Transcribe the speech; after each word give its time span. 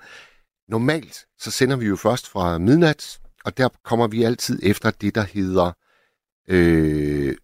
Normalt 0.68 1.26
så 1.38 1.50
sender 1.50 1.76
vi 1.76 1.86
jo 1.86 1.96
først 1.96 2.28
fra 2.28 2.58
midnat, 2.58 3.19
og 3.44 3.56
der 3.56 3.68
kommer 3.84 4.06
vi 4.06 4.22
altid 4.22 4.60
efter 4.62 4.90
det, 4.90 5.14
der 5.14 5.22
hedder... 5.22 5.72
Øh, 6.48 7.36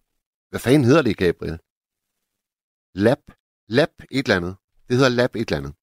hvad 0.49 0.59
fanden 0.59 0.83
hedder 0.83 1.01
det, 1.01 1.17
Gabriel? 1.17 1.59
Lab. 2.95 3.17
Lab 3.69 3.89
et 4.11 4.25
eller 4.25 4.35
andet. 4.35 4.55
Det 4.87 4.95
hedder 4.95 5.09
Lab 5.09 5.35
et 5.35 5.51
eller 5.51 5.57
andet. 5.57 5.73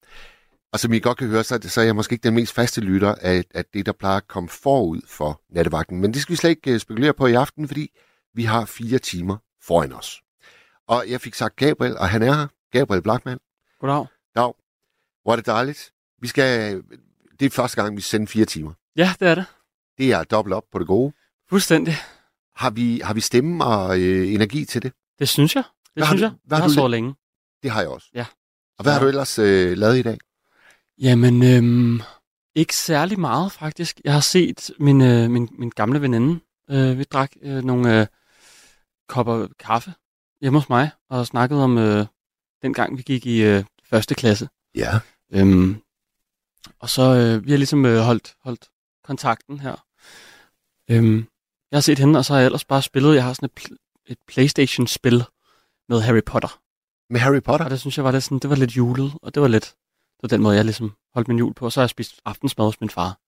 Og 0.73 0.79
som 0.79 0.93
I 0.93 0.99
godt 0.99 1.17
kan 1.17 1.27
høre, 1.27 1.43
så, 1.43 1.59
så 1.63 1.81
er 1.81 1.85
jeg 1.85 1.95
måske 1.95 2.13
ikke 2.13 2.23
den 2.23 2.33
mest 2.33 2.53
faste 2.53 2.81
lytter 2.81 3.15
af, 3.15 3.43
af 3.53 3.65
det, 3.65 3.85
der 3.85 3.91
plejer 3.91 4.17
at 4.17 4.27
komme 4.27 4.49
forud 4.49 5.01
for 5.07 5.41
nattevagten. 5.49 6.01
Men 6.01 6.13
det 6.13 6.21
skal 6.21 6.31
vi 6.31 6.37
slet 6.37 6.49
ikke 6.49 6.79
spekulere 6.79 7.13
på 7.13 7.27
i 7.27 7.33
aften, 7.33 7.67
fordi 7.67 7.89
vi 8.33 8.43
har 8.43 8.65
fire 8.65 8.99
timer 8.99 9.37
foran 9.63 9.93
os. 9.93 10.21
Og 10.87 11.05
jeg 11.09 11.21
fik 11.21 11.33
sagt 11.33 11.55
Gabriel, 11.55 11.97
og 11.97 12.09
han 12.09 12.21
er 12.21 12.33
her. 12.33 12.47
Gabriel 12.71 13.01
Blackman. 13.01 13.39
Goddag. 13.79 14.05
Dag. 14.35 14.53
Hvor 15.23 15.31
er 15.31 15.35
det 15.35 15.45
dejligt. 15.45 15.91
Vi 16.21 16.27
skal, 16.27 16.83
det 17.39 17.45
er 17.45 17.49
første 17.49 17.81
gang, 17.81 17.97
vi 17.97 18.01
sender 18.01 18.27
fire 18.27 18.45
timer. 18.45 18.73
Ja, 18.95 19.13
det 19.19 19.27
er 19.27 19.35
det. 19.35 19.45
Det 19.97 20.11
er 20.13 20.23
dobbelt 20.23 20.53
op 20.53 20.63
på 20.71 20.79
det 20.79 20.87
gode. 20.87 21.13
Fuldstændig. 21.49 21.93
Har 22.55 22.69
vi, 22.69 23.01
har 23.03 23.13
vi 23.13 23.21
stemme 23.21 23.65
og 23.65 23.99
øh, 23.99 24.33
energi 24.33 24.65
til 24.65 24.83
det? 24.83 24.93
Det 25.19 25.29
synes 25.29 25.55
jeg. 25.55 25.63
Det 25.63 25.91
Hvad 25.93 26.05
synes 26.07 26.21
har 26.21 26.27
jeg. 26.29 26.35
hvad 26.45 26.57
har 26.57 26.61
har 26.63 26.67
du 26.67 26.73
så 26.73 26.87
længe. 26.87 27.15
Det 27.63 27.71
har 27.71 27.81
jeg 27.81 27.89
også. 27.89 28.07
Ja. 28.13 28.25
Og 28.77 28.83
hvad 28.83 28.93
Ja. 28.93 28.97
har 28.97 29.03
du 29.03 29.07
ellers 29.09 29.39
øh, 29.39 29.77
lavet 29.77 29.97
i 29.97 30.01
dag? 30.01 30.17
Jamen, 31.01 31.43
øhm, 31.43 32.01
ikke 32.55 32.75
særlig 32.75 33.19
meget 33.19 33.51
faktisk. 33.51 34.01
Jeg 34.03 34.13
har 34.13 34.19
set 34.19 34.71
min, 34.79 35.01
øh, 35.01 35.29
min, 35.29 35.49
min 35.59 35.69
gamle 35.69 36.01
veninde. 36.01 36.39
Øh, 36.69 36.97
vi 36.97 37.03
drak 37.03 37.31
øh, 37.41 37.63
nogle 37.63 37.99
øh, 38.01 38.07
kopper 39.09 39.47
kaffe 39.59 39.93
hjemme 40.41 40.59
hos 40.59 40.69
mig, 40.69 40.89
og 41.09 41.27
snakkede 41.27 41.63
om 41.63 41.77
øh, 41.77 42.05
den 42.61 42.73
gang, 42.73 42.97
vi 42.97 43.01
gik 43.03 43.25
i 43.25 43.43
øh, 43.43 43.63
første 43.83 44.15
klasse. 44.15 44.49
Ja. 44.75 44.99
Øhm, 45.33 45.81
og 46.79 46.89
så 46.89 47.01
øh, 47.01 47.45
vi 47.45 47.51
har 47.51 47.57
ligesom 47.57 47.85
øh, 47.85 47.97
holdt, 47.99 48.35
holdt 48.43 48.67
kontakten 49.03 49.59
her. 49.59 49.84
Øhm, 50.91 51.17
jeg 51.71 51.77
har 51.77 51.81
set 51.81 51.99
hende, 51.99 52.19
og 52.19 52.25
så 52.25 52.33
har 52.33 52.39
jeg 52.39 52.45
ellers 52.45 52.65
bare 52.65 52.81
spillet. 52.81 53.15
Jeg 53.15 53.23
har 53.23 53.33
sådan 53.33 53.49
et, 53.55 53.59
pl- 53.63 54.03
et 54.07 54.17
Playstation-spil 54.27 55.23
med 55.89 56.01
Harry 56.01 56.23
Potter. 56.25 56.59
Med 57.09 57.19
Harry 57.19 57.41
Potter? 57.41 57.65
Og 57.65 57.71
det 57.71 57.79
synes 57.79 57.97
jeg 57.97 58.05
var 58.05 58.11
lidt, 58.11 58.23
sådan, 58.23 58.39
det 58.39 58.49
var 58.49 58.55
lidt 58.55 58.77
julet, 58.77 59.13
og 59.21 59.33
det 59.35 59.41
var 59.41 59.47
lidt, 59.47 59.65
det 60.15 60.23
var 60.23 60.27
den 60.29 60.41
måde, 60.41 60.55
jeg 60.55 60.65
ligesom 60.65 60.95
holdt 61.13 61.27
min 61.27 61.37
jul 61.37 61.53
på. 61.53 61.65
Og 61.65 61.71
så 61.71 61.79
har 61.79 61.83
jeg 61.83 61.89
spist 61.89 62.21
aftensmad 62.25 62.65
hos 62.65 62.81
min 62.81 62.89
far. 62.89 63.19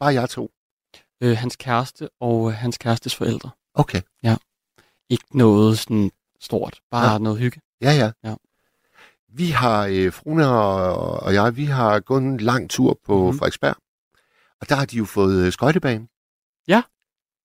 Bare 0.00 0.14
jeg 0.14 0.30
to. 0.30 0.50
Øh, 1.22 1.36
hans 1.36 1.56
kæreste 1.56 2.08
og 2.20 2.48
øh, 2.50 2.54
hans 2.54 2.78
kærestes 2.78 3.14
forældre. 3.16 3.50
Okay. 3.74 4.02
Ikke 5.10 5.24
noget 5.38 5.78
sådan 5.78 6.10
stort, 6.40 6.80
bare 6.90 7.12
Ja. 7.12 7.18
noget 7.18 7.38
hygge. 7.38 7.60
Ja, 7.80 7.92
ja. 7.92 8.12
Ja. 8.24 8.34
Vi 9.28 9.50
har, 9.50 9.86
øh, 9.90 10.12
Frune 10.12 10.48
og, 10.48 11.20
og 11.22 11.34
jeg, 11.34 11.56
vi 11.56 11.64
har 11.64 12.00
gået 12.00 12.22
en 12.22 12.36
lang 12.40 12.70
tur 12.70 12.98
på 13.04 13.18
mm-hmm. 13.22 13.38
Frederiksberg. 13.38 13.76
Og 14.60 14.68
der 14.68 14.74
har 14.74 14.84
de 14.84 14.96
jo 14.96 15.04
fået 15.04 15.46
øh, 15.46 15.52
skøjtebane. 15.52 16.08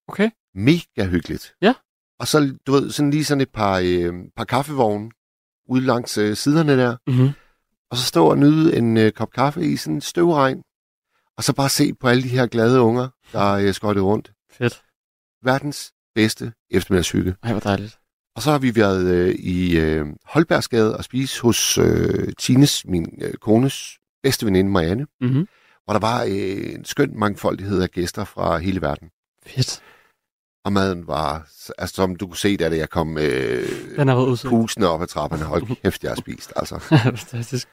Okay. 0.08 0.30
Mega 0.56 1.06
hyggeligt. 1.10 1.54
Ja. 1.62 1.74
Og 2.20 2.28
så, 2.28 2.58
du 2.68 2.72
ved, 2.72 2.92
sådan 2.92 3.12
lige 3.12 3.26
sådan 3.26 3.42
et 3.42 3.50
par, 3.50 3.82
øh, 3.84 4.14
par 4.36 4.44
kaffevogne 4.44 5.12
ude 5.70 5.82
langs 5.86 6.18
øh, 6.18 6.36
siderne 6.36 6.78
der. 6.78 6.98
Mm-hmm. 7.08 7.30
Og 7.92 7.98
så 7.98 8.04
stå 8.06 8.26
og 8.26 8.38
nyde 8.38 8.78
en 8.78 8.98
øh, 8.98 9.12
kop 9.12 9.32
kaffe 9.32 9.66
i 9.66 9.78
sådan 9.78 9.96
en 9.96 10.02
støvregn. 10.02 10.62
Og 11.38 11.44
så 11.44 11.54
bare 11.54 11.70
se 11.70 11.94
på 11.94 12.08
alle 12.08 12.24
de 12.24 12.28
her 12.30 12.48
glade 12.48 12.82
unger, 12.82 13.10
der 13.32 13.52
øh, 13.52 13.74
skøjtet 13.74 14.04
rundt. 14.04 14.32
Fedt. 14.52 14.84
Verdens 15.44 15.94
bedste 16.16 16.54
eftermiddagshygge. 16.72 17.36
Ej, 17.44 17.52
hvor 17.52 17.60
dejligt. 17.60 18.00
Og 18.36 18.42
så 18.42 18.52
har 18.52 18.60
vi 18.60 18.76
været 18.76 19.06
øh, 19.16 19.36
i 19.36 19.80
øh, 19.80 20.06
Holbergsgade 20.26 20.98
og 20.98 21.04
spise 21.04 21.42
hos 21.42 21.78
øh, 21.78 22.34
Tines, 22.40 22.86
min 22.86 23.20
øh, 23.22 23.34
kones 23.34 23.98
bedste 24.24 24.46
veninde 24.46 24.72
Marianne, 24.72 25.08
Mm-hmm. 25.22 25.48
hvor 25.86 25.94
der 25.94 26.00
var 26.00 26.24
øh, 26.24 26.74
en 26.74 26.86
skøn 26.86 27.20
mangfoldighed 27.20 27.82
af 27.82 27.92
gæster 27.92 28.24
fra 28.24 28.58
hele 28.58 28.82
verden. 28.82 29.10
Fedt. 29.46 29.82
Og 30.66 30.74
maden 30.74 31.08
var, 31.08 31.50
altså 31.78 31.96
som 31.96 32.16
du 32.16 32.28
kunne 32.28 32.38
se, 32.38 32.58
da 32.58 32.78
jeg 32.78 32.90
kom 32.90 33.18
øh, 33.18 33.96
Den 33.96 34.08
har 34.08 34.40
pusende 34.50 34.88
op 34.90 35.02
ad 35.02 35.08
trapperne. 35.08 35.44
Hold 35.44 35.76
kæft, 35.82 36.04
jeg 36.04 36.12
har 36.12 36.16
spist, 36.16 36.54
altså. 36.56 36.80
Fantastisk. 37.20 37.68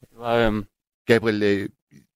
Det 0.00 0.08
var, 0.18 0.34
øhm, 0.34 0.64
Gabriel, 1.06 1.42
øh, 1.42 1.68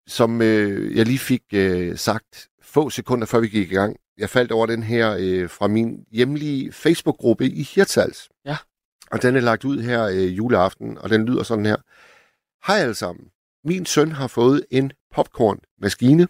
som 0.07 0.43
øh, 0.43 0.97
jeg 0.97 1.07
lige 1.07 1.19
fik 1.19 1.43
øh, 1.53 1.99
sagt 1.99 2.49
få 2.63 2.91
sekunder 2.91 3.27
før 3.27 3.41
vi 3.41 3.49
gik 3.49 3.73
i 3.73 3.75
gang, 3.75 3.97
jeg 4.19 4.31
faldt 4.31 4.53
over 4.53 4.67
den 4.67 4.83
her 4.83 5.17
øh, 5.21 5.51
fra 5.51 5.69
min 5.69 6.07
hjemlige 6.11 6.73
Facebook-gruppe 6.73 7.47
i 7.47 7.63
Hirtshals. 7.63 8.29
Ja. 8.45 8.57
Og 9.11 9.23
den 9.23 9.37
er 9.37 9.41
lagt 9.41 9.65
ud 9.65 9.79
her 9.79 10.05
øh, 10.05 10.37
juleaften, 10.37 10.99
og 10.99 11.11
den 11.11 11.27
lyder 11.27 11.43
sådan 11.43 11.67
her. 11.67 11.77
Hej 12.67 12.77
alle 12.77 12.95
sammen. 12.95 13.27
Min 13.65 13.87
søn 13.87 14.13
har 14.13 14.27
fået 14.27 14.67
en 14.71 14.93
popcornmaskine, 15.15 16.29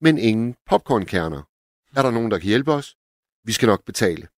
men 0.00 0.18
ingen 0.18 0.56
popcornkerner. 0.66 1.42
Er 1.96 2.02
der 2.02 2.10
nogen, 2.10 2.30
der 2.30 2.38
kan 2.38 2.46
hjælpe 2.46 2.72
os? 2.72 2.96
Vi 3.44 3.52
skal 3.52 3.66
nok 3.66 3.84
betale. 3.84 4.28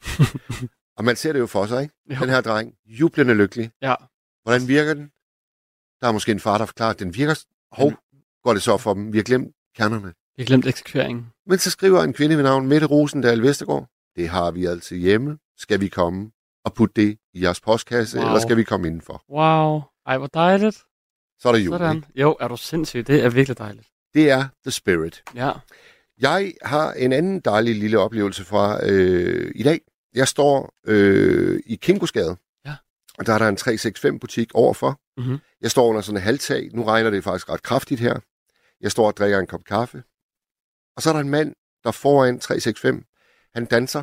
og 0.96 1.04
man 1.04 1.16
ser 1.16 1.32
det 1.32 1.40
jo 1.40 1.46
for 1.46 1.66
sig, 1.66 1.82
ikke? 1.82 1.94
jo. 2.10 2.14
Den 2.20 2.28
her 2.28 2.40
dreng, 2.40 2.74
jublende 2.86 3.34
lykkelig. 3.34 3.70
Ja. 3.82 3.94
Hvordan 4.42 4.68
virker 4.68 4.94
den? 4.94 5.10
Der 6.00 6.08
er 6.08 6.12
måske 6.12 6.32
en 6.32 6.40
far, 6.40 6.58
der 6.58 6.66
forklarer, 6.66 6.90
at 6.90 6.98
den 6.98 7.14
virker. 7.14 7.44
Hov, 7.72 7.92
går 8.42 8.52
det 8.52 8.62
så 8.62 8.76
for 8.76 8.94
dem. 8.94 9.12
Vi 9.12 9.18
har 9.18 9.22
glemt 9.24 9.54
kernerne. 9.76 10.14
Jeg 10.38 10.46
glemte 10.46 10.68
eksekveringen. 10.68 11.26
Men 11.46 11.58
så 11.58 11.70
skriver 11.70 12.02
en 12.02 12.12
kvinde 12.12 12.36
ved 12.36 12.42
navn 12.42 12.66
Mette 12.68 12.86
Rosendal 12.86 13.42
Vestergaard. 13.42 13.88
Det 14.16 14.28
har 14.28 14.50
vi 14.50 14.66
altid 14.66 14.96
hjemme. 14.96 15.38
Skal 15.56 15.80
vi 15.80 15.88
komme 15.88 16.30
og 16.64 16.74
putte 16.74 17.02
det 17.02 17.18
i 17.34 17.42
jeres 17.42 17.60
postkasse, 17.60 18.18
Wow. 18.18 18.26
eller 18.26 18.40
skal 18.40 18.56
vi 18.56 18.64
komme 18.64 18.86
indenfor? 18.86 19.24
Wow. 19.28 19.82
Ej, 20.06 20.18
hvor 20.18 20.26
dejligt. 20.26 20.76
Så 21.38 21.48
er 21.48 21.52
der 21.52 21.58
jul. 21.58 21.72
Sådan. 21.78 21.96
Ikke? 21.96 22.08
Jo, 22.14 22.36
er 22.40 22.48
du 22.48 22.56
sindssyg. 22.56 23.06
Det 23.06 23.24
er 23.24 23.28
virkelig 23.30 23.58
dejligt. 23.58 23.88
Det 24.14 24.30
er 24.30 24.48
The 24.64 24.70
Spirit. 24.70 25.22
Ja. 25.34 25.52
Jeg 26.18 26.52
har 26.62 26.92
en 26.92 27.12
anden 27.12 27.40
dejlig 27.40 27.74
lille 27.76 27.98
oplevelse 27.98 28.44
fra 28.44 28.86
øh, 28.86 29.52
i 29.54 29.62
dag. 29.62 29.80
Jeg 30.14 30.28
står 30.28 30.74
øh, 30.86 31.60
i 31.66 31.76
Kinkosgade, 31.76 32.36
Ja. 32.66 32.74
og 33.18 33.26
der 33.26 33.32
er 33.34 33.38
der 33.38 33.48
en 33.48 33.58
365-butik 33.60 34.50
overfor. 34.54 35.00
Mhm. 35.20 35.38
Jeg 35.60 35.70
står 35.70 35.86
under 35.88 36.00
sådan 36.00 36.16
en 36.16 36.22
halvtag. 36.22 36.70
Nu 36.72 36.84
regner 36.84 37.10
det 37.10 37.24
faktisk 37.24 37.48
ret 37.48 37.62
kraftigt 37.62 38.00
her. 38.00 38.16
Jeg 38.80 38.90
står 38.92 39.06
og 39.06 39.16
drikker 39.16 39.38
en 39.38 39.46
kop 39.46 39.64
kaffe. 39.64 40.02
Og 40.96 41.02
så 41.02 41.08
er 41.08 41.12
der 41.12 41.20
en 41.20 41.28
mand, 41.30 41.54
der 41.84 41.90
foran 41.90 42.38
365, 42.40 43.04
han 43.54 43.64
danser 43.64 44.02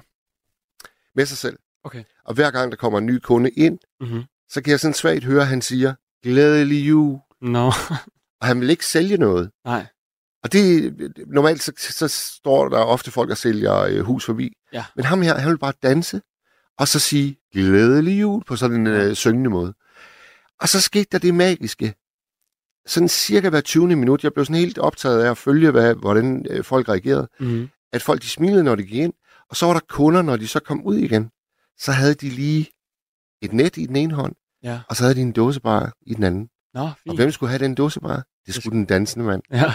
med 1.15 1.25
sig 1.25 1.37
selv. 1.37 1.59
Okay. 1.83 2.03
Og 2.25 2.33
hver 2.33 2.51
gang 2.51 2.71
der 2.71 2.77
kommer 2.77 2.99
en 2.99 3.05
ny 3.05 3.19
kunde 3.19 3.49
ind, 3.49 3.79
Mm-hmm. 4.01 4.23
så 4.49 4.61
kan 4.61 4.71
jeg 4.71 4.79
sådan 4.79 4.93
svagt 4.93 5.23
høre, 5.23 5.41
at 5.41 5.47
han 5.47 5.61
siger, 5.61 5.93
glædelig 6.23 6.87
jul. 6.87 7.19
Nå. 7.41 7.71
Og 8.41 8.47
han 8.47 8.61
vil 8.61 8.69
ikke 8.69 8.85
sælge 8.85 9.17
noget. 9.17 9.51
Nej. 9.65 9.85
Og 10.43 10.51
det, 10.51 10.93
normalt 11.27 11.63
så, 11.63 11.71
så 11.77 12.07
står 12.07 12.69
der 12.69 12.77
ofte 12.77 13.11
folk 13.11 13.29
og 13.29 13.37
sælger 13.37 13.75
øh, 13.79 13.99
hus 13.99 14.25
forbi. 14.25 14.53
Ja. 14.73 14.85
Men 14.95 15.05
ham 15.05 15.21
her, 15.21 15.35
han 15.37 15.49
vil 15.49 15.57
bare 15.57 15.73
danse, 15.83 16.21
og 16.77 16.87
så 16.87 16.99
sige 16.99 17.37
glædelig 17.53 18.21
jul 18.21 18.43
på 18.43 18.55
sådan 18.55 18.77
en 18.77 18.87
øh, 18.87 19.15
syngende 19.15 19.49
måde. 19.49 19.73
Og 20.61 20.69
så 20.69 20.81
skete 20.81 21.07
der 21.11 21.17
det 21.17 21.33
magiske. 21.35 21.95
Sådan 22.85 23.09
cirka 23.09 23.49
hver 23.49 23.61
20. 23.61 23.87
minut, 23.87 24.23
jeg 24.23 24.33
blev 24.33 24.45
sådan 24.45 24.55
helt 24.59 24.77
optaget 24.77 25.23
af 25.23 25.29
at 25.31 25.37
følge, 25.37 25.71
hvad, 25.71 25.95
hvordan 25.95 26.45
øh, 26.49 26.63
folk 26.63 26.89
reagerede. 26.89 27.27
Mm-hmm. 27.39 27.69
At 27.93 28.01
folk 28.01 28.21
de 28.21 28.29
smilede, 28.29 28.63
når 28.63 28.75
de 28.75 28.83
gik 28.83 28.99
ind, 28.99 29.13
og 29.49 29.55
så 29.55 29.65
var 29.65 29.73
der 29.73 29.79
kunder, 29.89 30.21
når 30.21 30.37
de 30.37 30.47
så 30.47 30.59
kom 30.59 30.83
ud 30.85 30.95
igen. 30.97 31.29
Så 31.79 31.91
havde 31.91 32.13
de 32.13 32.29
lige 32.29 32.67
et 33.41 33.53
net 33.53 33.77
i 33.77 33.85
den 33.85 33.95
ene 33.95 34.13
hånd, 34.13 34.35
Ja. 34.63 34.79
og 34.89 34.95
så 34.95 35.03
havde 35.03 35.15
de 35.15 35.21
en 35.21 35.31
dåsebar 35.31 35.93
i 36.01 36.13
den 36.13 36.23
anden. 36.23 36.49
Nå, 36.73 36.81
Og 36.81 36.91
fint. 37.03 37.15
hvem 37.17 37.31
skulle 37.31 37.49
have 37.49 37.63
den 37.63 37.75
dåsebar? 37.75 38.23
Det 38.45 38.53
skulle 38.55 38.77
den 38.77 38.85
dansende 38.85 39.25
mand. 39.25 39.41
Ja. 39.51 39.73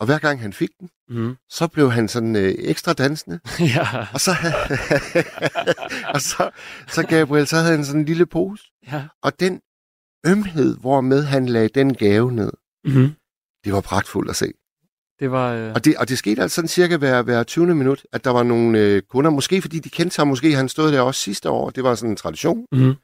Og 0.00 0.06
hver 0.06 0.18
gang 0.18 0.40
han 0.40 0.52
fik 0.52 0.68
den, 0.80 0.90
Mm-hmm. 1.08 1.36
så 1.50 1.68
blev 1.68 1.92
han 1.92 2.08
sådan 2.08 2.36
øh, 2.36 2.54
ekstra 2.58 2.92
dansende. 2.92 3.40
ja. 3.76 4.06
Og 4.14 4.20
så, 4.20 4.30
og 6.14 6.20
så, 6.20 6.50
så 6.88 7.06
Gabriel, 7.08 7.46
så 7.46 7.56
havde 7.56 7.70
han 7.76 7.84
sådan 7.84 8.00
en 8.00 8.06
lille 8.06 8.26
pose. 8.26 8.64
Ja. 8.92 9.04
Og 9.22 9.40
den 9.40 9.60
ømhed, 10.26 10.76
hvormed 10.76 11.22
han 11.24 11.46
lagde 11.46 11.68
den 11.68 11.94
gave 11.94 12.32
ned, 12.32 12.52
Mm-hmm. 12.84 13.12
det 13.64 13.72
var 13.72 13.80
pragtfuldt 13.80 14.30
at 14.30 14.36
se. 14.36 14.52
Det 15.18 15.30
var... 15.30 15.52
Øh... 15.52 15.72
Og 15.74 15.84
det, 15.84 15.96
og 15.96 16.08
det 16.08 16.18
skete 16.18 16.42
altså 16.42 16.54
sådan 16.54 16.68
cirka 16.68 16.96
hver, 16.96 17.22
hver 17.22 17.42
20. 17.42 17.74
minut, 17.74 18.02
at 18.12 18.24
der 18.24 18.30
var 18.30 18.42
nogle 18.42 18.78
øh, 18.78 19.02
kunder, 19.02 19.30
måske 19.30 19.62
fordi 19.62 19.78
de 19.78 19.90
kendte 19.90 20.16
ham, 20.16 20.28
måske 20.28 20.54
han 20.54 20.68
stod 20.68 20.92
der 20.92 21.00
også 21.00 21.20
sidste 21.20 21.50
år, 21.50 21.70
det 21.70 21.84
var 21.84 21.94
sådan 21.94 22.10
en 22.10 22.16
tradition. 22.16 22.66
Mm-hmm. 22.72 22.94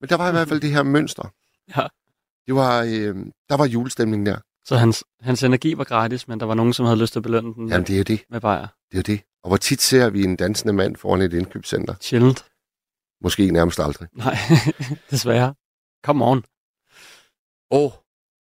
Men 0.00 0.08
der 0.08 0.16
var 0.16 0.28
i 0.28 0.32
hvert 0.32 0.48
fald 0.48 0.60
det 0.60 0.70
her 0.70 0.82
mønster. 0.82 1.32
Ja. 1.76 1.86
Det 2.46 2.54
var, 2.54 2.82
øh, 2.82 3.16
der 3.48 3.56
var 3.56 3.66
julestemning 3.66 4.26
der. 4.26 4.38
Så 4.64 4.76
hans, 4.76 5.04
hans 5.20 5.42
energi 5.42 5.78
var 5.78 5.84
gratis, 5.84 6.28
men 6.28 6.40
der 6.40 6.46
var 6.46 6.54
nogen, 6.54 6.72
som 6.72 6.86
havde 6.86 6.98
lyst 6.98 7.12
til 7.12 7.18
at 7.18 7.22
belønne 7.22 7.54
den 7.54 7.68
Jamen, 7.68 7.86
det 7.86 7.94
er 7.94 7.98
jo 7.98 8.02
det. 8.02 8.24
med 8.30 8.40
bajer. 8.40 8.66
Det 8.92 8.98
er 8.98 8.98
jo 8.98 9.14
det. 9.14 9.20
Og 9.42 9.48
hvor 9.50 9.56
tit 9.56 9.80
ser 9.80 10.10
vi 10.10 10.24
en 10.24 10.36
dansende 10.36 10.72
mand 10.72 10.96
foran 10.96 11.20
et 11.22 11.32
indkøbscenter? 11.32 11.94
Sjældent. 12.00 12.44
Måske 13.20 13.50
nærmest 13.50 13.80
aldrig. 13.80 14.08
Nej, 14.12 14.36
desværre. 15.10 15.54
Come 16.04 16.24
on. 16.24 16.44
Og 17.70 17.92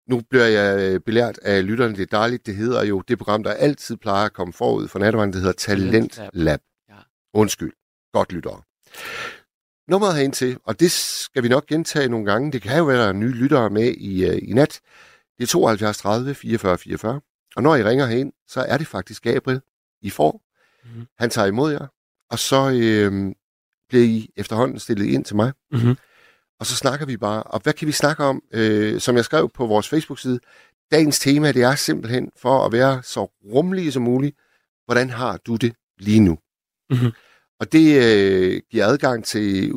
nu 0.09 0.23
bliver 0.31 0.45
jeg 0.47 0.79
øh, 0.81 1.01
belært 1.01 1.39
af 1.39 1.67
lytterne. 1.67 1.97
Det 1.97 2.03
er 2.03 2.17
dejligt. 2.17 2.47
Det 2.47 2.57
hedder 2.57 2.85
jo 2.85 3.01
det 3.09 3.19
program, 3.19 3.43
der 3.43 3.53
altid 3.53 3.97
plejer 3.97 4.25
at 4.27 4.33
komme 4.33 4.53
forud 4.53 4.89
for 4.89 4.99
nattevagten. 4.99 5.33
Det 5.33 5.41
hedder 5.41 5.55
Talent 5.55 6.21
Lab. 6.33 6.61
Ja. 6.89 6.95
Undskyld. 7.35 7.73
Godt 8.13 8.33
lyttere. 8.33 8.63
Nummeret 9.91 10.15
herind 10.17 10.33
til, 10.33 10.59
og 10.65 10.81
det 10.81 10.91
skal 10.91 11.43
vi 11.43 11.49
nok 11.49 11.67
gentage 11.67 12.09
nogle 12.09 12.27
gange. 12.27 12.53
Det 12.53 12.63
kan 12.63 12.79
jo 12.79 12.85
være, 12.85 12.99
der 13.03 13.09
er 13.09 13.13
nye 13.13 13.33
lyttere 13.33 13.71
med 13.71 13.95
i, 13.97 14.31
uh, 14.31 14.37
i 14.49 14.53
nat. 14.53 14.81
Det 15.39 15.45
er 15.45 15.49
72 15.49 15.99
30 15.99 16.35
44 16.35 16.79
44. 16.79 17.21
Og 17.57 17.63
når 17.63 17.77
I 17.77 17.85
ringer 17.85 18.07
herind, 18.07 18.33
så 18.49 18.61
er 18.61 18.79
det 18.79 18.87
faktisk 18.87 19.23
Gabriel, 19.23 19.61
I 20.03 20.11
får. 20.11 20.43
Mhm. 20.85 21.07
Han 21.19 21.31
tager 21.31 21.47
imod 21.47 21.73
jer, 21.73 21.87
og 22.31 22.39
så 22.39 22.71
øh, 22.71 23.35
bliver 23.89 24.05
I 24.05 24.31
efterhånden 24.37 24.79
stillet 24.79 25.07
ind 25.07 25.25
til 25.25 25.37
mig. 25.37 25.53
Mhm. 25.71 25.97
Og 26.61 26.67
så 26.67 26.77
snakker 26.77 27.07
vi 27.07 27.17
bare. 27.17 27.43
Og 27.43 27.61
hvad 27.63 27.73
kan 27.73 27.87
vi 27.87 27.93
snakke 27.93 28.25
om? 28.25 28.43
Øh, 28.53 29.01
som 29.01 29.17
jeg 29.17 29.25
skrev 29.25 29.51
på 29.55 29.67
vores 29.67 29.89
Facebook-side, 29.89 30.41
dagens 30.91 31.19
tema, 31.19 31.53
det 31.53 31.63
er 31.63 31.75
simpelthen 31.75 32.31
for 32.37 32.65
at 32.67 32.73
være 32.73 33.03
så 33.03 33.25
rummelige 33.25 33.93
som 33.93 34.03
muligt. 34.03 34.37
Hvordan 34.85 35.11
har 35.11 35.37
du 35.37 35.57
det 35.57 35.75
lige 35.99 36.21
nu? 36.21 36.39
Mhm. 36.91 37.13
Og 37.61 37.73
det 37.73 38.03
øh, 38.03 38.63
giver 38.71 38.87
adgang 38.87 39.25
til 39.25 39.73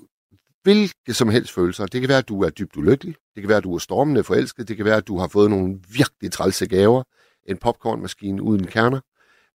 hvilke 0.64 1.14
som 1.14 1.30
helst 1.30 1.54
følelser. 1.54 1.86
Det 1.86 2.02
kan 2.02 2.08
være, 2.08 2.18
at 2.18 2.30
du 2.30 2.42
er 2.44 2.50
dybt 2.50 2.78
ulykkelig. 2.78 3.16
Det 3.36 3.42
kan 3.42 3.48
være, 3.48 3.58
at 3.58 3.64
du 3.64 3.76
er 3.76 3.80
stormende 3.80 4.24
forelsket. 4.24 4.68
Det 4.68 4.78
kan 4.78 4.86
være, 4.86 4.98
at 4.98 5.08
du 5.08 5.18
har 5.18 5.28
fået 5.28 5.50
nogle 5.50 5.80
virkelig 5.90 6.32
trælse 6.32 6.68
gaver. 6.68 7.04
En 7.46 7.58
popcornmaskine 7.58 8.42
uden 8.42 8.68
kerner. 8.68 9.00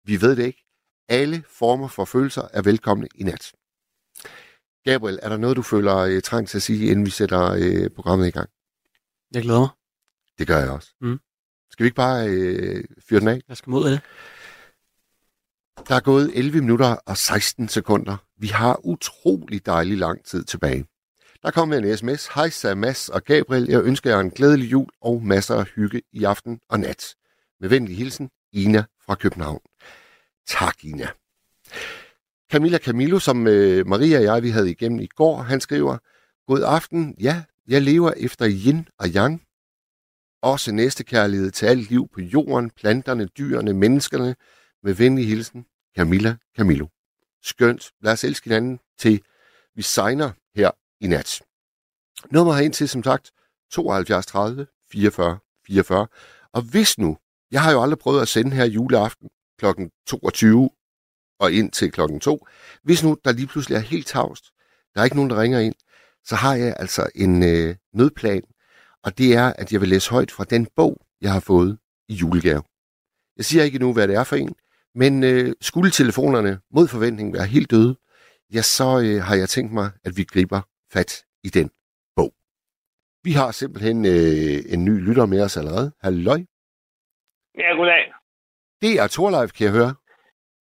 Vi 0.06 0.22
ved 0.22 0.36
det 0.36 0.46
ikke. 0.46 0.66
Alle 1.10 1.44
former 1.50 1.88
for 1.88 2.06
følelser 2.06 2.48
er 2.54 2.62
velkomne 2.62 3.08
i 3.16 3.24
nat. 3.24 3.52
Gabriel, 4.86 5.20
er 5.22 5.30
der 5.30 5.38
noget, 5.38 5.58
du 5.58 5.62
føler 5.62 5.98
øh, 5.98 6.22
trang 6.22 6.48
til 6.48 6.58
at 6.58 6.62
sige, 6.62 6.92
inden 6.92 7.06
vi 7.06 7.12
sætter 7.12 7.52
øh, 7.52 7.90
programmet 7.90 8.28
i 8.28 8.32
gang? 8.32 8.50
Jeg 9.34 9.42
glæder 9.42 9.60
mig. 9.60 9.70
Det 10.40 10.48
gør 10.48 10.60
jeg 10.60 10.70
også. 10.70 10.90
Mm. 11.02 11.20
Skal 11.72 11.84
vi 11.84 11.88
ikke 11.88 11.96
bare 11.96 12.28
øh, 12.30 12.84
fyre 13.10 13.20
den 13.20 13.28
af? 13.28 13.42
Jeg 13.50 13.58
skal 13.58 13.70
mod 13.70 13.92
det. 13.92 14.02
Der 15.88 15.96
er 15.96 16.00
gået 16.00 16.32
11 16.34 16.62
minutter 16.62 16.96
og 17.06 17.18
16 17.18 17.68
sekunder. 17.68 18.18
Vi 18.38 18.48
har 18.48 18.86
utrolig 18.86 19.66
dejlig 19.66 19.98
lang 19.98 20.26
tid 20.26 20.44
tilbage. 20.44 20.86
Der 21.44 21.52
kom 21.52 21.74
en 21.74 21.98
sms. 21.98 22.28
Hej 22.28 22.50
Sam, 22.50 22.78
Mads 22.78 23.10
og 23.10 23.24
Gabriel. 23.24 23.70
Jeg 23.70 23.84
ønsker 23.84 24.10
jer 24.10 24.20
en 24.20 24.32
glædelig 24.32 24.72
jul 24.72 24.90
og 25.02 25.24
masser 25.24 25.56
af 25.56 25.66
hygge 25.66 26.02
i 26.14 26.24
aften 26.24 26.60
og 26.70 26.80
nat. 26.80 27.16
Med 27.60 27.70
venlig 27.70 27.98
hilsen, 27.98 28.30
Ina 28.52 28.84
fra 29.06 29.16
København. 29.16 29.60
Tak, 30.48 30.86
Ina. 30.86 31.08
Camilla 32.52 32.78
Camillo, 32.78 33.20
som 33.20 33.48
øh, 33.48 33.88
Maria 33.88 34.18
og 34.18 34.24
jeg 34.24 34.44
vi 34.44 34.50
havde 34.50 34.72
igennem 34.72 35.00
i 35.00 35.08
går, 35.08 35.38
han 35.38 35.62
skriver, 35.62 35.98
God 36.48 36.64
aften, 36.64 37.16
ja, 37.20 37.44
jeg 37.68 37.82
lever 37.82 38.12
efter 38.18 38.48
yin 38.50 38.88
og 39.00 39.08
yang. 39.16 39.42
Også 40.42 40.72
næstekærlighed 40.72 41.52
til 41.52 41.66
alt 41.66 41.90
liv 41.90 42.08
på 42.14 42.22
jorden, 42.22 42.70
planterne, 42.70 43.26
dyrene, 43.26 43.74
menneskerne. 43.74 44.36
Med 44.84 44.94
venlig 44.94 45.28
hilsen, 45.28 45.66
Camilla 45.98 46.36
Camillo. 46.58 46.88
Skønt. 47.42 47.92
Lad 48.02 48.14
os 48.14 48.24
elske 48.24 48.50
hinanden 48.50 48.80
til 49.00 49.22
vi 49.76 49.82
signer 49.82 50.32
her 50.56 50.72
i 51.04 51.08
nat. 51.08 51.42
Nummer 52.32 52.54
herind 52.54 52.74
til, 52.74 52.90
som 52.90 53.04
sagt, 53.04 53.32
72 53.72 54.26
30 54.26 54.68
44 54.92 55.38
44. 55.68 56.08
Og 56.54 56.62
hvis 56.62 56.98
nu, 56.98 57.18
jeg 57.52 57.62
har 57.62 57.72
jo 57.72 57.82
aldrig 57.82 58.00
prøvet 58.00 58.22
at 58.22 58.28
sende 58.28 58.52
her 58.52 58.66
juleaften 58.66 59.30
kl. 59.60 59.66
22 60.08 60.70
og 61.40 61.52
ind 61.52 61.72
til 61.72 61.92
klokken 61.92 62.20
2. 62.20 62.48
Hvis 62.84 63.04
nu 63.04 63.18
der 63.26 63.32
lige 63.32 63.48
pludselig 63.48 63.76
er 63.76 63.80
helt 63.80 64.08
tavst, 64.08 64.46
der 64.94 65.00
er 65.02 65.04
ikke 65.04 65.16
nogen, 65.16 65.30
der 65.30 65.42
ringer 65.42 65.60
ind, 65.60 65.76
så 66.26 66.36
har 66.36 66.56
jeg 66.56 66.76
altså 66.80 67.10
en 67.16 67.44
øh, 67.44 67.76
nødplan, 67.94 68.44
og 69.04 69.18
det 69.18 69.36
er, 69.36 69.54
at 69.54 69.74
jeg 69.74 69.82
vil 69.82 69.90
læse 69.90 70.10
højt 70.10 70.32
fra 70.32 70.44
den 70.44 70.68
bog, 70.76 71.06
jeg 71.22 71.32
har 71.32 71.40
fået 71.40 71.78
i 72.10 72.14
julegave. 72.14 72.64
Jeg 73.38 73.46
siger 73.46 73.64
ikke 73.64 73.80
nu, 73.80 73.94
hvad 73.94 74.08
det 74.08 74.16
er 74.16 74.24
for 74.24 74.36
en, 74.36 74.56
men 74.96 75.24
øh, 75.24 75.54
skulle 75.62 75.92
telefonerne 75.92 76.60
mod 76.72 76.88
forventning 76.88 77.34
være 77.34 77.46
helt 77.46 77.72
døde, 77.72 77.96
ja, 78.54 78.62
så 78.62 79.00
øh, 79.00 79.24
har 79.24 79.36
jeg 79.36 79.50
tænkt 79.50 79.74
mig, 79.74 79.92
at 80.04 80.18
vi 80.18 80.24
griber 80.24 80.62
fat 80.94 81.12
i 81.48 81.50
den 81.58 81.68
bog. 82.18 82.32
Vi 83.28 83.32
har 83.40 83.50
simpelthen 83.52 83.98
øh, 84.16 84.58
en 84.74 84.82
ny 84.88 84.96
lytter 85.08 85.26
med 85.34 85.40
os 85.48 85.58
allerede. 85.60 85.88
Halløj. 86.06 86.40
Ja, 87.62 87.70
goddag. 87.80 88.04
Det 88.82 88.92
er 89.02 89.08
Torleif, 89.08 89.50
kan 89.56 89.64
jeg 89.68 89.74
høre. 89.80 89.94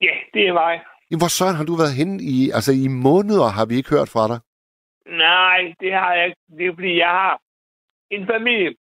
Ja, 0.07 0.15
det 0.35 0.43
er 0.49 0.55
mig. 0.63 0.75
Jamen, 1.09 1.21
hvor 1.23 1.33
søren 1.39 1.57
har 1.61 1.67
du 1.71 1.75
været 1.83 1.95
henne 2.01 2.17
i, 2.35 2.37
altså 2.57 2.73
i 2.85 2.89
måneder 3.09 3.49
har 3.57 3.67
vi 3.71 3.75
ikke 3.81 3.91
hørt 3.97 4.11
fra 4.15 4.25
dig. 4.33 4.39
Nej, 5.27 5.61
det 5.83 5.93
har 6.01 6.13
jeg 6.19 6.25
ikke. 6.29 6.41
Det 6.59 6.65
er 6.67 6.75
fordi, 6.79 6.95
jeg 7.05 7.13
har 7.21 7.35
en 8.17 8.25
familie, 8.33 8.71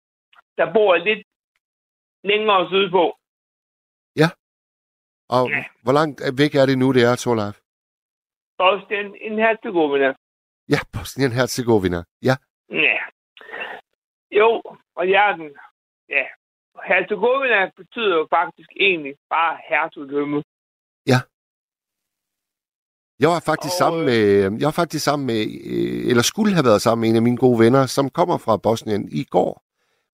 der 0.59 0.67
bor 0.77 0.91
lidt 1.09 1.23
længere 2.31 2.63
sydpå. 2.75 3.05
Og 5.39 5.45
Ja. 5.51 5.65
hvor 5.83 5.93
langt 5.93 6.17
væk 6.41 6.55
er 6.55 6.67
det 6.67 6.79
nu, 6.79 6.93
det 6.93 7.03
er, 7.11 7.17
Torleif? 7.17 7.57
Også 8.59 8.87
den 8.95 9.07
en 9.27 9.39
hertegovina. 9.39 10.15
Ja, 10.73 10.81
Bosnien 10.93 11.33
Herzegovina. 11.33 12.01
Ja, 12.23 12.37
Ja. 12.71 12.99
Jo, 14.39 14.63
og 14.97 15.11
jeg 15.11 15.35
den. 15.39 15.51
Ja. 16.09 16.27
Herzegovina 16.89 17.71
betyder 17.77 18.15
jo 18.17 18.27
faktisk 18.31 18.71
egentlig 18.77 19.15
bare 19.31 19.59
hertugdømme. 19.69 20.43
jeg 23.23 23.31
var 23.31 23.41
faktisk 23.41 23.75
Og, 23.75 23.79
sammen 23.79 24.01
øh, 24.01 24.07
med, 24.07 24.61
jeg 24.61 24.67
var 24.67 24.71
faktisk 24.83 25.05
sammen 25.05 25.27
med, 25.27 25.41
øh, 25.65 26.11
eller 26.11 26.23
skulle 26.23 26.55
have 26.55 26.65
været 26.65 26.83
sammen 26.83 27.01
med 27.01 27.09
en 27.11 27.17
af 27.17 27.23
mine 27.23 27.37
gode 27.37 27.59
venner, 27.59 27.87
som 27.87 28.11
kommer 28.11 28.39
fra 28.39 28.57
Bosnien 28.57 29.09
i 29.13 29.25
går. 29.25 29.63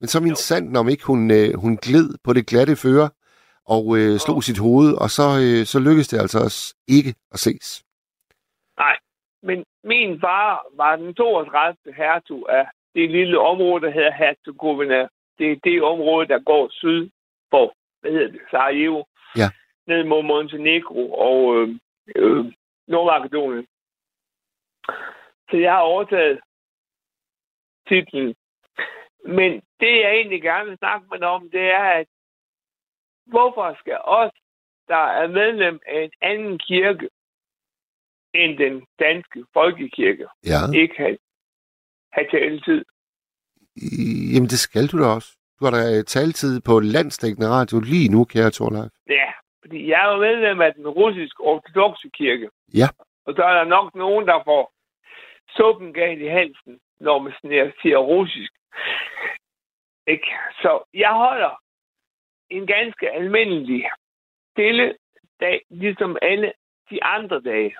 Men 0.01 0.09
så 0.09 0.21
min 0.21 0.37
sand 0.37 0.77
om 0.77 0.89
ikke 0.89 1.05
hun, 1.05 1.31
øh, 1.31 1.55
hun 1.55 1.77
gled 1.77 2.15
på 2.25 2.33
det 2.33 2.47
glatte 2.47 2.77
føre 2.77 3.11
og 3.67 3.99
øh, 3.99 4.19
slog 4.19 4.45
sit 4.45 4.59
hoved, 4.59 4.95
og 4.95 5.11
så, 5.11 5.27
øh, 5.43 5.67
så 5.67 5.79
lykkedes 5.79 6.09
det 6.09 6.19
altså 6.19 6.39
os 6.39 6.75
ikke 6.89 7.15
at 7.33 7.39
ses. 7.39 7.85
Men 9.49 9.65
min 9.85 10.21
far 10.21 10.67
var 10.77 10.97
den 10.97 11.15
32. 11.15 11.95
hertug 11.95 12.47
af 12.49 12.67
det 12.95 13.11
lille 13.11 13.39
område, 13.39 13.81
der 13.85 13.91
hedder 13.91 14.13
Herzegovina. 14.13 15.09
Det 15.39 15.53
er 15.53 15.57
det 15.65 15.83
område, 15.83 16.29
der 16.29 16.39
går 16.39 16.69
syd 16.71 17.11
for, 17.51 17.75
hvad 18.01 18.11
hedder 18.11 18.31
det, 18.33 18.41
Sarajevo. 18.51 19.03
Ja. 19.37 19.49
Ned 19.87 20.05
mod 20.05 20.23
Montenegro 20.23 21.13
og 21.13 21.57
øh, 21.57 21.69
øh, 22.17 22.45
Nordmakedonien. 22.89 23.67
Så 25.51 25.57
jeg 25.57 25.73
har 25.73 25.81
overtaget 25.81 26.41
titlen. 27.89 28.35
Men 29.25 29.51
det, 29.81 29.93
jeg 30.03 30.11
egentlig 30.13 30.43
gerne 30.43 30.69
vil 30.69 30.79
snakke 30.79 31.07
med 31.11 31.19
dig 31.19 31.29
om, 31.29 31.51
det 31.51 31.71
er, 31.71 31.85
at 32.01 32.07
hvorfor 33.27 33.77
skal 33.81 33.99
os, 34.05 34.33
der 34.89 35.05
er 35.21 35.27
medlem 35.27 35.81
af 35.87 36.01
en 36.03 36.13
anden 36.21 36.59
kirke, 36.59 37.09
end 38.43 38.59
den 38.59 38.75
danske 38.99 39.45
folkekirke, 39.53 40.27
Ja, 40.53 40.61
ikke 40.83 40.95
have, 40.97 41.19
have 42.13 42.29
taletid. 42.31 42.85
Jamen 44.33 44.49
det 44.49 44.59
skal 44.59 44.87
du 44.87 44.99
da 45.03 45.07
også. 45.19 45.31
Du 45.61 45.65
har 45.65 45.73
da 45.73 45.83
øh, 45.97 46.05
taletid 46.05 46.61
på 46.61 46.81
landsdækkende 46.81 47.49
radio 47.49 47.81
lige 47.81 48.09
nu, 48.15 48.25
kære 48.25 48.51
Torleif. 48.51 48.93
Ja, 49.09 49.31
fordi 49.61 49.89
jeg 49.91 49.99
er 50.05 50.13
jo 50.13 50.19
medlem 50.19 50.61
af 50.61 50.75
den 50.75 50.89
russiske 50.89 51.41
ortodoxe 51.41 52.09
kirke. 52.19 52.49
Ja. 52.75 52.89
Og 53.27 53.35
så 53.37 53.43
er 53.43 53.55
der 53.55 53.65
nok 53.65 53.95
nogen, 53.95 54.27
der 54.27 54.43
får 54.45 54.73
suppen 55.57 55.93
galt 55.93 56.21
i 56.23 56.27
halsen, 56.27 56.81
når 57.01 57.19
man 57.19 57.33
sådan 57.33 57.73
siger 57.83 57.99
russisk. 57.99 58.53
Ikke? 60.07 60.29
Så 60.63 60.83
jeg 60.95 61.13
holder 61.13 61.63
en 62.51 62.67
ganske 62.67 63.11
almindelig 63.11 63.91
stille 64.53 64.95
dag, 65.41 65.63
ligesom 65.71 66.17
alle 66.23 66.53
de 66.91 67.05
andre 67.05 67.41
dage. 67.41 67.75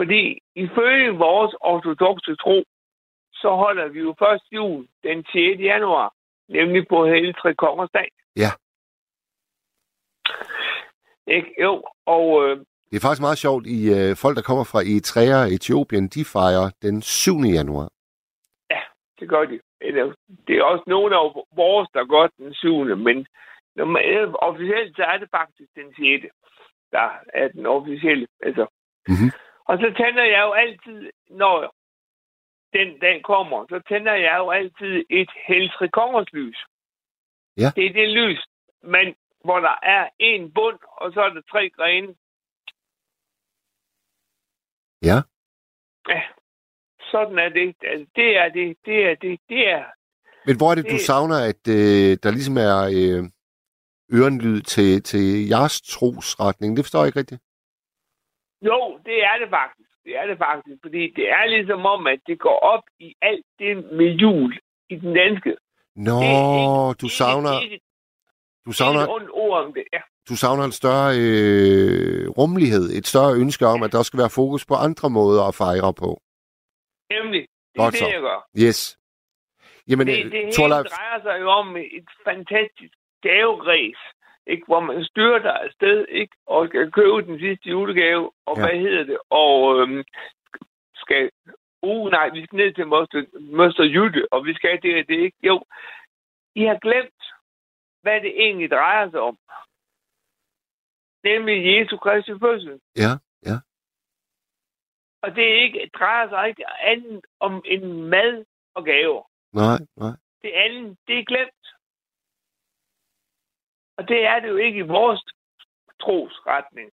Fordi 0.00 0.38
ifølge 0.54 1.10
vores 1.10 1.54
ortodoxe 1.60 2.36
tro, 2.36 2.64
så 3.32 3.48
holder 3.62 3.88
vi 3.88 4.00
jo 4.00 4.14
først 4.18 4.44
jul 4.52 4.88
den 5.02 5.24
6. 5.24 5.60
januar, 5.60 6.14
nemlig 6.48 6.88
på 6.88 7.06
hele 7.06 7.32
tre 7.32 7.54
kongers 7.54 7.90
dag. 7.90 8.08
Ja. 8.36 8.50
Ikke? 11.26 11.48
Jo, 11.62 11.84
og 12.06 12.24
øh, 12.44 12.56
Det 12.90 12.96
er 12.96 13.06
faktisk 13.06 13.20
meget 13.20 13.38
sjovt, 13.38 13.66
i 13.66 13.80
øh, 13.96 14.16
folk, 14.16 14.36
der 14.36 14.42
kommer 14.42 14.64
fra 14.64 14.80
Eritrea 14.90 15.36
og 15.44 15.52
Etiopien, 15.56 16.08
de 16.08 16.24
fejrer 16.24 16.66
den 16.82 17.02
7. 17.02 17.32
januar. 17.58 17.88
det 19.20 19.28
gør 19.28 19.44
de. 19.44 19.60
Eller, 19.80 20.14
det 20.46 20.54
er 20.56 20.64
også 20.64 20.84
nogle 20.86 21.16
af 21.16 21.24
vores, 21.56 21.88
der 21.94 22.04
gør 22.14 22.26
den 22.38 22.54
7. 22.54 22.96
Men 22.96 23.26
normalt, 23.76 24.34
officielt 24.48 24.96
så 24.96 25.02
er 25.02 25.18
det 25.18 25.28
faktisk 25.30 25.70
den 25.74 25.88
6. 25.94 26.34
der 26.92 27.08
er 27.34 27.48
den 27.48 27.66
officielle. 27.66 28.26
Altså. 28.42 28.66
Mhm. 29.08 29.30
Og 29.70 29.74
så 29.78 29.88
tænder 30.00 30.24
jeg 30.34 30.40
jo 30.48 30.52
altid, 30.52 31.10
når 31.42 31.56
den 32.78 32.98
dag 33.04 33.22
kommer, 33.22 33.66
så 33.72 33.78
tænder 33.88 34.14
jeg 34.14 34.34
jo 34.38 34.50
altid 34.50 35.04
et 35.10 35.30
heltrikongers 35.46 36.32
lys. 36.32 36.58
Ja. 37.56 37.70
Det 37.76 37.84
er 37.86 37.92
det 37.92 38.08
lys, 38.08 38.40
men 38.82 39.06
hvor 39.44 39.60
der 39.60 39.76
er 39.82 40.08
en 40.18 40.52
bund, 40.52 40.78
og 41.02 41.12
så 41.12 41.20
er 41.20 41.28
der 41.36 41.42
tre 41.52 41.70
grene. 41.76 42.10
Ja. 45.02 45.18
Ja. 46.08 46.22
Sådan 47.10 47.38
er 47.38 47.48
det. 47.48 47.76
Altså, 47.82 48.06
det 48.16 48.36
er 48.36 48.48
det. 48.48 48.76
Det 48.84 48.98
er 49.10 49.14
det. 49.14 49.40
Det 49.48 49.68
er... 49.68 49.84
Men 50.46 50.56
hvor 50.56 50.70
er 50.70 50.74
det, 50.74 50.84
du 50.84 50.90
Det- 50.98 51.00
savner, 51.00 51.38
at 51.52 51.62
øh, 51.68 52.10
der 52.22 52.30
ligesom 52.30 52.56
er 52.56 52.78
øh, 52.98 53.22
ørenlyd 54.18 54.60
til, 54.60 55.02
til 55.02 55.48
jeres 55.48 55.80
trosretning? 55.80 56.76
Det 56.76 56.84
forstår 56.84 56.98
jeg 57.00 57.06
ikke 57.08 57.18
rigtigt. 57.18 57.42
Jo, 58.68 58.98
det 59.06 59.24
er 59.30 59.36
det 59.42 59.48
faktisk. 59.50 59.90
Det 60.04 60.12
er 60.20 60.26
det 60.26 60.38
faktisk. 60.38 60.76
Fordi 60.84 61.02
det 61.16 61.30
er 61.30 61.46
ligesom 61.46 61.86
om, 61.86 62.06
at 62.06 62.20
det 62.26 62.38
går 62.38 62.58
op 62.74 62.82
i 62.98 63.14
alt 63.22 63.46
det 63.58 63.76
med 63.98 64.06
jul 64.22 64.58
i 64.90 64.96
den 64.96 65.14
danske. 65.14 65.56
Nå, 65.96 66.16
Det 66.20 66.26
er 66.26 66.88
ikke- 66.88 66.98
du 67.02 67.08
savner, 67.08 67.60
Ikke, 67.60 67.72
ikke, 67.74 67.84
du 68.66 68.72
savner, 68.72 69.00
et 69.00 69.28
ord 69.32 69.64
om 69.64 69.72
det. 69.74 69.84
Ja. 69.92 70.00
du 70.28 70.36
savner 70.36 70.64
en 70.64 70.72
større 70.72 71.08
øh, 71.22 72.28
rummelighed, 72.38 72.84
et 72.98 73.06
større 73.06 73.34
ønske 73.42 73.66
om, 73.66 73.82
at 73.82 73.92
der 73.92 74.02
skal 74.02 74.18
være 74.18 74.30
fokus 74.30 74.66
på 74.66 74.74
andre 74.74 75.10
måder 75.10 75.42
at 75.48 75.54
fejre 75.54 75.94
på. 75.94 76.10
Nemlig. 77.16 77.42
Det 77.74 77.80
er 77.82 77.90
det, 77.90 78.00
jeg 78.00 78.20
gør. 78.20 78.40
Yes. 78.66 78.98
Jamen, 79.88 80.06
det, 80.06 80.16
det, 80.16 80.32
det 80.32 80.40
hele 80.40 80.52
Torleif, 80.52 80.84
drejer 80.86 81.20
sig 81.22 81.36
jo 81.40 81.48
om 81.50 81.76
et 81.76 82.08
fantastisk 82.28 82.94
gaveræs, 83.22 84.00
ikke? 84.46 84.64
hvor 84.66 84.80
man 84.80 85.04
styrter 85.04 85.52
afsted 85.52 86.06
ikke? 86.08 86.36
og 86.46 86.68
skal 86.68 86.92
købe 86.92 87.22
den 87.22 87.38
sidste 87.38 87.68
julegave, 87.70 88.30
og 88.46 88.56
Ja. 88.56 88.62
ja. 88.62 88.68
hvad 88.68 88.80
hedder 88.80 89.04
det, 89.04 89.18
og 89.30 89.80
øhm, 89.80 90.04
skal... 90.94 91.30
Uh, 91.82 92.10
nej, 92.10 92.28
vi 92.28 92.44
skal 92.44 92.56
ned 92.56 92.74
til 92.74 92.86
Moster, 92.86 93.24
Moster 93.40 93.84
Jytte, 93.84 94.32
og 94.32 94.44
vi 94.44 94.54
skal 94.54 94.82
det 94.82 94.98
og 95.00 95.08
det, 95.08 95.18
ikke? 95.18 95.36
Jo, 95.42 95.64
I 96.54 96.62
har 96.64 96.78
glemt, 96.78 97.22
hvad 98.02 98.20
det 98.20 98.32
egentlig 98.44 98.70
drejer 98.70 99.10
sig 99.10 99.20
om. 99.20 99.38
Nemlig 101.24 101.56
Jesu 101.66 101.96
Kristi 101.96 102.32
fødsel. 102.40 102.80
ja, 102.96 103.12
ja. 103.46 103.56
Og 105.22 105.36
det 105.36 105.44
er 105.50 105.62
ikke, 105.62 105.90
drejer 105.98 106.28
sig 106.28 106.48
ikke 106.48 106.64
andet 106.80 107.24
om 107.40 107.62
en 107.64 108.02
mad 108.04 108.44
og 108.74 108.84
gaver. 108.84 109.22
Nej, 109.52 109.78
nej. 109.96 110.16
Det 110.42 110.50
andet, 110.50 110.98
det 111.06 111.18
er 111.18 111.24
glemt. 111.24 111.64
Og 114.00 114.08
det 114.08 114.20
er 114.32 114.40
det 114.40 114.48
jo 114.48 114.56
ikke 114.56 114.78
i 114.78 114.90
vores 114.98 115.20
trosretning. 116.02 116.88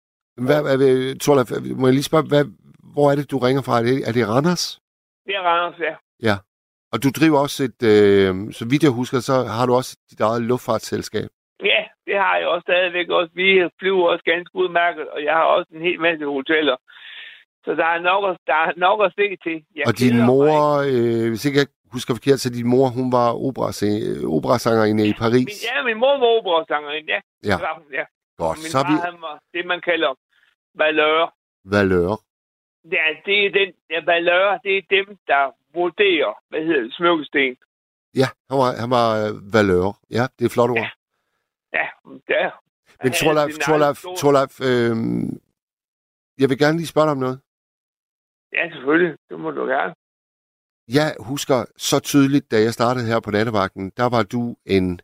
Hvad, 0.47 0.61
hvad, 0.65 0.77
hvad, 0.77 1.19
Torleif, 1.19 1.49
må 1.79 1.87
jeg 1.87 1.93
lige 1.93 2.11
spørge, 2.11 2.27
hvad, 2.33 2.45
hvor 2.93 3.11
er 3.11 3.15
det, 3.15 3.31
du 3.31 3.37
ringer 3.37 3.61
fra? 3.61 3.79
Er 3.79 3.83
det, 3.83 3.97
er 4.07 4.11
det 4.11 4.27
Randers? 4.27 4.79
Det 5.25 5.35
er 5.35 5.43
Randers, 5.49 5.79
ja. 5.79 5.95
Og 6.93 6.97
du 7.03 7.09
driver 7.19 7.39
også 7.45 7.59
et, 7.69 7.81
øh, 7.93 8.31
så 8.57 8.63
vidt 8.71 8.83
jeg 8.87 8.93
husker, 9.01 9.19
så 9.19 9.35
har 9.55 9.65
du 9.65 9.73
også 9.79 9.91
dit 10.11 10.21
eget 10.27 10.41
luftfartsselskab. 10.49 11.29
Ja, 11.71 11.81
det 12.07 12.15
har 12.23 12.35
jeg 12.39 12.47
også 12.53 12.65
stadigvæk 12.69 13.07
også. 13.09 13.31
Vi 13.41 13.47
flyver 13.79 14.05
også 14.13 14.23
ganske 14.33 14.55
udmærket, 14.61 15.05
og 15.13 15.19
jeg 15.27 15.33
har 15.39 15.45
også 15.55 15.69
en 15.75 15.81
hel 15.87 15.99
masse 16.07 16.25
hoteller. 16.25 16.77
Så 17.65 17.71
der 17.81 17.87
er 17.95 17.99
nok 17.99 18.23
at, 18.29 18.37
der 18.47 18.57
er 18.65 18.71
nok 18.85 18.99
at 19.05 19.11
se 19.19 19.27
til. 19.45 19.57
Jeg 19.75 19.83
og 19.87 19.93
din 19.99 20.17
mig 20.17 20.25
mor, 20.25 20.57
øh, 20.93 21.25
hvis 21.31 21.45
ikke 21.45 21.59
jeg 21.59 21.67
husker 21.93 22.13
forkert, 22.17 22.39
så 22.39 22.49
din 22.49 22.67
mor, 22.73 22.87
hun 22.97 23.07
var 23.17 23.29
opera- 23.47 24.25
operasangerinde 24.37 25.03
i 25.11 25.13
Paris. 25.23 25.45
Min, 25.51 25.59
ja, 25.69 25.83
min 25.89 25.97
mor 26.03 26.15
var 26.23 26.31
operasangerinde, 26.39 27.09
ja. 27.15 27.19
Ja. 27.51 27.57
Ja. 27.99 28.05
Godt, 28.41 28.57
min 28.63 28.71
så 28.73 28.77
far, 28.79 28.87
vi 28.91 28.95
han 29.07 29.15
var 29.27 29.35
det, 29.53 29.65
man 29.73 29.81
kalder 29.89 30.11
valør. 30.81 31.25
valør. 31.75 32.13
Ja, 32.97 33.05
det 33.25 33.37
er 33.45 33.49
den, 33.59 33.69
ja, 33.93 33.99
valør, 34.11 34.57
det 34.65 34.73
er 34.77 34.81
dem, 34.97 35.07
der 35.31 35.43
vurderer, 35.79 36.33
hvad 36.49 36.61
hedder 36.67 36.81
det, 36.81 36.93
smykkesten. 36.99 37.55
Ja, 38.21 38.27
han 38.49 38.57
var, 38.61 38.69
han 38.83 38.89
var 38.97 39.07
øh, 39.21 39.53
valør. 39.55 39.87
Ja, 40.17 40.23
det 40.35 40.41
er 40.45 40.49
et 40.51 40.55
flot 40.57 40.69
ord. 40.69 40.77
Ja. 40.77 40.89
Ja, 41.79 41.87
der. 42.27 42.49
Men 43.03 43.11
Torleif, 43.11 43.51
Torleif, 43.65 43.97
Torleif, 44.21 44.53
øh, 44.69 44.93
jeg 46.41 46.47
vil 46.49 46.57
gerne 46.63 46.77
lige 46.77 46.87
spørge 46.93 47.05
dig 47.07 47.11
om 47.11 47.17
noget. 47.25 47.39
Ja, 48.53 48.69
selvfølgelig. 48.73 49.17
Det 49.29 49.39
må 49.39 49.51
du 49.51 49.63
gerne. 49.65 49.93
Jeg 50.87 51.15
husker 51.19 51.65
så 51.77 51.99
tydeligt, 51.99 52.51
da 52.51 52.61
jeg 52.61 52.73
startede 52.73 53.05
her 53.05 53.19
på 53.19 53.31
nattevagten, 53.31 53.91
der 53.97 54.09
var 54.09 54.23
du 54.23 54.55
en 54.65 54.99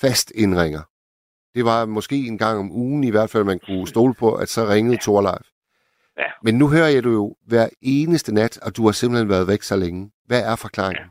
fast 0.00 0.30
indringer. 0.30 0.82
Det 1.54 1.64
var 1.64 1.86
måske 1.86 2.16
en 2.26 2.38
gang 2.38 2.58
om 2.58 2.72
ugen 2.72 3.04
i 3.04 3.10
hvert 3.10 3.30
fald, 3.30 3.44
man 3.44 3.60
kunne 3.66 3.86
stole 3.86 4.14
på, 4.14 4.34
at 4.34 4.48
så 4.48 4.60
ringede 4.72 4.94
ja. 4.94 5.00
Torleif. 5.00 5.46
Ja. 6.18 6.30
Men 6.42 6.54
nu 6.58 6.68
hører 6.68 6.88
jeg 6.94 7.04
du 7.04 7.12
jo 7.12 7.36
hver 7.46 7.68
eneste 7.82 8.34
nat, 8.34 8.58
og 8.66 8.76
du 8.76 8.84
har 8.84 8.92
simpelthen 8.92 9.28
været 9.28 9.48
væk 9.48 9.62
så 9.62 9.76
længe. 9.76 10.10
Hvad 10.28 10.42
er 10.50 10.56
forklaringen? 10.56 11.10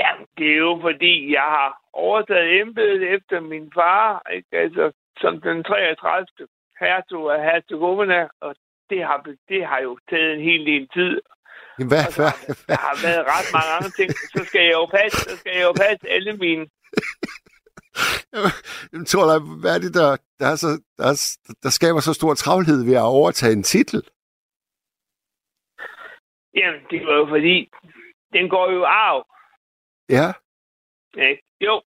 Ja, 0.00 0.10
det 0.38 0.48
er 0.52 0.56
jo 0.56 0.78
fordi, 0.82 1.32
jeg 1.32 1.48
har 1.56 1.70
overtaget 1.92 2.60
embedet 2.60 3.02
efter 3.14 3.40
min 3.40 3.72
far, 3.74 4.22
ikke? 4.36 4.48
Altså, 4.52 4.92
som 5.20 5.40
den 5.40 5.64
33. 5.64 6.26
hertug 6.80 7.30
af 7.30 7.42
Herzegovina, 7.42 8.28
og 8.40 8.54
det 8.90 9.04
har, 9.04 9.18
det 9.48 9.66
har 9.66 9.80
jo 9.80 9.98
taget 10.10 10.34
en 10.34 10.44
hel 10.50 10.66
del 10.66 10.88
tid. 10.88 11.20
Hvad, 11.90 12.04
så 12.16 12.22
hvad, 12.22 12.30
har, 12.30 12.38
der, 12.46 12.54
der 12.68 12.76
har 12.86 12.96
været 13.06 13.22
ret 13.34 13.48
mange 13.56 13.70
andre 13.76 13.90
ting. 13.98 14.08
Så 14.34 14.40
skal 14.48 14.62
jeg 14.68 14.72
jo 14.72 14.86
passe, 14.86 15.18
så 15.30 15.36
skal 15.40 15.52
jeg 15.56 15.64
jo 15.68 15.72
passe 15.72 16.04
alle 16.16 16.32
mine 16.44 16.66
Jamen, 18.92 19.06
Torleif, 19.06 19.42
hvad 19.60 19.74
er 19.76 19.80
det, 19.84 19.94
der, 19.94 20.16
der, 20.40 20.46
er 20.46 20.56
så, 20.56 20.68
der, 20.98 21.04
er, 21.12 21.16
der 21.62 21.70
skaber 21.70 22.00
så 22.00 22.12
stor 22.12 22.34
travlhed 22.34 22.84
ved 22.84 22.96
at 22.96 23.10
overtage 23.18 23.52
en 23.52 23.62
titel? 23.62 24.02
Jamen, 26.54 26.80
det 26.90 27.06
var 27.06 27.14
jo 27.20 27.26
fordi, 27.28 27.70
den 28.32 28.48
går 28.48 28.70
jo 28.72 28.84
arv. 28.84 29.26
Ja, 30.08 30.28
Ikke? 31.28 31.42
Jo. 31.60 31.82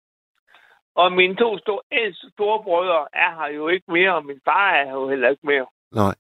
Og 0.95 1.12
mine 1.12 1.37
to 1.37 1.59
store, 1.59 1.83
ældste 1.92 2.30
store 2.30 2.62
brødre 2.62 3.09
er 3.12 3.30
her 3.38 3.54
jo 3.54 3.68
ikke 3.68 3.92
mere, 3.92 4.14
og 4.14 4.25
min 4.26 4.40
far 4.45 4.71
er 4.71 4.85
her 4.85 4.92
jo 4.92 5.09
heller 5.09 5.28
ikke 5.28 5.47
mere. 5.47 5.66
nej. 5.92 6.14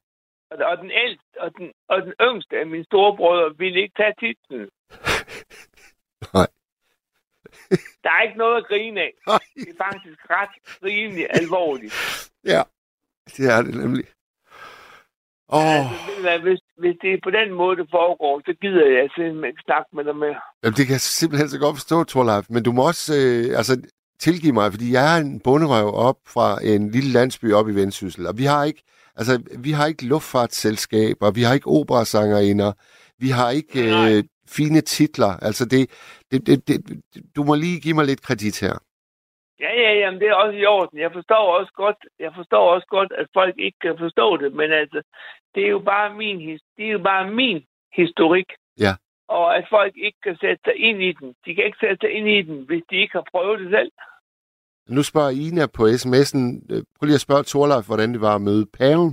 Og, 0.50 0.76
den 0.82 0.90
ældste 0.90 1.26
og 1.40 1.50
den, 1.58 1.72
og 1.88 2.02
den 2.02 2.12
yngste 2.20 2.58
af 2.58 2.66
mine 2.66 2.84
store 2.84 3.16
brødre 3.16 3.54
ville 3.58 3.82
ikke 3.82 3.94
tage 3.96 4.14
titlen. 4.22 4.68
Nej. 6.34 6.48
Der 8.04 8.10
er 8.16 8.22
ikke 8.22 8.38
noget 8.38 8.56
at 8.56 8.66
grine 8.68 9.00
af. 9.00 9.12
nej. 9.26 9.38
Det 9.54 9.68
er 9.68 9.84
faktisk 9.84 10.18
ret 10.30 10.54
rimelig 10.82 11.26
alvorligt. 11.30 11.94
Ja, 12.44 12.62
det 13.36 13.44
er 13.54 13.62
det 13.62 13.74
nemlig. 13.74 14.04
Åh, 15.52 15.60
oh, 15.60 16.08
Altså, 16.08 16.38
hvis, 16.42 16.60
hvis 16.76 16.96
det 17.02 17.10
er 17.12 17.18
på 17.24 17.30
den 17.30 17.48
måde, 17.52 17.76
det 17.76 17.88
foregår, 17.90 18.42
så 18.46 18.52
gider 18.62 18.86
jeg 18.86 19.08
simpelthen 19.14 19.44
ikke 19.44 19.62
snakke 19.64 19.88
med 19.96 20.04
dig 20.04 20.16
mere. 20.16 20.40
jamen, 20.62 20.76
det 20.76 20.84
kan 20.86 20.92
jeg 20.92 21.00
simpelthen 21.00 21.48
så 21.48 21.58
godt 21.58 21.76
forstå, 21.76 22.04
Torleif. 22.04 22.44
Men 22.50 22.62
du 22.62 22.72
må 22.72 22.86
også 22.86 23.14
øh, 23.20 23.58
altså, 23.58 23.74
tilgive 24.18 24.52
mig, 24.52 24.72
fordi 24.72 24.92
jeg 24.92 25.04
er 25.14 25.20
en 25.20 25.40
bunderøv 25.40 25.88
op 26.08 26.18
fra 26.34 26.46
en 26.72 26.90
lille 26.90 27.12
landsby 27.12 27.52
op 27.52 27.68
i 27.68 27.74
Vendsyssel, 27.74 28.26
og 28.26 28.38
vi 28.38 28.44
har 28.44 28.64
ikke, 28.64 28.82
altså, 29.18 29.34
vi 29.64 29.70
har 29.70 29.86
ikke 29.86 30.08
luftfartsselskaber, 30.12 31.30
vi 31.38 31.42
har 31.46 31.54
ikke 31.54 31.70
operasangerinder, 31.78 32.72
vi 33.24 33.28
har 33.38 33.50
ikke 33.50 33.80
Nej. 33.90 34.12
øh, 34.12 34.24
fine 34.56 34.80
titler. 34.80 35.32
Altså, 35.48 35.64
det, 35.72 35.80
det, 36.30 36.46
det, 36.46 36.68
det, 36.68 36.76
du 37.36 37.40
må 37.44 37.54
lige 37.54 37.80
give 37.80 37.94
mig 37.94 38.06
lidt 38.06 38.22
kredit 38.22 38.60
her. 38.60 38.76
Ja, 39.60 39.72
ja, 39.82 39.92
jamen, 40.00 40.20
det 40.20 40.28
er 40.28 40.34
også 40.34 40.58
i 40.58 40.66
orden. 40.66 40.98
Jeg 40.98 41.12
forstår 41.12 41.58
også 41.58 41.72
godt, 41.74 41.96
jeg 42.18 42.32
forstår 42.34 42.74
også 42.74 42.86
godt, 42.86 43.12
at 43.12 43.26
folk 43.34 43.54
ikke 43.58 43.78
kan 43.82 43.96
forstå 43.98 44.36
det, 44.36 44.52
men 44.52 44.72
altså, 44.72 45.02
det 45.54 45.62
er 45.64 45.68
jo 45.68 45.78
bare 45.78 46.14
min, 46.14 46.38
det 46.76 46.84
er 46.86 46.92
jo 46.98 47.02
bare 47.12 47.30
min 47.30 47.64
historik. 47.92 48.48
Ja. 48.78 48.92
Og 49.28 49.56
at 49.56 49.64
folk 49.70 49.94
ikke 49.96 50.18
kan 50.22 50.36
sætte 50.40 50.62
sig 50.64 50.76
ind 50.76 51.02
i 51.02 51.12
den. 51.12 51.34
De 51.44 51.54
kan 51.54 51.64
ikke 51.64 51.78
sætte 51.80 51.98
sig 52.00 52.10
ind 52.10 52.28
i 52.28 52.42
den, 52.42 52.58
hvis 52.68 52.82
de 52.90 52.96
ikke 52.96 53.12
har 53.12 53.26
prøvet 53.32 53.60
det 53.60 53.70
selv. 53.70 53.92
Nu 54.88 55.02
spørger 55.02 55.30
Ina 55.46 55.66
på 55.66 55.82
sms'en, 56.00 56.42
øh, 56.72 56.82
prøv 56.96 57.04
lige 57.06 57.14
at 57.20 57.26
spørge 57.26 57.42
Torleif, 57.42 57.86
hvordan 57.86 58.12
det 58.12 58.20
var 58.20 58.34
at 58.34 58.40
møde 58.48 58.66
paven. 58.66 59.12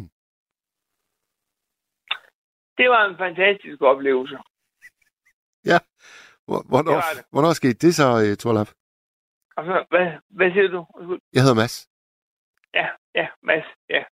Det 2.78 2.88
var 2.90 3.02
en 3.10 3.18
fantastisk 3.18 3.82
oplevelse. 3.82 4.38
Hvor- 6.48 6.66
Hvornår, 6.72 6.96
Det 6.96 7.04
det. 7.18 7.26
hvornår 7.32 7.54
skete 7.54 7.74
det 7.88 7.96
så, 7.96 8.08
øh, 8.26 8.38
Torleif? 8.38 8.70
Og 9.58 9.64
så, 9.66 9.86
hvad, 9.90 10.08
hvad 10.30 10.52
siger 10.52 10.68
du? 10.68 10.80
Jeg 11.34 11.42
hedder 11.44 11.56
Mads. 11.62 11.76
Ja, 12.74 12.88
ja, 13.16 13.28
Mads, 13.44 13.68
ja. 13.90 14.04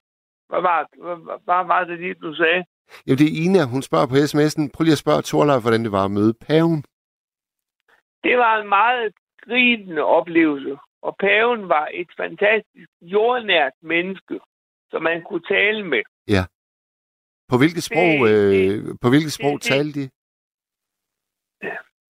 Hvad 0.50 0.62
var, 0.62 0.78
hvad, 1.04 1.16
hvad, 1.26 1.38
hvad 1.48 1.62
var 1.74 1.84
det 1.84 2.00
lige, 2.00 2.14
du 2.14 2.36
sagde? 2.36 2.66
Jamen, 3.06 3.18
det 3.22 3.28
er 3.30 3.38
Ina, 3.46 3.62
hun 3.74 3.82
spørger 3.82 4.08
på 4.08 4.16
sms'en. 4.30 4.62
Prøv 4.74 4.84
lige 4.84 4.98
at 4.98 5.04
spørge 5.06 5.22
Torleif, 5.22 5.62
hvordan 5.62 5.84
det 5.84 5.92
var 5.92 6.06
at 6.06 6.12
møde 6.12 6.34
paven. 6.48 6.80
Det 8.26 8.36
var 8.44 8.54
en 8.62 8.70
meget 8.70 9.14
gribende 9.46 10.02
oplevelse. 10.18 10.74
Og 11.08 11.16
paven 11.20 11.70
var 11.70 11.86
et 11.94 12.08
fantastisk 12.18 12.90
jordnært 13.02 13.74
menneske, 13.82 14.40
som 14.92 15.02
man 15.04 15.24
kunne 15.24 15.46
tale 15.56 15.84
med. 15.94 16.04
På 17.50 17.58
hvilket 17.58 17.84
sprog, 17.84 18.14
Det- 18.28 18.72
øh, 18.72 18.96
på 19.02 19.08
hvilket 19.10 19.34
sprog 19.38 19.54
det- 19.54 19.62
talte 19.72 20.00
de? 20.00 20.10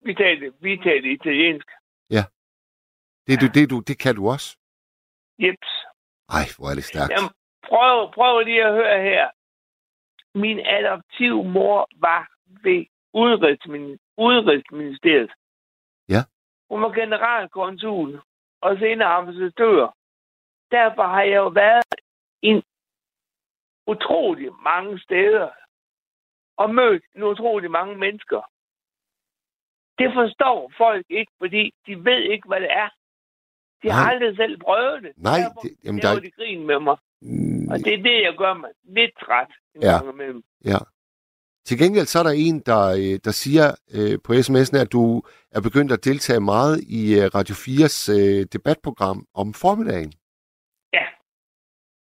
Vi 0.07 0.13
talte, 0.13 0.53
vi 0.61 0.77
talte 0.77 1.07
italiensk. 1.11 1.67
Det, 3.27 3.41
du, 3.41 3.47
det, 3.55 3.69
du, 3.69 3.77
det 3.79 3.97
kan 3.99 4.15
du 4.15 4.29
også. 4.35 4.49
Jeps. 5.39 5.71
Ej, 6.37 6.45
hvor 6.57 6.67
er 6.71 6.75
det 6.75 6.83
stærkt. 6.83 7.11
Jamen, 7.11 7.31
prøv, 7.69 8.13
prøv 8.13 8.39
lige 8.39 8.65
at 8.65 8.73
høre 8.73 9.01
her. 9.09 9.25
Min 10.43 10.59
adoptiv 10.59 11.43
mor 11.43 11.89
var 12.07 12.21
ved 12.65 12.81
Udenrigsmin- 13.21 13.99
Udenrigsministeriet. 14.17 15.31
Ja. 16.09 16.21
Hun 16.71 16.81
var 16.81 16.91
generalkonsul 17.01 18.21
og 18.61 18.77
senere 18.77 19.07
ambassadør. 19.07 19.87
Derfor 20.71 21.03
har 21.03 21.21
jeg 21.21 21.35
jo 21.35 21.47
været 21.47 21.95
en 22.41 22.63
utrolig 23.87 24.49
mange 24.63 24.99
steder 24.99 25.49
og 26.57 26.75
mødt 26.75 27.03
en 27.15 27.23
utrolig 27.23 27.71
mange 27.71 27.95
mennesker. 27.97 28.41
Det 29.99 30.13
forstår 30.13 30.71
folk 30.77 31.05
ikke, 31.09 31.31
fordi 31.37 31.73
de 31.85 32.05
ved 32.05 32.21
ikke, 32.33 32.47
hvad 32.47 32.61
det 32.61 32.71
er. 32.71 32.89
De 33.83 33.91
har 33.91 34.03
Nej. 34.03 34.11
aldrig 34.13 34.35
selv 34.35 34.59
prøvet 34.59 35.03
det. 35.03 35.13
Nej, 35.17 35.39
Derfor 35.39 35.61
det, 35.61 35.71
jamen, 35.83 36.01
der 36.01 36.09
er, 36.09 36.19
de 36.19 36.31
grin 36.31 36.65
med 36.67 36.79
mig. 36.79 36.97
Mm, 37.21 37.67
Og 37.71 37.77
det 37.85 37.93
er 37.93 38.03
det, 38.03 38.21
jeg 38.21 38.35
gør 38.37 38.53
mig 38.53 38.69
lidt 38.83 39.11
træt. 39.19 39.47
en 39.75 39.81
Ja. 39.81 39.91
gang 39.91 40.09
imellem. 40.13 40.43
ja. 40.65 40.77
Til 41.67 41.77
gengæld 41.81 42.05
så 42.05 42.19
er 42.19 42.23
der 42.23 42.35
en, 42.47 42.59
der, 42.69 42.83
øh, 43.01 43.15
der 43.25 43.33
siger 43.43 43.67
øh, 43.97 44.15
på 44.25 44.31
sms'en, 44.45 44.77
at 44.83 44.91
du 44.91 45.03
er 45.51 45.61
begyndt 45.67 45.91
at 45.91 46.05
deltage 46.05 46.39
meget 46.53 46.75
i 46.99 47.01
øh, 47.19 47.25
Radio 47.37 47.55
4's 47.63 47.97
øh, 48.17 48.45
debatprogram 48.55 49.19
om 49.41 49.47
formiddagen. 49.63 50.11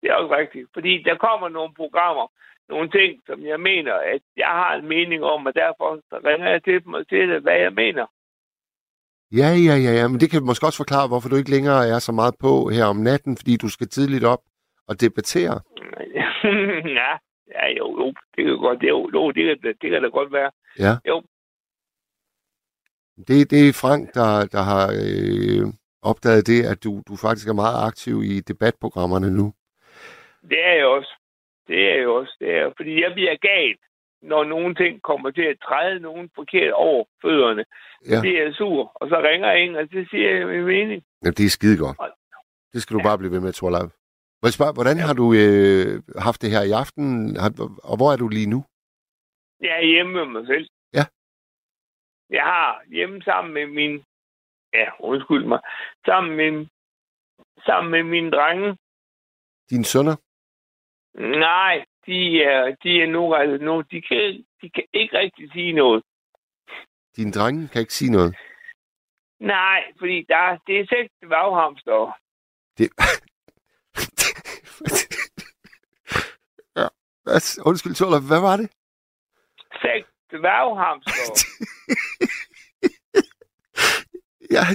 Det 0.03 0.10
er 0.12 0.15
også 0.15 0.36
rigtigt. 0.36 0.67
Fordi 0.74 1.03
der 1.03 1.15
kommer 1.17 1.50
nogle 1.50 1.74
programmer, 1.82 2.27
nogle 2.70 2.89
ting, 2.98 3.12
som 3.27 3.46
jeg 3.51 3.60
mener, 3.60 3.93
at 3.93 4.22
jeg 4.38 4.53
har 4.62 4.74
en 4.75 4.88
mening 4.88 5.24
om, 5.24 5.46
og 5.46 5.53
derfor 5.55 6.00
så 6.10 6.15
ringer 6.25 6.50
jeg 6.50 6.63
til 6.63 6.84
dem 6.84 6.93
og 6.93 7.05
siger, 7.10 7.25
det, 7.25 7.41
hvad 7.41 7.58
jeg 7.65 7.74
mener. 7.74 8.05
Ja, 9.39 9.50
ja, 9.67 9.75
ja, 9.86 9.91
ja, 10.00 10.08
men 10.08 10.20
det 10.20 10.32
kan 10.32 10.43
måske 10.43 10.65
også 10.65 10.84
forklare, 10.84 11.08
hvorfor 11.08 11.29
du 11.29 11.36
ikke 11.36 11.55
længere 11.55 11.88
er 11.88 12.00
så 12.00 12.12
meget 12.12 12.36
på 12.46 12.70
her 12.75 12.86
om 12.86 12.96
natten, 12.96 13.38
fordi 13.38 13.58
du 13.58 13.70
skal 13.70 13.88
tidligt 13.88 14.25
op 14.34 14.43
og 14.88 15.01
debattere. 15.01 15.55
ja, 17.01 17.12
ja, 17.52 17.68
jo, 17.78 17.86
jo, 18.00 18.14
det 18.36 18.46
kan 18.46 18.58
godt, 18.58 18.82
det, 18.82 18.90
jo, 18.90 19.10
jo, 19.14 19.32
det, 19.32 19.62
kan, 19.62 19.74
det 19.82 19.92
kan 19.92 20.02
da 20.04 20.08
godt 20.08 20.32
være. 20.34 20.52
Ja. 20.80 20.94
Jo. 21.08 21.24
Det, 23.28 23.52
det 23.52 23.70
er 23.70 23.74
Frank, 23.82 24.14
der, 24.14 24.46
der 24.56 24.62
har 24.72 24.86
øh, 25.04 25.74
opdaget 26.02 26.48
det, 26.48 26.66
at 26.66 26.84
du, 26.84 27.02
du 27.08 27.16
faktisk 27.16 27.48
er 27.48 27.54
meget 27.54 27.88
aktiv 27.88 28.24
i 28.24 28.40
debatprogrammerne 28.40 29.32
nu. 29.32 29.54
Det 30.50 30.60
er 30.66 30.74
jeg 30.74 30.86
også. 30.86 31.14
Det 31.68 31.80
er 31.92 31.96
jeg 32.00 32.08
også. 32.08 32.34
Det 32.40 32.50
er, 32.60 32.72
fordi 32.78 33.02
jeg 33.02 33.12
bliver 33.14 33.36
galt, 33.36 33.80
når 34.22 34.44
nogle 34.44 34.76
ting 34.76 35.02
kommer 35.02 35.32
til 35.32 35.42
at 35.42 35.58
træde 35.68 36.00
nogen 36.00 36.30
forkert 36.36 36.72
over 36.74 37.06
fødderne. 37.22 37.66
Ja. 38.10 38.22
Det 38.22 38.40
er 38.40 38.44
jeg 38.44 38.54
sur. 38.54 38.92
Og 38.96 39.10
så 39.10 39.22
ringer 39.30 39.52
jeg 39.52 39.62
en, 39.62 39.76
og 39.76 39.88
så 39.92 40.06
siger 40.12 40.38
jeg 40.38 40.48
min 40.48 40.66
mening. 40.66 41.04
Ja, 41.26 41.30
det 41.30 41.46
er 41.46 41.50
skide 41.50 41.78
godt. 41.78 41.98
Det 42.74 42.82
skal 42.82 42.94
du 42.94 43.00
Ja. 43.00 43.08
bare 43.08 43.18
blive 43.18 43.32
ved 43.32 43.40
med, 43.40 43.54
Torleif. 43.54 43.92
Må 44.44 44.48
jeg 44.48 44.54
spørge, 44.54 44.74
hvordan 44.74 44.98
har 44.98 45.14
du 45.14 45.26
øh, 45.34 46.04
haft 46.28 46.42
det 46.42 46.50
her 46.56 46.64
i 46.70 46.72
aften, 46.72 47.38
og 47.90 47.96
hvor 47.98 48.10
er 48.14 48.18
du 48.18 48.28
lige 48.28 48.50
nu? 48.50 48.60
Jeg 49.62 49.76
er 49.82 49.86
hjemme 49.94 50.14
med 50.14 50.26
mig 50.26 50.48
selv. 50.48 50.68
Ja. 50.94 51.06
Jeg 52.30 52.44
har 52.44 52.84
hjemme 52.88 53.22
sammen 53.22 53.54
med 53.54 53.68
min... 53.68 54.04
Ja, 54.74 54.88
undskyld 55.00 55.46
mig. 55.46 55.60
Sammen 56.06 56.38
med, 56.38 56.68
sammen 57.66 57.92
med 57.92 58.04
mine 58.04 58.32
drenge. 58.32 58.78
Dine 59.70 59.86
sønner? 59.86 60.16
Nej, 61.48 61.86
de 62.06 62.44
er, 62.44 62.76
de 62.84 63.02
er 63.02 63.08
nu, 63.08 63.34
altså 63.34 63.66
nu, 63.66 63.82
de 63.82 64.02
kan, 64.02 64.46
de 64.62 64.70
kan 64.70 64.84
ikke 64.94 65.18
rigtig 65.18 65.52
sige 65.52 65.74
noget. 65.74 66.04
Dine 67.16 67.32
drenge 67.32 67.68
kan 67.68 67.82
ikke 67.82 67.94
sige 67.94 68.12
noget. 68.12 68.36
Nej, 69.40 69.84
fordi 70.00 70.26
der, 70.30 70.58
det 70.68 70.80
er 70.80 70.86
seks 70.90 71.10
dværghamster. 71.26 72.20
Det... 72.78 72.90
ja. 76.76 76.88
Hvad, 77.34 77.66
undskyld, 77.66 77.94
Torleif, 77.96 78.24
hvad 78.32 78.40
var 78.50 78.56
det? 78.58 78.68
Seks 79.84 80.08
dværghamster. 80.32 81.12
Jeg, 84.52 84.66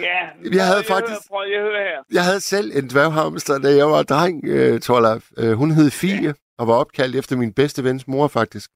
Ja, 0.00 0.18
Jeg 0.56 0.66
havde 0.66 0.78
at 0.78 0.86
faktisk- 0.86 1.10
Høre, 1.10 1.28
prøv 1.30 1.44
lige 1.44 1.56
at 1.56 1.62
høre 1.62 1.82
her. 1.90 2.02
jeg 2.12 2.24
havde 2.24 2.40
selv 2.40 2.76
en 2.78 2.88
dværghamster, 2.90 3.58
da 3.58 3.68
jeg 3.68 3.86
var 3.86 4.02
dreng, 4.02 4.44
øh, 4.44 4.80
Torleif. 4.80 5.24
Øh, 5.38 5.52
hun 5.52 5.70
hed 5.70 5.90
Fie, 5.90 6.34
og 6.58 6.68
var 6.68 6.74
opkaldt 6.74 7.16
efter 7.16 7.36
min 7.36 7.52
bedste 7.54 7.84
vens 7.84 8.08
mor, 8.08 8.28
faktisk. 8.28 8.70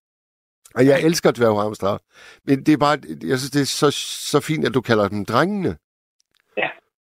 Og 0.74 0.86
jeg 0.86 1.02
elsker 1.02 1.30
dværghamstre. 1.30 1.98
Men 2.44 2.66
det 2.66 2.72
er 2.72 2.76
bare, 2.76 2.98
jeg 3.30 3.38
synes, 3.38 3.50
det 3.50 3.60
er 3.62 3.64
så, 3.66 3.90
så 4.30 4.40
fint, 4.40 4.66
at 4.66 4.74
du 4.74 4.80
kalder 4.80 5.08
dem 5.08 5.24
drengene. 5.24 5.76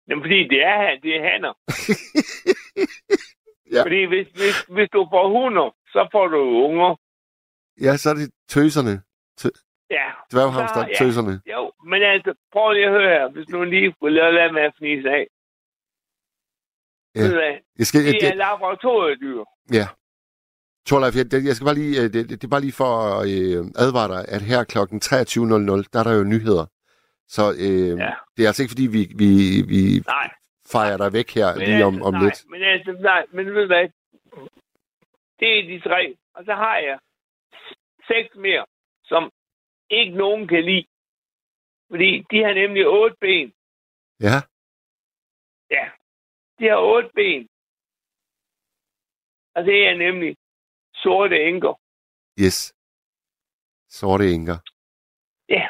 Jamen, 0.09 0.23
fordi 0.25 0.49
det 0.49 0.63
er, 0.65 0.81
det 1.03 1.11
er 1.17 1.23
hanner. 1.31 1.53
Ja. 3.73 3.83
Fordi 3.83 4.05
hvis, 4.05 4.27
hvis, 4.41 4.57
hvis 4.77 4.89
du 4.93 5.09
får 5.13 5.29
hunder, 5.29 5.75
så 5.93 6.09
får 6.13 6.27
du 6.29 6.39
unger. 6.67 6.91
Ja, 7.81 7.97
så 7.97 8.11
er 8.11 8.15
det 8.15 8.31
tøserne. 8.49 9.03
Ja. 9.91 10.07
Dværghamster, 10.33 10.81
ja. 10.89 10.95
tøserne. 10.99 11.41
Jo, 11.53 11.73
men 11.91 12.03
altså, 12.03 12.35
prøv 12.53 12.73
lige 12.73 12.87
at 12.87 12.93
høre 12.93 13.09
her. 13.19 13.31
Hvis 13.31 13.49
nu 13.49 13.65
lige 13.65 13.93
skulle 13.97 14.15
lade 14.21 14.35
være 14.35 14.53
med 14.53 14.63
at 14.63 14.75
fnise 14.79 15.09
af. 15.09 15.27
Ja. 17.15 17.59
Jeg 17.79 17.87
skal, 17.87 18.01
Det 18.01 18.25
er 18.25 18.29
det, 18.29 18.37
laboratoriedyr. 18.37 19.45
ja. 19.73 19.87
Torleif, 20.87 21.17
jeg, 21.17 21.27
jeg 21.49 21.55
skal 21.57 21.65
bare 21.65 21.75
lige, 21.75 21.97
øh, 22.03 22.13
det, 22.13 22.29
det 22.31 22.45
er 22.45 22.49
bare 22.49 22.61
lige 22.61 22.73
for 22.83 22.93
at 23.21 23.29
øh, 23.39 23.65
advare 23.85 24.09
dig, 24.15 24.23
at 24.29 24.43
her 24.43 24.65
kl. 24.65 24.79
23.00, 24.79 25.91
der 25.93 25.99
er 26.01 26.05
der 26.09 26.15
jo 26.21 26.25
nyheder. 26.25 26.67
Så 27.29 27.43
øh, 27.67 27.99
Ja. 27.99 28.13
det 28.37 28.43
er 28.43 28.47
altså 28.51 28.63
ikke, 28.63 28.71
fordi 28.75 28.87
vi, 28.97 29.03
vi, 29.23 29.31
vi 29.73 29.81
Nej. 30.07 30.29
fejrer 30.73 30.97
dig 30.97 31.13
væk 31.13 31.35
her 31.35 31.49
Men 31.55 31.63
lige 31.69 31.85
om, 31.85 31.95
altså, 31.95 32.07
om 32.09 32.15
nej, 32.15 32.23
lidt. 32.25 32.39
Men 32.51 32.63
altså, 32.63 32.93
nej, 33.01 33.23
men 33.33 33.47
ved 33.55 33.61
du 33.63 33.67
hvad? 33.67 33.87
Det 35.41 35.59
er 35.59 35.63
de 35.63 35.81
tre. 35.89 36.17
Og 36.35 36.45
så 36.45 36.55
har 36.55 36.77
jeg 36.79 36.99
seks 38.11 38.35
mere, 38.37 38.67
som 39.05 39.31
ikke 39.91 40.15
nogen 40.17 40.49
kan 40.49 40.65
lide. 40.65 40.87
Fordi 41.91 42.11
de 42.31 42.37
har 42.45 42.55
nemlig 42.55 42.89
otte 42.89 43.17
ben. 43.21 43.53
Ja, 44.21 44.37
Ja, 45.71 45.91
de 46.59 46.65
har 46.69 46.77
otte 46.95 47.11
ben. 47.15 47.49
Og 49.55 49.65
det 49.65 49.87
er 49.89 49.95
nemlig 49.97 50.37
sorte 50.95 51.37
enker. 51.49 51.75
yes. 52.45 52.75
Sorte 53.89 54.33
enker. 54.35 54.59
Ja, 55.49 55.69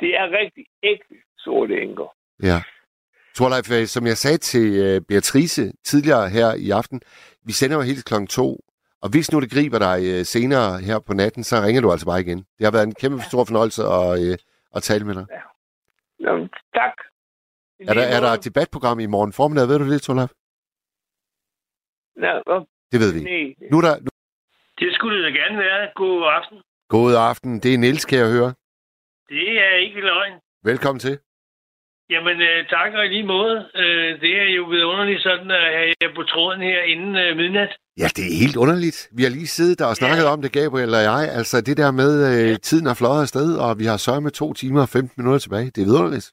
det 0.00 0.10
er 0.16 0.30
rigtig 0.40 0.66
ægte 0.82 1.14
sorte 1.38 1.82
enker. 1.82 2.16
Ja. 2.42 2.58
Torleif, 3.34 3.70
øh, 3.70 3.86
som 3.86 4.06
jeg 4.06 4.16
sagde 4.16 4.38
til 4.38 4.66
øh, 4.84 5.00
Beatrice 5.08 5.72
tidligere 5.84 6.28
her 6.30 6.54
i 6.54 6.70
aften, 6.70 7.00
vi 7.42 7.52
sender 7.52 7.76
jo 7.76 7.82
helt 7.82 8.04
klokken 8.04 8.26
to, 8.28 8.60
og 9.02 9.08
hvis 9.10 9.32
nu 9.32 9.40
det 9.40 9.50
griber 9.50 9.78
dig 9.78 9.98
øh, 10.12 10.24
senere 10.34 10.80
her 10.88 10.98
på 10.98 11.12
natten, 11.14 11.44
så 11.44 11.56
ringer 11.66 11.82
du 11.82 11.90
altså 11.92 12.06
bare 12.06 12.20
igen. 12.20 12.38
Det 12.38 12.64
har 12.66 12.72
været 12.72 12.86
en 12.86 12.94
kæmpe 12.94 13.22
stor 13.30 13.44
fornøjelse 13.44 13.82
at, 13.98 14.08
øh, 14.22 14.36
at 14.76 14.82
tale 14.82 15.04
med 15.08 15.14
dig. 15.14 15.26
Nå, 16.24 16.32
tak. 16.78 16.94
I 17.80 17.84
Er 17.88 17.94
der, 17.94 18.02
er 18.16 18.20
der 18.20 18.28
et 18.28 18.44
debatprogram 18.44 19.00
i 19.00 19.06
morgen 19.06 19.32
formiddag? 19.32 19.68
Ved 19.68 19.78
du 19.78 19.90
det? 19.92 20.08
Nå, 22.16 22.32
nå, 22.46 22.56
Det 22.92 23.00
ved 23.00 23.12
vi 23.16 23.20
nej. 23.30 23.68
Nu 23.70 23.76
er 23.80 23.84
der... 23.88 23.96
Nu... 24.04 24.08
Det 24.78 24.94
skulle 24.94 25.16
det 25.16 25.24
da 25.24 25.38
gerne 25.40 25.58
være. 25.58 25.90
God 25.94 26.22
aften. 26.38 26.58
God 26.88 27.14
aften. 27.30 27.60
Det 27.62 27.74
er 27.74 27.78
Niels, 27.78 28.04
kan 28.04 28.18
jeg 28.18 28.30
høre. 28.36 28.54
Det 29.28 29.48
er 29.66 29.74
ikke 29.86 30.00
løgn. 30.00 30.32
Velkommen 30.64 31.00
til. 31.00 31.18
Jamen, 32.10 32.40
øh, 32.40 32.66
tak 32.68 32.92
og 32.94 33.04
i 33.06 33.08
lige 33.08 33.26
måde. 33.26 33.70
Øh, 33.74 34.20
det 34.20 34.32
er 34.42 34.48
jo 34.56 34.64
vidunderligt 34.64 35.22
sådan 35.22 35.50
at 35.50 35.66
have 35.76 35.94
jer 36.02 36.14
på 36.14 36.22
tråden 36.22 36.60
her 36.62 36.82
inden 36.82 37.16
øh, 37.16 37.36
midnat. 37.36 37.76
Ja, 38.00 38.08
det 38.16 38.24
er 38.30 38.36
helt 38.44 38.56
underligt. 38.56 38.98
Vi 39.16 39.22
har 39.22 39.30
lige 39.30 39.46
siddet 39.58 39.78
der 39.78 39.86
og 39.86 39.96
snakket 39.96 40.26
om 40.32 40.42
det, 40.42 40.52
Gabriel 40.52 40.94
og 40.98 41.02
jeg. 41.10 41.22
Altså 41.38 41.56
det 41.60 41.76
der 41.76 41.90
med, 41.90 42.12
øh, 42.30 42.58
tiden 42.68 42.86
er 42.86 42.94
fløjet 42.94 43.22
afsted, 43.22 43.48
og 43.64 43.78
vi 43.78 43.84
har 43.84 43.96
sørget 43.96 44.22
med 44.22 44.30
to 44.30 44.52
timer 44.52 44.82
og 44.82 44.88
15 44.88 45.14
minutter 45.16 45.40
tilbage. 45.42 45.70
Det 45.74 45.80
er 45.82 45.90
vidunderligt. 45.90 46.28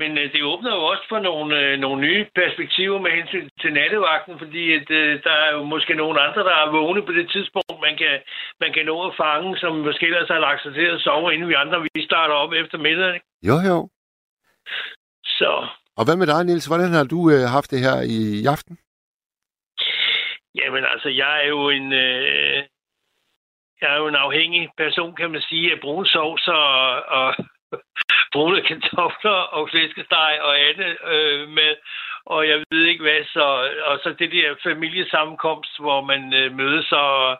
Men 0.00 0.10
øh, 0.20 0.26
det 0.32 0.42
åbner 0.52 0.72
jo 0.78 0.82
også 0.92 1.04
for 1.12 1.20
nogle, 1.28 1.50
øh, 1.60 1.72
nogle 1.84 1.98
nye 2.06 2.22
perspektiver 2.40 2.98
med 3.04 3.12
hensyn 3.18 3.48
til 3.62 3.70
nattevagten, 3.78 4.34
fordi 4.42 4.62
at, 4.78 4.88
øh, 5.00 5.22
der 5.26 5.34
er 5.44 5.50
jo 5.56 5.62
måske 5.74 5.94
nogle 6.02 6.20
andre, 6.26 6.42
der 6.48 6.56
er 6.62 6.74
vågne 6.78 7.02
på 7.08 7.12
det 7.18 7.26
tidspunkt, 7.34 7.78
man 7.88 7.94
kan, 8.02 8.14
man 8.62 8.70
kan 8.74 8.84
nå 8.90 8.96
at 9.08 9.16
fange, 9.22 9.50
som 9.62 9.72
måske 9.88 10.06
ellers 10.10 10.28
har 10.34 10.40
lagt 10.46 10.62
sig 10.62 10.72
til 10.74 10.86
at 10.94 11.00
sove, 11.06 11.34
inden 11.34 11.48
vi 11.48 11.54
andre 11.62 11.78
vi 11.82 12.02
starter 12.10 12.34
op 12.34 12.52
efter 12.62 12.78
middag. 12.86 13.10
ikke? 13.14 13.26
Jo, 13.48 13.56
jo. 13.70 13.78
Så 15.38 15.50
Og 15.98 16.02
hvad 16.04 16.16
med 16.16 16.26
dig, 16.32 16.44
Niels? 16.44 16.66
Hvordan 16.70 16.92
har 16.98 17.04
du 17.14 17.20
øh, 17.34 17.42
haft 17.56 17.70
det 17.70 17.80
her 17.86 17.96
i, 18.16 18.18
i 18.42 18.46
aften? 18.56 18.74
Jamen 20.54 20.84
altså, 20.84 21.08
jeg 21.08 21.44
er 21.44 21.48
jo 21.48 21.68
en... 21.68 21.92
Øh, 21.92 22.64
jeg 23.80 23.94
er 23.94 23.96
jo 23.96 24.08
en 24.08 24.14
afhængig 24.14 24.68
person, 24.76 25.14
kan 25.16 25.30
man 25.30 25.40
sige, 25.40 25.72
af 25.72 25.80
brune 25.80 26.06
sovs 26.06 26.48
og, 26.48 27.02
og 27.02 27.34
brune 28.32 28.62
kartofler 28.62 29.40
og 29.56 29.68
flæskesteg 29.70 30.38
og 30.42 30.60
andet 30.60 30.96
øh, 31.04 31.48
med. 31.48 31.76
Og 32.26 32.48
jeg 32.48 32.64
ved 32.70 32.84
ikke 32.84 33.02
hvad, 33.02 33.24
så, 33.24 33.46
og 33.84 34.00
så 34.02 34.14
det 34.18 34.32
der 34.32 34.54
familiesammenkomst, 34.62 35.80
hvor 35.80 36.00
man 36.00 36.34
øh, 36.34 36.52
mødes 36.56 36.92
og 36.92 37.38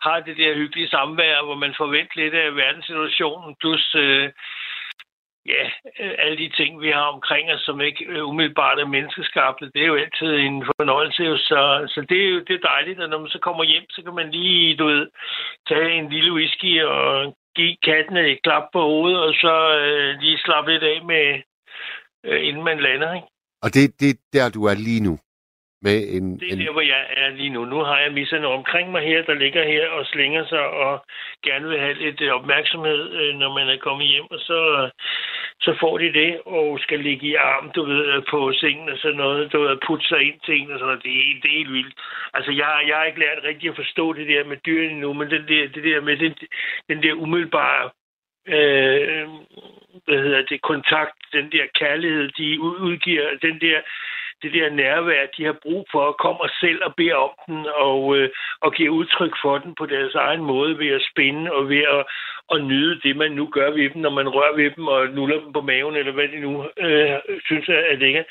har 0.00 0.20
det 0.20 0.36
der 0.36 0.54
hyggelige 0.54 0.88
samvær, 0.88 1.42
hvor 1.44 1.54
man 1.54 1.74
forventer 1.76 2.16
lidt 2.16 2.34
af 2.34 2.56
verdenssituationen, 2.56 3.56
plus 3.60 3.94
øh, 3.94 4.30
ja, 5.52 5.64
øh, 6.00 6.14
alle 6.18 6.36
de 6.42 6.48
ting, 6.58 6.80
vi 6.80 6.90
har 6.90 7.06
omkring 7.16 7.52
os, 7.54 7.60
som 7.60 7.80
ikke 7.80 8.04
øh, 8.04 8.28
umiddelbart 8.30 8.78
er 8.78 8.94
menneskeskabte, 8.94 9.70
det 9.74 9.82
er 9.82 9.90
jo 9.92 10.02
altid 10.04 10.30
en 10.34 10.58
fornøjelse. 10.70 11.22
jo. 11.30 11.36
Så, 11.36 11.60
så 11.94 12.00
det 12.08 12.18
er 12.24 12.28
jo 12.34 12.38
det 12.48 12.54
er 12.54 12.68
dejligt, 12.72 13.00
at 13.00 13.10
når 13.10 13.20
man 13.20 13.34
så 13.34 13.38
kommer 13.38 13.64
hjem, 13.64 13.86
så 13.90 14.00
kan 14.02 14.14
man 14.14 14.30
lige, 14.30 14.76
du 14.76 14.84
ved, 14.86 15.06
tage 15.68 15.92
en 15.98 16.08
lille 16.14 16.32
whisky 16.32 16.82
og 16.82 17.36
give 17.56 17.76
katten 17.88 18.16
et 18.16 18.42
klap 18.42 18.64
på 18.72 18.80
hovedet, 18.80 19.20
og 19.28 19.32
så 19.44 19.54
øh, 19.82 20.20
lige 20.20 20.38
slappe 20.38 20.70
lidt 20.72 20.82
af 20.82 20.98
med, 21.04 21.26
øh, 22.26 22.48
inden 22.48 22.64
man 22.64 22.80
lander. 22.80 23.14
Ikke? 23.14 23.28
Og 23.62 23.68
det, 23.74 24.00
det 24.00 24.10
er 24.10 24.18
der, 24.32 24.46
du 24.56 24.64
er 24.64 24.74
lige 24.74 25.04
nu. 25.08 25.14
Med 25.82 25.98
en, 26.16 26.40
Det 26.40 26.48
er 26.48 26.52
en, 26.52 26.60
der, 26.60 26.72
hvor 26.72 26.80
jeg 26.80 27.06
er 27.16 27.28
lige 27.30 27.50
nu. 27.50 27.64
Nu 27.64 27.78
har 27.78 27.98
jeg 27.98 28.12
misserne 28.12 28.46
omkring 28.46 28.90
mig 28.90 29.02
her, 29.02 29.22
der 29.22 29.34
ligger 29.34 29.64
her 29.64 29.88
og 29.88 30.06
slinger 30.06 30.46
sig 30.46 30.66
og 30.68 31.04
gerne 31.44 31.68
vil 31.68 31.80
have 31.80 31.94
lidt 31.94 32.20
øh, 32.20 32.30
opmærksomhed, 32.32 33.12
øh, 33.20 33.34
når 33.34 33.54
man 33.58 33.68
er 33.68 33.76
kommet 33.76 34.06
hjem. 34.06 34.24
Og 34.30 34.38
så, 34.38 34.90
så 35.60 35.76
får 35.80 35.98
de 35.98 36.12
det 36.12 36.40
og 36.46 36.78
skal 36.80 37.00
ligge 37.00 37.26
i 37.26 37.34
arm, 37.34 37.70
du 37.76 37.84
ved, 37.84 38.06
øh, 38.12 38.22
på 38.30 38.52
sengen 38.52 38.88
og 38.88 38.98
sådan 38.98 39.16
noget. 39.16 39.52
Du 39.52 39.60
ved, 39.62 39.78
putte 39.86 40.06
sig 40.08 40.20
ind 40.22 40.40
til 40.44 40.54
en 40.60 40.70
og 40.72 40.78
sådan 40.78 40.86
noget. 40.86 41.02
Det 41.02 41.12
er, 41.12 41.40
det 41.42 41.50
er 41.50 41.58
helt 41.58 41.72
vildt. 41.72 41.94
Altså, 42.34 42.50
jeg, 42.52 42.84
jeg 42.88 42.96
har 42.96 43.04
ikke 43.04 43.20
lært 43.20 43.44
rigtig 43.44 43.68
at 43.70 43.76
forstå 43.76 44.12
det 44.12 44.28
der 44.28 44.44
med 44.44 44.56
dyrene 44.66 45.00
nu, 45.00 45.12
men 45.12 45.30
den 45.30 45.44
der, 45.48 45.68
det 45.68 45.84
der 45.84 46.00
med 46.00 46.16
den, 46.16 46.34
den 46.88 47.02
der 47.02 47.12
umiddelbare 47.12 47.90
øh, 48.56 49.28
hvad 50.06 50.18
hedder 50.24 50.42
det, 50.42 50.62
kontakt, 50.62 51.18
den 51.32 51.52
der 51.52 51.64
kærlighed, 51.80 52.28
de 52.38 52.60
ud- 52.60 52.80
udgiver, 52.88 53.28
den 53.42 53.60
der 53.60 53.78
det 54.42 54.52
der 54.52 54.70
nærvær, 54.70 55.26
de 55.36 55.44
har 55.44 55.56
brug 55.62 55.86
for, 55.92 56.12
kommer 56.12 56.46
selv 56.60 56.80
og 56.84 56.94
beder 56.96 57.14
om 57.14 57.34
den, 57.46 57.66
og, 57.74 58.16
øh, 58.16 58.28
og 58.60 58.72
giver 58.72 58.90
udtryk 58.90 59.34
for 59.42 59.58
den 59.58 59.74
på 59.74 59.86
deres 59.86 60.14
egen 60.14 60.42
måde 60.42 60.78
ved 60.78 60.88
at 60.88 61.06
spænde 61.10 61.52
og 61.52 61.68
ved 61.68 61.84
at, 61.96 62.02
at 62.54 62.64
nyde 62.64 63.00
det, 63.00 63.16
man 63.16 63.32
nu 63.32 63.46
gør 63.46 63.70
ved 63.70 63.90
dem, 63.90 64.02
når 64.02 64.10
man 64.10 64.28
rører 64.28 64.56
ved 64.56 64.70
dem 64.70 64.86
og 64.86 65.08
nuller 65.08 65.40
dem 65.40 65.52
på 65.52 65.60
maven, 65.60 65.96
eller 65.96 66.12
hvad 66.12 66.28
de 66.28 66.40
nu 66.40 66.52
øh, 66.78 67.18
synes 67.44 67.68
er 67.68 67.96
lækkert. 67.96 68.26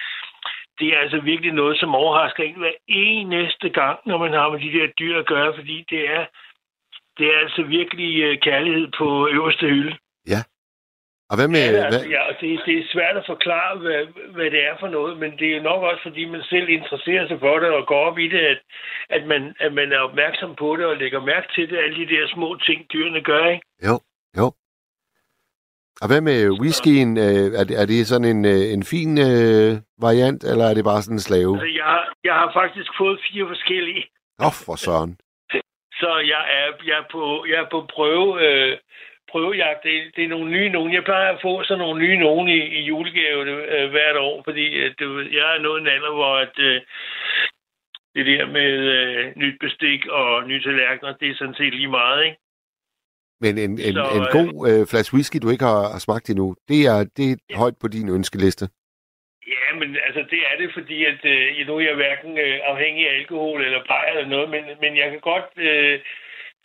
Det 0.79 0.87
er 0.87 0.99
altså 0.99 1.19
virkelig 1.19 1.53
noget, 1.53 1.79
som 1.79 1.95
overrasker 1.95 2.43
en 2.43 2.57
hver 2.57 2.77
eneste 2.87 3.69
gang, 3.69 3.99
når 4.05 4.17
man 4.17 4.33
har 4.33 4.49
med 4.49 4.59
de 4.59 4.79
der 4.79 4.87
dyr 4.87 5.19
at 5.19 5.25
gøre, 5.25 5.53
fordi 5.55 5.85
det 5.89 6.09
er, 6.09 6.25
det 7.17 7.27
er 7.33 7.39
altså 7.39 7.61
virkelig 7.63 8.23
øh, 8.23 8.37
kærlighed 8.39 8.87
på 8.97 9.27
øverste 9.27 9.67
hylde 9.67 9.97
og 11.29 11.35
hvad 11.37 11.47
med... 11.47 11.63
Ja, 11.65 11.71
hvad, 11.71 11.83
altså, 11.85 12.09
ja, 12.15 12.23
det, 12.41 12.59
det 12.65 12.75
er 12.79 12.85
svært 12.93 13.17
at 13.21 13.25
forklare, 13.33 13.77
hvad, 13.83 14.01
hvad 14.35 14.45
det 14.55 14.61
er 14.69 14.75
for 14.79 14.87
noget, 14.97 15.17
men 15.21 15.31
det 15.39 15.47
er 15.51 15.57
jo 15.57 15.63
nok 15.63 15.81
også, 15.89 16.01
fordi 16.07 16.25
man 16.25 16.43
selv 16.53 16.69
interesserer 16.69 17.27
sig 17.27 17.39
for 17.39 17.55
det 17.59 17.69
og 17.69 17.87
går 17.87 18.01
op 18.09 18.17
i 18.25 18.27
det, 18.27 18.39
at, 18.53 18.59
at, 19.09 19.23
man, 19.27 19.55
at 19.59 19.73
man 19.73 19.91
er 19.91 19.99
opmærksom 19.99 20.55
på 20.55 20.75
det 20.77 20.85
og 20.85 20.97
lægger 20.97 21.21
mærke 21.31 21.47
til 21.55 21.69
det, 21.69 21.77
alle 21.77 21.97
de 22.05 22.11
der 22.15 22.27
små 22.35 22.49
ting, 22.67 22.79
dyrene 22.93 23.21
gør, 23.23 23.45
ikke? 23.53 23.65
Jo, 23.87 23.95
jo. 24.39 24.47
Og 26.01 26.07
hvad 26.09 26.21
med 26.21 26.39
whiskyen? 26.61 27.17
Øh, 27.17 27.47
er, 27.59 27.63
det, 27.69 27.75
er 27.81 27.85
det 27.85 28.07
sådan 28.07 28.27
en, 28.35 28.45
øh, 28.45 28.63
en 28.75 28.83
fin 28.93 29.11
øh, 29.29 29.69
variant, 30.07 30.41
eller 30.51 30.65
er 30.65 30.73
det 30.73 30.83
bare 30.91 31.01
sådan 31.01 31.15
en 31.19 31.27
slave? 31.29 31.53
Altså, 31.55 31.71
jeg, 31.81 31.85
har- 31.95 32.13
jeg 32.23 32.33
har 32.41 32.49
faktisk 32.61 32.89
fået 33.01 33.19
fire 33.31 33.45
forskellige, 33.47 34.03
Åh, 34.39 34.45
oh, 34.47 34.53
for 34.65 34.75
søren. 34.85 35.11
så 36.01 36.09
jeg 36.33 36.43
er, 36.59 36.67
jeg 36.89 36.97
er, 37.01 37.07
på, 37.11 37.45
jeg 37.49 37.57
er 37.63 37.69
på 37.71 37.79
prøve, 37.95 38.27
øh, 38.47 38.77
prøvejagt. 39.31 39.83
Det, 39.83 39.93
det 40.15 40.23
er 40.23 40.33
nogle 40.35 40.51
nye 40.51 40.69
nogen. 40.69 40.93
Jeg 40.93 41.03
plejer 41.03 41.29
at 41.33 41.41
få 41.41 41.63
sådan 41.63 41.83
nogle 41.83 41.99
nye 42.05 42.17
nogen 42.17 42.47
i, 42.47 42.59
i 42.79 42.81
julegave 42.81 43.41
øh, 43.75 43.89
hvert 43.89 44.17
år, 44.17 44.41
fordi 44.43 44.65
øh, 44.79 44.93
du, 44.99 45.13
ved, 45.13 45.25
jeg 45.31 45.55
er 45.55 45.61
nået 45.61 45.81
en 45.81 45.87
alder, 45.87 46.13
hvor 46.13 46.35
at, 46.35 46.55
øh, 46.59 46.81
det 48.15 48.25
der 48.25 48.45
med 48.45 48.71
øh, 48.97 49.33
nyt 49.35 49.57
bestik 49.59 50.07
og 50.07 50.47
nye 50.47 50.63
tallerkener, 50.63 51.13
det 51.13 51.29
er 51.29 51.35
sådan 51.35 51.55
set 51.55 51.73
lige 51.73 51.87
meget, 51.87 52.25
ikke? 52.25 52.37
Men 53.43 53.57
en, 53.57 53.71
en, 53.71 53.93
Så, 53.93 54.05
en 54.17 54.25
øh, 54.27 54.31
god 54.39 54.51
øh, 54.69 54.87
flaske 54.91 55.13
whisky, 55.15 55.37
du 55.41 55.49
ikke 55.49 55.65
har, 55.71 55.83
har 55.93 56.01
smagt 56.05 56.29
endnu, 56.29 56.55
det 56.69 56.79
er, 56.93 56.99
det 57.17 57.27
er 57.31 57.57
højt 57.57 57.77
på 57.81 57.87
din 57.87 58.09
ønskeliste. 58.09 58.65
Ja, 59.55 59.67
men 59.79 59.89
altså 60.07 60.21
det 60.31 60.41
er 60.49 60.55
det, 60.61 60.69
fordi 60.77 61.05
at 61.11 61.21
øh, 61.33 61.67
nu 61.67 61.73
er 61.77 61.85
jeg 61.89 61.95
hverken 61.95 62.37
øh, 62.37 62.59
afhængig 62.71 63.09
af 63.09 63.15
alkohol 63.19 63.65
eller 63.65 63.81
bajer 63.87 64.11
eller 64.11 64.29
noget, 64.35 64.49
men, 64.49 64.63
men 64.81 64.97
jeg 64.97 65.07
kan 65.11 65.19
godt 65.19 65.49
øh, 65.57 65.99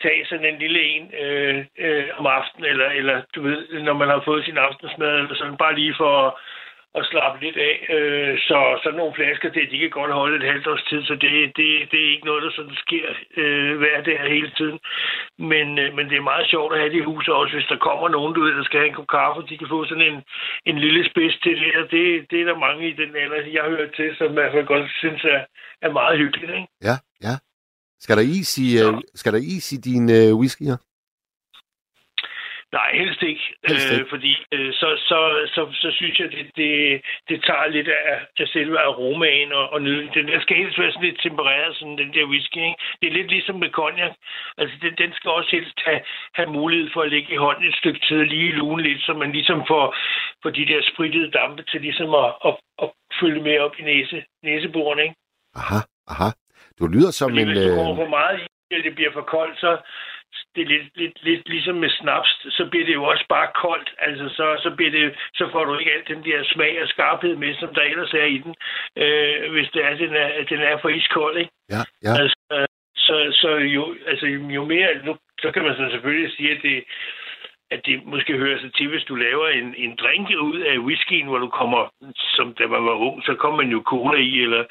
tage 0.03 0.25
sådan 0.25 0.45
en 0.45 0.59
lille 0.63 0.81
en 0.95 1.05
øh, 1.23 1.65
øh, 1.85 2.05
om 2.17 2.25
aftenen, 2.25 2.65
eller, 2.71 2.89
eller 2.99 3.21
du 3.35 3.41
ved, 3.47 3.59
når 3.87 3.93
man 4.01 4.09
har 4.09 4.21
fået 4.25 4.45
sin 4.45 4.57
aftensmad, 4.57 5.13
eller 5.15 5.35
sådan 5.35 5.57
bare 5.63 5.75
lige 5.75 5.95
for 5.97 6.11
at, 6.27 6.33
at 6.95 7.05
slappe 7.11 7.37
lidt 7.45 7.57
af. 7.57 7.75
Øh, 7.95 8.39
så 8.47 8.57
sådan 8.83 8.97
nogle 8.97 9.15
flasker, 9.17 9.49
det, 9.49 9.71
de 9.71 9.79
kan 9.79 9.89
godt 9.89 10.11
holde 10.11 10.37
et 10.37 10.51
halvt 10.51 10.67
års 10.67 10.83
tid, 10.89 11.01
så 11.03 11.15
det, 11.23 11.31
det, 11.57 11.67
det 11.91 11.99
er 12.01 12.11
ikke 12.13 12.29
noget, 12.29 12.43
der 12.43 12.51
sådan 12.51 12.77
sker 12.85 13.07
øh, 13.37 13.77
hver 13.77 14.01
dag 14.01 14.19
hele 14.35 14.51
tiden. 14.57 14.79
Men, 15.51 15.67
øh, 15.79 15.89
men 15.95 16.09
det 16.09 16.17
er 16.17 16.29
meget 16.31 16.49
sjovt 16.49 16.73
at 16.73 16.79
have 16.79 16.91
det 16.93 17.01
i 17.01 17.09
huset 17.11 17.33
også, 17.33 17.53
hvis 17.55 17.71
der 17.73 17.85
kommer 17.87 18.07
nogen, 18.09 18.33
du 18.33 18.41
ved, 18.43 18.55
der 18.55 18.63
skal 18.63 18.79
have 18.79 18.89
en 18.89 18.99
kop 18.99 19.07
kaffe, 19.07 19.41
de 19.49 19.57
kan 19.57 19.73
få 19.75 19.85
sådan 19.85 20.07
en, 20.11 20.23
en 20.65 20.77
lille 20.85 21.09
spids 21.09 21.35
til 21.43 21.55
det, 21.61 21.75
og 21.81 21.91
det, 21.91 22.31
det 22.31 22.41
er 22.41 22.45
der 22.45 22.65
mange 22.67 22.89
i 22.89 22.93
den 23.01 23.15
alder, 23.15 23.37
jeg 23.57 23.63
hører 23.63 23.89
til, 23.97 24.15
som 24.17 24.31
i 24.31 24.33
hvert 24.33 24.51
fald 24.51 24.65
godt 24.65 24.91
synes 25.03 25.23
er, 25.23 25.41
er 25.81 25.91
meget 25.91 26.17
hyggeligt. 26.17 26.51
Ikke? 26.51 26.67
Ja, 26.89 26.95
ja. 27.27 27.35
Skal 28.03 28.17
der 28.17 28.25
is 28.39 28.57
i, 28.57 28.67
øh, 28.81 28.93
skal 29.15 29.33
der 29.33 29.39
is 29.55 29.71
i 29.71 29.77
dine 29.77 30.13
øh, 30.19 30.35
whiskyer? 30.39 30.77
Nej, 32.77 32.89
helst 33.01 33.21
ikke. 33.31 33.45
Helst 33.67 33.91
ikke. 33.91 34.03
Øh, 34.03 34.09
fordi 34.13 34.33
øh, 34.55 34.73
så, 34.73 34.89
så, 35.09 35.19
så, 35.55 35.61
så 35.81 35.89
synes 35.99 36.19
jeg, 36.19 36.31
det, 36.31 36.45
det, 36.59 36.71
det 37.29 37.37
tager 37.47 37.67
lidt 37.67 37.87
af, 37.87 38.19
af 38.39 38.47
selve 38.47 38.79
aromaen 38.79 39.51
og, 39.51 39.65
og 39.73 39.81
nyden. 39.81 40.09
Den 40.13 40.27
der 40.27 40.41
skal 40.41 40.57
helst 40.57 40.79
være 40.79 40.91
sådan 40.91 41.07
lidt 41.09 41.21
tempereret, 41.23 41.75
sådan 41.75 41.97
den 41.97 42.13
der 42.13 42.25
whisky. 42.31 42.57
Ikke? 42.57 42.79
Det 42.99 43.07
er 43.07 43.17
lidt 43.19 43.31
ligesom 43.31 43.55
med 43.55 43.69
cognac. 43.69 44.13
Altså, 44.57 44.75
den, 44.81 44.93
den 45.01 45.11
skal 45.13 45.29
også 45.31 45.51
helst 45.57 45.77
have, 45.87 46.01
have 46.33 46.49
mulighed 46.59 46.89
for 46.93 47.01
at 47.01 47.11
ligge 47.15 47.33
i 47.33 47.43
hånden 47.45 47.65
et 47.69 47.79
stykke 47.81 48.01
tid 48.07 48.17
og 48.19 48.25
lige 48.25 48.57
lune 48.59 48.83
lidt, 48.83 49.01
så 49.05 49.13
man 49.13 49.31
ligesom 49.31 49.59
får, 49.71 49.85
får 50.43 50.49
de 50.49 50.65
der 50.71 50.81
sprittede 50.91 51.31
dampe 51.31 51.63
til 51.63 51.81
ligesom 51.81 52.09
at, 52.23 52.29
at, 52.47 52.53
at 52.83 52.87
følge 53.19 53.41
med 53.47 53.59
op 53.59 53.75
i 53.79 53.83
næse, 53.83 54.23
næseborene. 54.43 55.01
Ikke? 55.03 55.15
Aha, 55.55 55.79
aha. 56.07 56.29
Du 56.79 56.87
lyder 56.87 57.11
som 57.11 57.29
Fordi 57.29 57.41
en... 57.41 57.47
hvis 57.47 57.59
du 57.65 57.71
Øh, 57.71 57.77
kommer 57.77 57.95
for 58.03 58.09
meget 58.17 58.39
i, 58.39 58.43
eller 58.71 58.83
det 58.87 58.95
bliver 58.95 59.13
for 59.13 59.21
koldt, 59.21 59.59
så 59.59 59.71
det 60.55 60.61
er 60.63 60.69
lidt, 60.75 60.97
lidt, 61.01 61.23
lidt 61.23 61.49
ligesom 61.49 61.75
med 61.75 61.89
snaps, 61.89 62.31
så 62.57 62.67
bliver 62.71 62.85
det 62.85 62.93
jo 62.93 63.03
også 63.03 63.25
bare 63.29 63.49
koldt. 63.63 63.89
Altså, 63.99 64.25
så, 64.37 64.45
så, 64.63 64.69
bliver 64.77 64.91
det, 64.91 65.15
så 65.33 65.49
får 65.51 65.63
du 65.65 65.77
ikke 65.77 65.91
alt 65.91 66.07
den 66.07 66.23
der 66.25 66.43
smag 66.53 66.81
og 66.81 66.87
skarphed 66.87 67.35
med, 67.35 67.55
som 67.55 67.73
der 67.75 67.81
ellers 67.81 68.13
er 68.13 68.25
i 68.25 68.37
den, 68.37 68.55
øh, 69.03 69.51
hvis 69.51 69.69
det 69.73 69.85
er, 69.85 69.95
den 69.95 70.13
er, 70.15 70.29
den 70.49 70.61
er 70.61 70.77
for 70.81 70.89
iskold, 70.89 71.37
ikke? 71.37 71.51
ja, 71.69 71.81
ja. 72.03 72.13
Altså, 72.21 72.67
så, 72.95 73.15
så 73.41 73.49
jo, 73.77 73.95
altså, 74.07 74.25
jo 74.25 74.65
mere, 74.65 74.89
nu, 75.05 75.17
så 75.41 75.51
kan 75.51 75.63
man 75.63 75.75
så 75.75 75.87
selvfølgelig 75.91 76.31
sige, 76.31 76.51
at 76.51 76.61
det, 76.63 76.83
at 77.71 77.85
det 77.85 78.05
måske 78.05 78.37
hører 78.37 78.59
sig 78.59 78.73
til, 78.73 78.87
hvis 78.89 79.03
du 79.03 79.15
laver 79.15 79.47
en, 79.47 79.75
en 79.77 79.95
drink 79.95 80.29
ud 80.29 80.59
af 80.59 80.77
whiskyen, 80.77 81.27
hvor 81.27 81.37
du 81.37 81.49
kommer, 81.49 81.81
som 82.35 82.53
da 82.53 82.67
man 82.67 82.85
var 82.85 82.95
ung, 83.07 83.23
så 83.23 83.33
kom 83.35 83.53
man 83.57 83.69
jo 83.69 83.83
cola 83.85 84.17
i, 84.17 84.41
eller, 84.41 84.63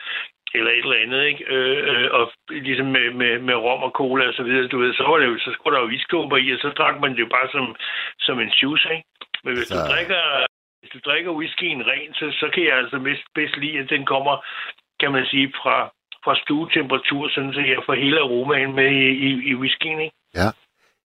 eller 0.54 0.70
et 0.70 0.78
eller 0.86 1.02
andet, 1.04 1.20
ikke? 1.30 1.44
Øh, 1.54 1.78
øh, 1.90 2.08
og 2.18 2.32
ligesom 2.50 2.86
med, 2.86 3.06
med, 3.20 3.32
med 3.48 3.54
rom 3.54 3.82
og 3.82 3.90
cola 4.00 4.24
og 4.28 4.34
så 4.34 4.42
videre, 4.42 4.68
du 4.68 4.78
ved, 4.78 4.94
så, 4.94 5.02
var 5.02 5.18
det 5.18 5.26
jo, 5.26 5.38
så 5.38 5.50
skulle 5.52 5.76
der 5.76 5.82
jo 5.82 5.88
isklumper 5.96 6.36
i, 6.36 6.50
og 6.54 6.58
så 6.58 6.68
drak 6.78 6.96
man 7.00 7.12
det 7.12 7.20
jo 7.26 7.30
bare 7.36 7.48
som, 7.54 7.76
som 8.26 8.40
en 8.40 8.48
juice, 8.62 8.88
ikke? 8.94 9.08
Men 9.44 9.52
hvis 9.56 9.68
Så- 9.68 9.74
du 9.74 9.80
drikker, 9.92 10.22
hvis 10.80 10.90
du 10.94 10.98
drikker 11.08 11.30
whiskyen 11.40 11.86
ren, 11.86 12.14
så, 12.14 12.26
så 12.40 12.46
kan 12.54 12.62
jeg 12.64 12.76
altså 12.82 12.98
bedst, 12.98 13.24
bedst 13.34 13.56
lide, 13.56 13.78
at 13.78 13.90
den 13.94 14.06
kommer, 14.06 14.34
kan 15.00 15.12
man 15.12 15.26
sige, 15.32 15.52
fra, 15.62 15.76
fra 16.24 16.34
stuetemperatur, 16.42 17.28
sådan 17.28 17.52
så 17.54 17.60
jeg 17.60 17.82
får 17.86 17.94
hele 17.94 18.18
aromaen 18.20 18.72
med 18.74 18.88
i, 19.04 19.08
i, 19.28 19.30
i 19.50 19.54
whiskyen, 19.54 20.00
ikke? 20.00 20.16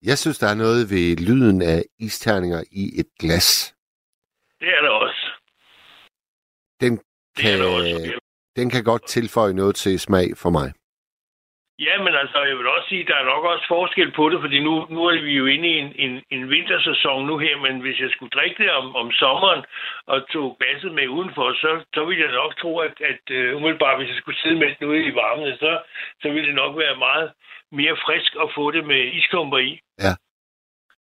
Jeg 0.10 0.18
synes, 0.18 0.38
der 0.40 0.48
er 0.48 0.56
noget 0.66 0.82
ved 0.94 1.06
lyden 1.28 1.62
af 1.62 1.80
isterninger 2.00 2.62
i 2.72 2.84
et 3.02 3.10
glas. 3.20 3.76
Det 4.60 4.70
er 4.78 4.82
der 4.82 4.90
også. 4.90 5.24
Den 6.82 6.92
Det 6.98 7.04
er 7.38 7.42
kan, 7.42 7.60
der 7.60 7.66
også. 7.66 8.20
Den 8.56 8.70
kan 8.70 8.84
godt 8.84 9.06
tilføje 9.08 9.54
noget 9.54 9.76
til 9.76 10.00
smag 10.00 10.28
for 10.38 10.50
mig. 10.50 10.74
Ja, 11.80 11.96
men 12.06 12.14
altså, 12.16 12.40
jeg 12.50 12.58
vil 12.58 12.68
også 12.68 12.90
sige, 12.90 13.02
at 13.02 13.08
der 13.08 13.18
er 13.18 13.32
nok 13.34 13.44
også 13.44 13.66
forskel 13.68 14.12
på 14.12 14.30
det, 14.30 14.40
fordi 14.42 14.60
nu, 14.60 14.74
nu 14.90 15.02
er 15.06 15.22
vi 15.22 15.34
jo 15.42 15.46
inde 15.46 15.68
i 15.70 15.78
en, 15.84 15.92
en, 16.06 16.24
en 16.36 16.50
vintersæson 16.50 17.26
nu 17.26 17.38
her, 17.38 17.58
men 17.58 17.82
hvis 17.82 18.00
jeg 18.00 18.10
skulle 18.12 18.36
drikke 18.38 18.64
det 18.64 18.72
om, 18.72 18.96
om 18.96 19.12
sommeren 19.12 19.64
og 20.12 20.30
tog 20.30 20.58
glasset 20.60 20.92
med 20.94 21.08
udenfor, 21.08 21.48
så, 21.54 21.70
så 21.94 22.06
ville 22.06 22.24
jeg 22.24 22.32
nok 22.32 22.58
tro, 22.62 22.80
at, 22.80 22.96
at 23.12 23.24
uh, 23.38 23.58
umiddelbart, 23.58 23.98
hvis 23.98 24.10
jeg 24.10 24.18
skulle 24.18 24.40
sidde 24.40 24.60
med 24.60 24.70
den 24.80 24.88
ude 24.88 25.06
i 25.06 25.16
varmen, 25.16 25.58
så, 25.64 25.72
så 26.22 26.28
ville 26.30 26.48
det 26.48 26.56
nok 26.56 26.78
være 26.78 26.98
meget 27.08 27.32
mere 27.72 27.96
frisk 28.06 28.32
at 28.44 28.50
få 28.56 28.72
det 28.72 28.84
med 28.92 29.02
isklumper 29.18 29.58
i. 29.58 29.80
Ja. 30.06 30.14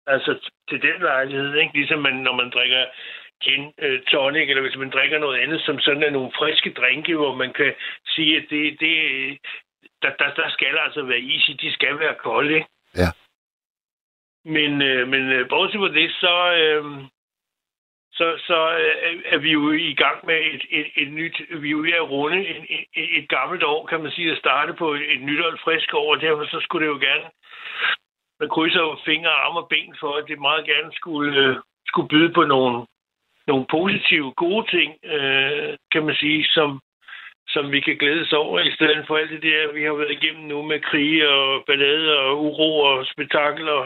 Altså 0.07 0.51
til 0.69 0.83
den 0.83 0.99
lejlighed, 1.01 1.55
ikke? 1.55 1.75
Ligesom 1.75 1.99
man, 1.99 2.15
når 2.15 2.35
man 2.41 2.51
drikker 2.51 2.85
gin, 3.45 3.73
øh, 3.79 4.03
tonic, 4.03 4.49
eller 4.49 4.63
hvis 4.63 4.77
man 4.77 4.91
drikker 4.91 5.19
noget 5.19 5.39
andet, 5.41 5.61
som 5.61 5.81
sådan 5.81 6.03
er 6.03 6.11
nogle 6.11 6.33
friske 6.39 6.73
drinke, 6.73 7.17
hvor 7.17 7.35
man 7.35 7.53
kan 7.53 7.75
sige, 8.07 8.37
at 8.37 8.45
det, 8.51 8.81
det, 8.81 8.95
der, 10.03 10.11
der, 10.19 10.35
der 10.35 10.49
skal 10.51 10.79
altså 10.87 11.03
være 11.03 11.21
is 11.21 11.49
i, 11.49 11.53
de 11.53 11.73
skal 11.73 11.99
være 11.99 12.15
kolde, 12.15 12.55
ikke? 12.55 12.69
Ja. 12.97 13.11
Men, 14.45 14.83
øh, 14.83 15.09
men 15.09 15.33
øh, 15.33 15.49
bortset 15.49 15.81
fra 15.81 15.89
det, 15.89 16.11
så, 16.11 16.35
øh, 16.63 16.85
så, 18.13 18.27
så 18.49 18.59
øh, 18.79 19.23
er 19.25 19.39
vi 19.39 19.51
jo 19.53 19.71
i 19.73 19.95
gang 19.95 20.27
med 20.27 20.39
et, 20.55 20.63
et, 20.71 20.87
et 20.97 21.13
nyt, 21.13 21.37
vi 21.63 21.69
er 21.69 21.77
jo 21.77 21.79
ved 21.79 21.93
at 21.93 22.11
runde 22.11 22.49
et, 22.49 22.87
et, 22.95 23.19
et 23.19 23.29
gammelt 23.29 23.63
år, 23.65 23.87
kan 23.87 24.03
man 24.03 24.13
sige, 24.13 24.33
at 24.33 24.39
starte 24.39 24.73
på 24.73 24.95
et, 24.95 25.13
et 25.13 25.21
nyt 25.21 25.41
og 25.45 25.55
et 25.55 25.61
frisk 25.65 25.95
år, 25.95 26.15
og 26.15 26.21
derfor 26.21 26.45
så 26.45 26.61
skulle 26.61 26.87
det 26.87 26.93
jo 26.93 26.99
gerne, 26.99 27.31
man 28.41 28.49
krydser 28.49 28.81
jo 28.81 28.97
fingre, 29.05 29.31
arme 29.31 29.61
og 29.61 29.69
ben 29.69 29.97
for, 30.01 30.13
at 30.17 30.25
det 30.29 30.39
meget 30.39 30.65
gerne 30.67 30.93
skulle, 30.93 31.41
øh, 31.45 31.57
skulle 31.87 32.09
byde 32.09 32.33
på 32.33 32.43
nogle, 32.45 32.87
nogle 33.49 33.67
positive, 33.77 34.29
gode 34.45 34.65
ting, 34.77 34.91
øh, 35.15 35.71
kan 35.93 36.03
man 36.07 36.15
sige, 36.23 36.41
som, 36.57 36.71
som 37.55 37.65
vi 37.75 37.81
kan 37.81 37.97
glædes 38.03 38.33
over, 38.33 38.61
i 38.61 38.73
stedet 38.79 39.05
for 39.07 39.17
alt 39.17 39.31
det 39.31 39.43
der, 39.43 39.73
vi 39.77 39.83
har 39.83 39.95
været 40.01 40.17
igennem 40.19 40.45
nu 40.53 40.59
med 40.63 40.81
krige 40.91 41.29
og 41.29 41.65
ballade 41.67 42.09
og 42.19 42.45
uro 42.47 42.71
og 42.91 43.07
spektakel 43.13 43.69
og 43.69 43.85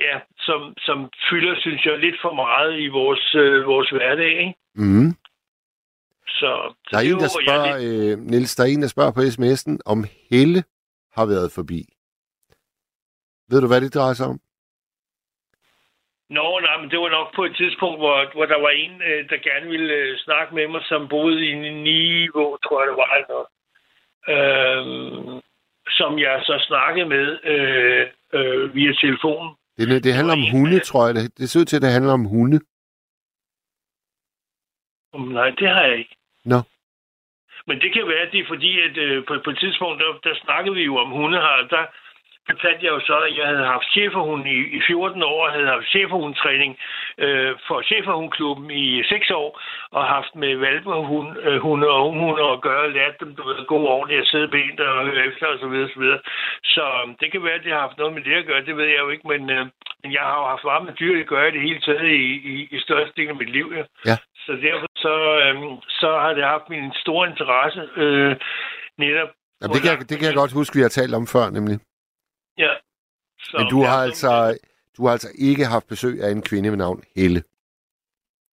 ja, 0.00 0.16
som, 0.46 0.60
som 0.86 0.98
fylder, 1.30 1.54
synes 1.60 1.84
jeg, 1.86 1.98
lidt 1.98 2.18
for 2.24 2.34
meget 2.34 2.80
i 2.80 2.88
vores, 2.88 3.34
øh, 3.34 3.66
vores 3.66 3.90
hverdag. 3.90 4.32
Ikke? 4.44 4.54
Mm. 4.74 5.10
Så, 6.26 6.74
Der 6.90 6.96
er 6.98 7.02
en, 7.02 7.20
der 7.24 7.30
spørger, 7.42 7.78
lidt. 7.78 8.18
øh, 8.18 8.24
Niels, 8.30 8.56
der 8.56 8.62
er 8.64 8.68
en, 8.68 8.82
der 8.82 8.88
spørger 8.88 9.12
på 9.12 9.20
sms'en, 9.20 9.76
om 9.86 10.04
Helle 10.30 10.64
har 11.16 11.26
været 11.26 11.52
forbi. 11.52 11.80
Ved 13.50 13.60
du, 13.60 13.66
hvad 13.66 13.80
det 13.80 13.94
drejer 13.94 14.14
sig 14.14 14.26
om? 14.26 14.40
Nå, 16.36 16.46
nej, 16.60 16.76
men 16.80 16.90
det 16.90 16.98
var 16.98 17.08
nok 17.08 17.34
på 17.34 17.44
et 17.44 17.56
tidspunkt, 17.56 17.98
hvor, 17.98 18.16
hvor 18.34 18.46
der 18.46 18.60
var 18.66 18.72
en, 18.84 19.02
øh, 19.08 19.28
der 19.30 19.46
gerne 19.48 19.66
ville 19.74 19.94
øh, 19.94 20.18
snakke 20.18 20.54
med 20.54 20.66
mig, 20.68 20.82
som 20.84 21.08
boede 21.08 21.46
i 21.46 21.54
Niveau, 21.70 22.56
tror 22.64 22.80
jeg 22.80 22.88
det 22.90 22.96
var. 23.02 23.12
Eller, 23.16 23.28
noget. 23.34 23.48
øh, 24.32 25.42
som 25.98 26.18
jeg 26.18 26.40
så 26.44 26.64
snakkede 26.68 27.06
med 27.06 27.26
øh, 27.44 28.06
øh, 28.32 28.74
via 28.74 28.92
telefonen. 28.92 29.54
Det, 29.76 30.04
det 30.04 30.14
handler 30.14 30.32
om 30.32 30.50
hunde, 30.52 30.76
øh, 30.76 30.82
tror 30.82 31.06
jeg. 31.06 31.14
Det, 31.14 31.38
det 31.38 31.50
ser 31.50 31.60
ud 31.60 31.64
til, 31.64 31.76
at 31.76 31.82
det 31.82 31.92
handler 31.92 32.12
om 32.12 32.24
hunde. 32.24 32.60
Nej, 35.14 35.50
det 35.50 35.68
har 35.68 35.82
jeg 35.82 35.98
ikke. 35.98 36.16
Nå. 36.44 36.58
Men 37.66 37.80
det 37.80 37.92
kan 37.92 38.08
være, 38.08 38.26
at 38.26 38.32
det 38.32 38.40
er 38.40 38.48
fordi, 38.48 38.80
at 38.80 38.96
øh, 38.96 39.24
på, 39.26 39.32
på 39.44 39.50
et 39.50 39.58
tidspunkt, 39.58 40.00
der, 40.02 40.10
der 40.24 40.34
snakkede 40.44 40.74
vi 40.74 40.84
jo 40.84 40.96
om 40.96 41.10
hunde 41.10 41.38
her. 41.38 41.66
Der 41.70 41.84
fortalte 42.50 42.84
jeg 42.86 42.92
jo 42.96 43.00
så, 43.10 43.16
at 43.28 43.36
jeg 43.38 43.46
havde 43.52 43.66
haft 43.74 43.92
cheferhund 43.96 44.44
i, 44.56 44.58
i 44.76 44.80
14 44.86 45.22
år, 45.22 45.46
og 45.46 45.52
havde 45.52 45.74
haft 45.74 45.92
cheferhundtræning 45.94 46.72
øh, 47.24 47.52
for 47.66 47.78
cheferhundklubben 47.90 48.70
i 48.70 49.02
6 49.04 49.30
år, 49.30 49.50
og 49.96 50.02
haft 50.16 50.32
med 50.42 50.56
valpehunde 50.56 51.32
øh, 51.46 51.58
hunde 51.64 51.88
og 51.94 52.08
unghunde 52.08 52.44
at 52.54 52.60
gøre, 52.68 52.92
lært 52.98 53.20
dem, 53.20 53.30
du 53.36 53.42
ved, 53.48 53.66
gå 53.66 53.78
ordentligt 53.96 54.20
at 54.20 54.30
sidde 54.32 54.48
pænt 54.48 54.80
og 54.80 55.06
høre 55.08 55.26
efter 55.26 55.46
osv. 55.46 55.58
Så, 55.60 55.68
videre, 55.68 55.88
så, 55.94 55.98
videre. 56.00 56.20
så 56.74 56.84
øhm, 56.98 57.14
det 57.20 57.28
kan 57.32 57.44
være, 57.44 57.58
at 57.58 57.64
det 57.64 57.72
har 57.72 57.80
haft 57.86 57.98
noget 57.98 58.14
med 58.14 58.22
det 58.22 58.34
at 58.34 58.46
gøre, 58.46 58.66
det 58.68 58.76
ved 58.76 58.88
jeg 58.94 59.00
jo 59.04 59.08
ikke, 59.14 59.28
men, 59.28 59.42
øh, 59.50 59.66
jeg 60.16 60.24
har 60.28 60.36
jo 60.40 60.46
haft 60.52 60.64
meget 60.64 60.84
med 60.84 60.94
dyr 61.00 61.20
at 61.20 61.26
gøre 61.26 61.48
i 61.48 61.54
det 61.56 61.62
hele 61.68 61.80
taget 61.80 62.08
i, 62.24 62.28
i, 62.52 62.54
i 62.76 62.78
største 62.86 63.14
del 63.16 63.28
af 63.28 63.36
mit 63.36 63.52
liv. 63.58 63.66
Ja. 63.76 63.84
Ja. 64.10 64.16
Så 64.46 64.52
derfor 64.52 64.86
så, 65.06 65.14
øhm, 65.44 65.76
så 66.00 66.08
har 66.22 66.32
det 66.38 66.44
haft 66.44 66.66
min 66.68 66.92
store 67.02 67.28
interesse 67.30 67.80
øh, 67.96 68.36
netop. 68.98 69.30
Jamen, 69.60 69.74
det, 69.74 69.82
kan 69.82 69.90
jeg, 69.92 69.98
det 70.08 70.16
kan 70.18 70.26
jeg 70.28 70.34
godt 70.34 70.52
huske, 70.52 70.76
vi 70.76 70.82
har 70.82 70.88
talt 70.88 71.14
om 71.14 71.26
før, 71.26 71.50
nemlig. 71.50 71.78
Ja. 72.58 72.70
Så, 73.38 73.56
Men 73.58 73.66
du 73.70 73.82
har 73.82 73.98
så- 73.98 74.04
altså, 74.04 74.58
du 74.96 75.04
har 75.06 75.12
altså 75.12 75.28
ikke 75.38 75.64
haft 75.66 75.88
besøg 75.88 76.22
af 76.22 76.30
en 76.30 76.42
kvinde 76.42 76.70
ved 76.70 76.76
navn 76.76 77.02
Helle. 77.16 77.42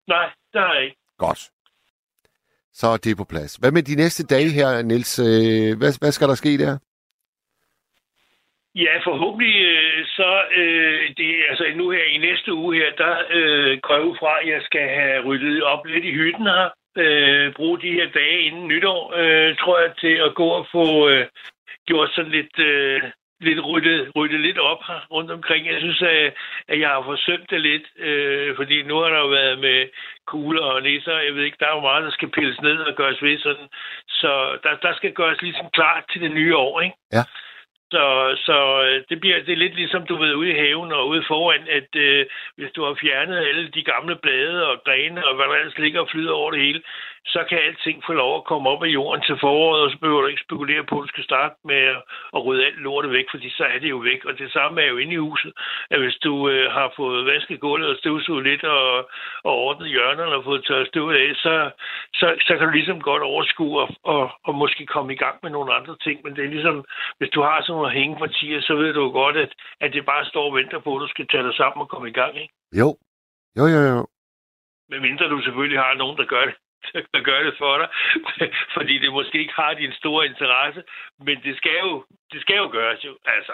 Nej, 0.07 0.29
det 0.53 0.61
har 0.61 0.73
jeg 0.73 0.83
ikke. 0.83 0.97
Godt. 1.17 1.39
Så 2.73 2.87
er 2.87 2.97
det 2.97 3.17
på 3.17 3.23
plads. 3.23 3.55
Hvad 3.55 3.71
med 3.71 3.83
de 3.83 3.95
næste 3.95 4.23
dage 4.25 4.49
her, 4.49 4.81
Niels? 4.81 5.19
Øh, 5.19 5.77
Hvad, 5.77 5.99
hvad 5.99 6.11
skal 6.11 6.27
der 6.27 6.35
ske 6.35 6.57
der? 6.57 6.77
Ja, 8.75 8.93
forhåbentlig 9.03 9.55
øh, 9.65 10.05
så 10.05 10.41
øh, 10.57 11.15
det, 11.17 11.29
altså 11.49 11.63
nu 11.75 11.89
her 11.89 12.03
i 12.03 12.17
næste 12.17 12.53
uge 12.53 12.75
her, 12.77 12.91
der 12.95 13.13
øh, 13.29 13.79
går 13.83 13.93
jeg 13.95 14.03
ud 14.03 14.17
fra, 14.19 14.39
at 14.41 14.47
jeg 14.49 14.61
skal 14.61 14.89
have 14.89 15.23
ryddet 15.25 15.63
op 15.63 15.85
lidt 15.85 16.05
i 16.05 16.11
hytten 16.13 16.45
her. 16.45 16.69
Øh, 16.97 17.53
bruge 17.53 17.81
de 17.81 17.91
her 17.91 18.09
dage 18.11 18.39
inden 18.41 18.67
nytår, 18.67 19.13
øh, 19.21 19.55
tror 19.57 19.79
jeg, 19.79 19.91
til 19.99 20.15
at 20.27 20.35
gå 20.35 20.47
og 20.47 20.67
få 20.71 21.09
øh, 21.09 21.27
gjort 21.87 22.09
sådan 22.15 22.31
lidt, 22.31 22.59
øh, 22.59 23.01
lidt 23.39 23.65
ryddet, 23.65 24.11
ryddet 24.15 24.39
lidt 24.39 24.59
op 24.59 24.81
her 24.87 25.01
rundt 25.11 25.31
omkring. 25.31 25.67
Jeg 25.67 25.79
synes, 25.79 26.01
at, 26.01 26.33
at 26.67 26.79
jeg 26.79 26.89
har 26.89 27.03
forsømt 27.03 27.49
det 27.49 27.61
lidt, 27.61 27.85
øh, 27.97 28.55
fordi 28.55 28.83
nu 28.83 28.95
har 28.97 29.09
der 29.09 29.19
jo 29.19 29.27
været 29.27 29.59
med 29.59 29.89
kugler 30.27 30.61
og 30.61 30.83
nisser. 30.83 31.17
Jeg 31.17 31.35
ved 31.35 31.43
ikke, 31.43 31.57
der 31.59 31.67
er 31.67 31.75
jo 31.75 31.87
meget, 31.89 32.03
der 32.03 32.11
skal 32.11 32.31
pilles 32.31 32.61
ned 32.61 32.77
og 32.77 32.95
gøres 32.95 33.23
ved 33.23 33.39
sådan. 33.39 33.67
Så 34.07 34.57
der, 34.63 34.75
der 34.75 34.93
skal 34.95 35.13
gøres 35.13 35.41
ligesom 35.41 35.67
klar 35.73 36.05
til 36.11 36.21
det 36.21 36.31
nye 36.31 36.55
år, 36.55 36.81
ikke? 36.81 36.95
Ja. 37.13 37.23
Så, 37.91 38.03
så 38.45 38.57
øh, 38.85 39.03
det 39.09 39.19
bliver 39.19 39.43
det 39.43 39.53
er 39.53 39.63
lidt 39.63 39.75
ligesom, 39.75 40.05
du 40.05 40.15
ved, 40.15 40.33
ude 40.33 40.49
i 40.49 40.59
haven 40.63 40.91
og 40.91 41.07
ude 41.07 41.23
foran, 41.27 41.67
at 41.69 41.95
øh, 41.95 42.25
hvis 42.57 42.71
du 42.71 42.83
har 42.83 42.97
fjernet 43.01 43.47
alle 43.47 43.67
de 43.67 43.83
gamle 43.83 44.15
blade 44.15 44.67
og 44.67 44.81
grene 44.85 45.27
og 45.27 45.35
hvad 45.35 45.45
der 45.45 45.55
ellers 45.55 45.77
ligger 45.77 46.01
og 46.01 46.09
flyder 46.09 46.31
over 46.31 46.51
det 46.51 46.59
hele, 46.59 46.81
så 47.33 47.39
kan 47.49 47.59
alting 47.67 48.03
få 48.07 48.13
lov 48.13 48.31
at 48.37 48.47
komme 48.51 48.69
op 48.69 48.83
af 48.83 48.87
jorden 48.87 49.21
til 49.27 49.37
foråret, 49.39 49.81
og 49.83 49.91
så 49.91 49.97
behøver 50.01 50.21
du 50.21 50.27
ikke 50.27 50.45
spekulere 50.47 50.83
på, 50.83 50.95
at 50.99 51.03
du 51.03 51.07
skal 51.07 51.23
starte 51.23 51.55
med 51.71 51.81
at, 52.35 52.45
rydde 52.45 52.65
alt 52.65 52.79
lortet 52.85 53.11
væk, 53.11 53.27
fordi 53.31 53.49
så 53.49 53.63
er 53.73 53.79
det 53.79 53.89
jo 53.89 53.97
væk. 53.97 54.25
Og 54.25 54.33
det 54.37 54.51
samme 54.51 54.81
er 54.81 54.87
jo 54.87 54.97
inde 54.97 55.13
i 55.13 55.23
huset, 55.27 55.53
at 55.89 55.99
hvis 55.99 56.17
du 56.25 56.49
øh, 56.49 56.71
har 56.71 56.93
fået 56.95 57.25
vasket 57.25 57.59
gulvet 57.59 57.89
og 57.89 57.97
støvsuget 57.97 58.43
lidt 58.43 58.63
og, 58.63 59.09
og 59.43 59.53
ordnet 59.65 59.89
hjørnerne 59.89 60.35
og 60.35 60.43
fået 60.43 60.65
tørret 60.65 60.87
støvet 60.87 61.15
af, 61.15 61.35
så, 61.35 61.71
så, 62.13 62.27
så 62.47 62.57
kan 62.57 62.67
du 62.67 62.73
ligesom 62.73 63.01
godt 63.01 63.23
overskue 63.23 63.81
og, 63.81 63.89
og, 64.03 64.31
og 64.43 64.55
måske 64.55 64.85
komme 64.85 65.13
i 65.13 65.21
gang 65.23 65.37
med 65.43 65.51
nogle 65.51 65.73
andre 65.73 65.95
ting. 66.03 66.17
Men 66.23 66.35
det 66.35 66.43
er 66.45 66.49
ligesom, 66.55 66.85
hvis 67.17 67.29
du 67.29 67.41
har 67.41 67.61
sådan 67.61 67.73
nogle 67.73 67.93
hængepartier, 67.99 68.61
så 68.61 68.75
ved 68.75 68.93
du 68.93 69.01
jo 69.01 69.11
godt, 69.21 69.37
at, 69.37 69.51
at 69.81 69.93
det 69.93 70.05
bare 70.05 70.25
står 70.25 70.45
og 70.49 70.55
venter 70.55 70.79
på, 70.79 70.95
at 70.95 71.01
du 71.01 71.07
skal 71.07 71.27
tage 71.27 71.43
dig 71.43 71.55
sammen 71.55 71.81
og 71.81 71.89
komme 71.89 72.09
i 72.09 72.17
gang. 72.19 72.33
Ikke? 72.41 72.53
Jo. 72.81 72.89
Jo, 73.57 73.65
jo, 73.75 73.81
jo. 73.93 74.07
Medmindre 74.89 75.29
du 75.29 75.41
selvfølgelig 75.41 75.79
har 75.79 75.93
nogen, 75.93 76.17
der 76.17 76.25
gør 76.25 76.45
det 76.45 76.55
der 77.13 77.21
gør 77.29 77.43
det 77.43 77.55
for 77.57 77.77
dig, 77.77 77.89
fordi 78.75 78.97
det 79.03 79.11
måske 79.11 79.39
ikke 79.39 79.53
har 79.53 79.73
din 79.73 79.93
store 79.93 80.25
interesse, 80.25 80.83
men 81.19 81.35
det 81.43 81.57
skal 81.57 81.77
jo, 81.79 82.05
det 82.31 82.41
skal 82.41 82.57
jo 82.57 82.69
gøres 82.71 83.05
jo, 83.05 83.17
altså. 83.25 83.53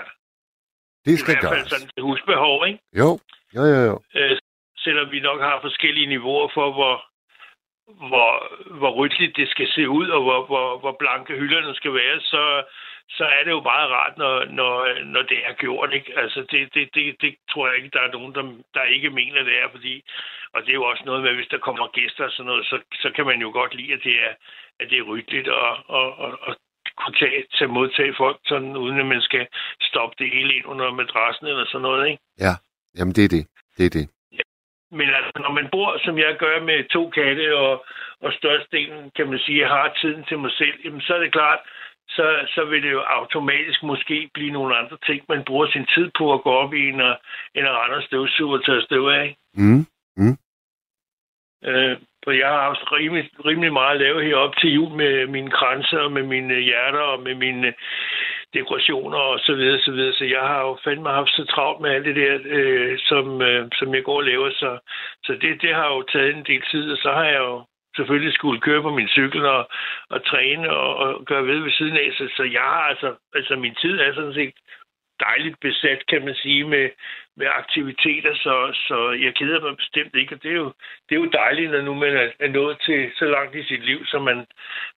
Det 1.06 1.20
skal 1.20 1.34
I 1.34 1.38
hvert 1.40 1.52
fald 1.54 1.60
gøres. 1.60 1.70
sådan 1.70 1.90
til 1.94 2.04
husbehov, 2.04 2.68
ikke? 2.68 2.80
Jo, 3.02 3.10
jo, 3.56 3.64
jo, 3.74 3.80
jo. 3.90 3.96
Øh, 4.16 4.38
selvom 4.78 5.12
vi 5.12 5.20
nok 5.20 5.42
har 5.42 5.62
forskellige 5.62 6.08
niveauer 6.08 6.50
for, 6.54 6.72
hvor, 6.78 6.96
hvor, 8.10 8.32
hvor 8.78 8.92
ryddeligt 8.92 9.38
det 9.38 9.50
skal 9.50 9.68
se 9.76 9.90
ud, 9.90 10.08
og 10.08 10.22
hvor, 10.24 10.46
hvor, 10.46 10.80
hvor 10.80 10.96
blanke 11.00 11.34
hylderne 11.34 11.76
skal 11.76 11.94
være, 11.94 12.20
så, 12.20 12.64
så 13.10 13.26
er 13.26 13.44
det 13.44 13.52
jo 13.52 13.62
meget 13.62 13.90
rart, 13.92 14.18
når, 14.18 14.46
når, 14.46 15.04
når 15.04 15.22
det 15.22 15.40
er 15.46 15.54
gjort. 15.54 15.94
Ikke? 15.94 16.20
Altså, 16.20 16.40
det, 16.52 16.74
det, 16.74 16.90
det, 16.96 17.16
det 17.22 17.36
tror 17.52 17.68
jeg 17.68 17.78
ikke, 17.78 17.90
der 17.94 18.02
er 18.02 18.12
nogen, 18.12 18.36
der, 18.36 18.44
der 18.74 18.84
ikke 18.84 19.10
mener, 19.10 19.44
det 19.44 19.56
er, 19.60 19.70
fordi, 19.72 20.04
og 20.54 20.62
det 20.62 20.70
er 20.70 20.74
jo 20.82 20.84
også 20.84 21.04
noget 21.06 21.24
med, 21.24 21.34
hvis 21.36 21.48
der 21.52 21.58
kommer 21.58 21.88
gæster 21.88 22.24
og 22.24 22.32
sådan 22.32 22.46
noget, 22.46 22.66
så, 22.66 22.80
så 22.94 23.12
kan 23.16 23.26
man 23.26 23.42
jo 23.42 23.50
godt 23.52 23.76
lide, 23.76 23.94
at 23.94 24.04
det 24.04 24.16
er, 24.28 24.34
at 24.80 24.90
det 24.90 24.98
er 24.98 25.10
ryddeligt 25.10 25.48
og, 25.48 25.78
og, 25.88 26.18
og, 26.18 26.40
og 26.42 26.56
kunne 26.98 27.16
tage, 27.16 27.46
tage 27.58 27.72
modtage 27.72 28.14
folk, 28.18 28.38
sådan, 28.46 28.78
uden 28.78 29.00
at 29.00 29.06
man 29.06 29.22
skal 29.22 29.48
stoppe 29.82 30.16
det 30.20 30.34
hele 30.34 30.56
ind 30.56 30.66
under 30.66 30.92
madrassen 30.92 31.48
eller 31.48 31.66
sådan 31.66 31.82
noget. 31.82 32.08
Ikke? 32.10 32.22
Ja, 32.40 32.54
jamen 32.98 33.14
det 33.14 33.24
er 33.26 33.30
det. 33.38 33.48
Det 33.78 33.86
er 33.86 33.90
det. 34.00 34.10
Men 34.92 35.10
altså, 35.18 35.32
når 35.36 35.52
man 35.52 35.68
bor, 35.72 35.98
som 36.06 36.18
jeg 36.18 36.36
gør 36.40 36.60
med 36.70 36.90
to 36.90 37.10
katte, 37.10 37.58
og, 37.58 37.86
og 38.22 38.34
størstedelen, 38.34 39.12
kan 39.16 39.28
man 39.30 39.40
sige, 39.40 39.68
har 39.68 39.98
tiden 40.02 40.24
til 40.30 40.40
mig 40.40 40.52
selv, 40.52 40.78
jamen, 40.86 41.02
så 41.02 41.16
er 41.16 41.20
det 41.20 41.32
klart, 41.32 41.60
så, 42.16 42.26
så 42.56 42.66
vil 42.66 42.84
det 42.84 42.92
jo 42.92 43.02
automatisk 43.02 43.84
måske 43.84 44.30
blive 44.34 44.52
nogle 44.52 44.78
andre 44.78 44.98
ting, 45.06 45.22
man 45.30 45.44
bruger 45.44 45.68
sin 45.68 45.86
tid 45.96 46.12
på 46.18 46.34
at 46.34 46.42
gå 46.42 46.50
op 46.50 46.74
i, 46.74 46.90
end 46.90 47.02
at, 47.02 47.18
end 47.56 47.68
at 47.68 47.76
rende 47.80 47.98
og 47.98 48.04
støvsuge 48.04 48.58
og 48.58 48.66
tage 48.66 48.82
støv 48.82 49.06
af. 49.06 49.36
Mm. 49.54 49.86
Øh, 51.66 51.98
for 52.24 52.32
jeg 52.32 52.48
har 52.48 52.62
haft 52.70 52.92
rimelig, 52.92 53.30
rimelig 53.46 53.74
meget 53.74 53.96
at 53.96 54.02
lave 54.02 54.26
heroppe 54.26 54.60
til 54.60 54.74
jul 54.74 54.92
med 54.92 55.28
mine 55.28 55.52
kranser 55.52 56.00
og 56.00 56.12
med 56.12 56.24
mine 56.24 56.60
hjerter 56.60 57.00
og 57.00 57.20
med 57.20 57.36
mine 57.36 57.74
dekorationer 58.54 59.18
og 59.18 59.40
så 59.40 59.54
videre, 59.56 59.80
så 59.80 59.92
videre. 59.92 60.14
Så 60.14 60.26
jeg 60.26 60.42
har 60.42 60.62
jo 60.62 60.78
fandme 60.84 61.10
haft 61.10 61.30
så 61.30 61.46
travlt 61.46 61.82
med 61.82 61.90
alt 61.92 62.06
det 62.06 62.16
der, 62.16 62.40
øh, 62.46 63.00
som, 63.00 63.42
øh, 63.42 63.68
som 63.80 63.96
jeg 63.96 64.04
går 64.04 64.18
og 64.18 64.24
laver. 64.24 64.50
Så, 64.52 64.78
så 65.24 65.32
det, 65.42 65.62
det 65.62 65.76
har 65.76 65.88
jo 65.88 66.02
taget 66.02 66.36
en 66.36 66.46
del 66.46 66.64
tid, 66.72 66.92
og 66.92 66.98
så 66.98 67.12
har 67.12 67.26
jeg 67.26 67.40
jo 67.40 67.66
selvfølgelig 67.96 68.34
skulle 68.34 68.62
køre 68.62 68.82
på 68.82 68.92
min 68.96 69.08
cykel 69.08 69.46
og, 69.46 69.70
og 70.10 70.26
træne 70.26 70.70
og, 70.70 70.96
og 70.96 71.26
gøre 71.26 71.46
ved 71.48 71.60
ved 71.60 71.72
siden 71.72 71.98
af. 71.98 72.10
Så, 72.18 72.30
så 72.38 72.44
jeg 72.44 72.62
har 72.62 72.86
altså, 72.92 73.16
altså 73.36 73.56
min 73.56 73.76
tid 73.76 74.00
er 74.00 74.14
sådan 74.14 74.34
set 74.34 74.54
dejligt 75.20 75.60
besat, 75.60 76.06
kan 76.08 76.26
man 76.26 76.36
sige, 76.36 76.64
med, 76.64 76.90
med 77.38 77.48
aktiviteter, 77.48 78.36
så, 78.36 78.56
så 78.88 79.12
jeg 79.12 79.36
keder 79.36 79.62
mig 79.62 79.78
bestemt 79.78 80.16
ikke, 80.16 80.36
og 80.36 80.44
det 80.44 80.52
er 80.52 80.56
jo, 80.56 80.74
det 81.10 81.16
er 81.16 81.20
jo 81.20 81.30
dejligt, 81.42 81.72
når 81.72 81.82
nu 81.82 81.94
man 81.94 82.18
er, 82.18 82.30
er 82.40 82.48
nået 82.48 82.78
til 82.86 83.12
så 83.20 83.26
langt 83.26 83.56
i 83.56 83.64
sit 83.64 83.86
liv, 83.86 84.06
så 84.06 84.20
man, 84.20 84.46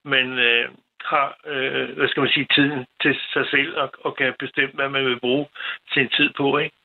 man 0.05 0.39
øh, 0.39 0.69
har, 1.01 1.39
øh, 1.47 1.97
hvad 1.97 2.09
skal 2.09 2.21
man 2.21 2.33
sige, 2.33 2.47
tiden 2.55 2.87
til 3.03 3.17
sig 3.33 3.47
selv 3.51 3.77
og, 3.77 3.91
og 3.99 4.17
kan 4.17 4.35
bestemme, 4.39 4.73
hvad 4.75 4.89
man 4.89 5.05
vil 5.05 5.21
bruge 5.21 5.47
sin 5.93 6.09
tid 6.09 6.31
på, 6.37 6.59
ikke? 6.59 6.77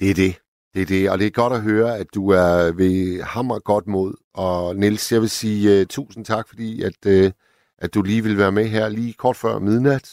Det 0.00 0.10
er 0.10 0.14
det. 0.14 0.43
Det 0.74 0.82
er 0.82 0.86
det, 0.86 1.10
og 1.10 1.18
det 1.18 1.26
er 1.26 1.40
godt 1.42 1.52
at 1.52 1.62
høre, 1.62 1.98
at 1.98 2.06
du 2.14 2.22
er 2.30 2.52
ved 2.80 3.22
hammer 3.22 3.58
godt 3.58 3.86
mod. 3.86 4.10
Og 4.34 4.76
Niels, 4.76 5.12
jeg 5.12 5.20
vil 5.20 5.30
sige 5.30 5.80
uh, 5.80 5.86
tusind 5.86 6.24
tak, 6.24 6.44
fordi 6.48 6.82
at, 6.82 7.00
uh, 7.06 7.30
at 7.78 7.94
du 7.94 8.02
lige 8.02 8.22
vil 8.22 8.38
være 8.38 8.52
med 8.52 8.66
her 8.68 8.88
lige 8.88 9.12
kort 9.12 9.36
før 9.36 9.58
midnat. 9.58 10.06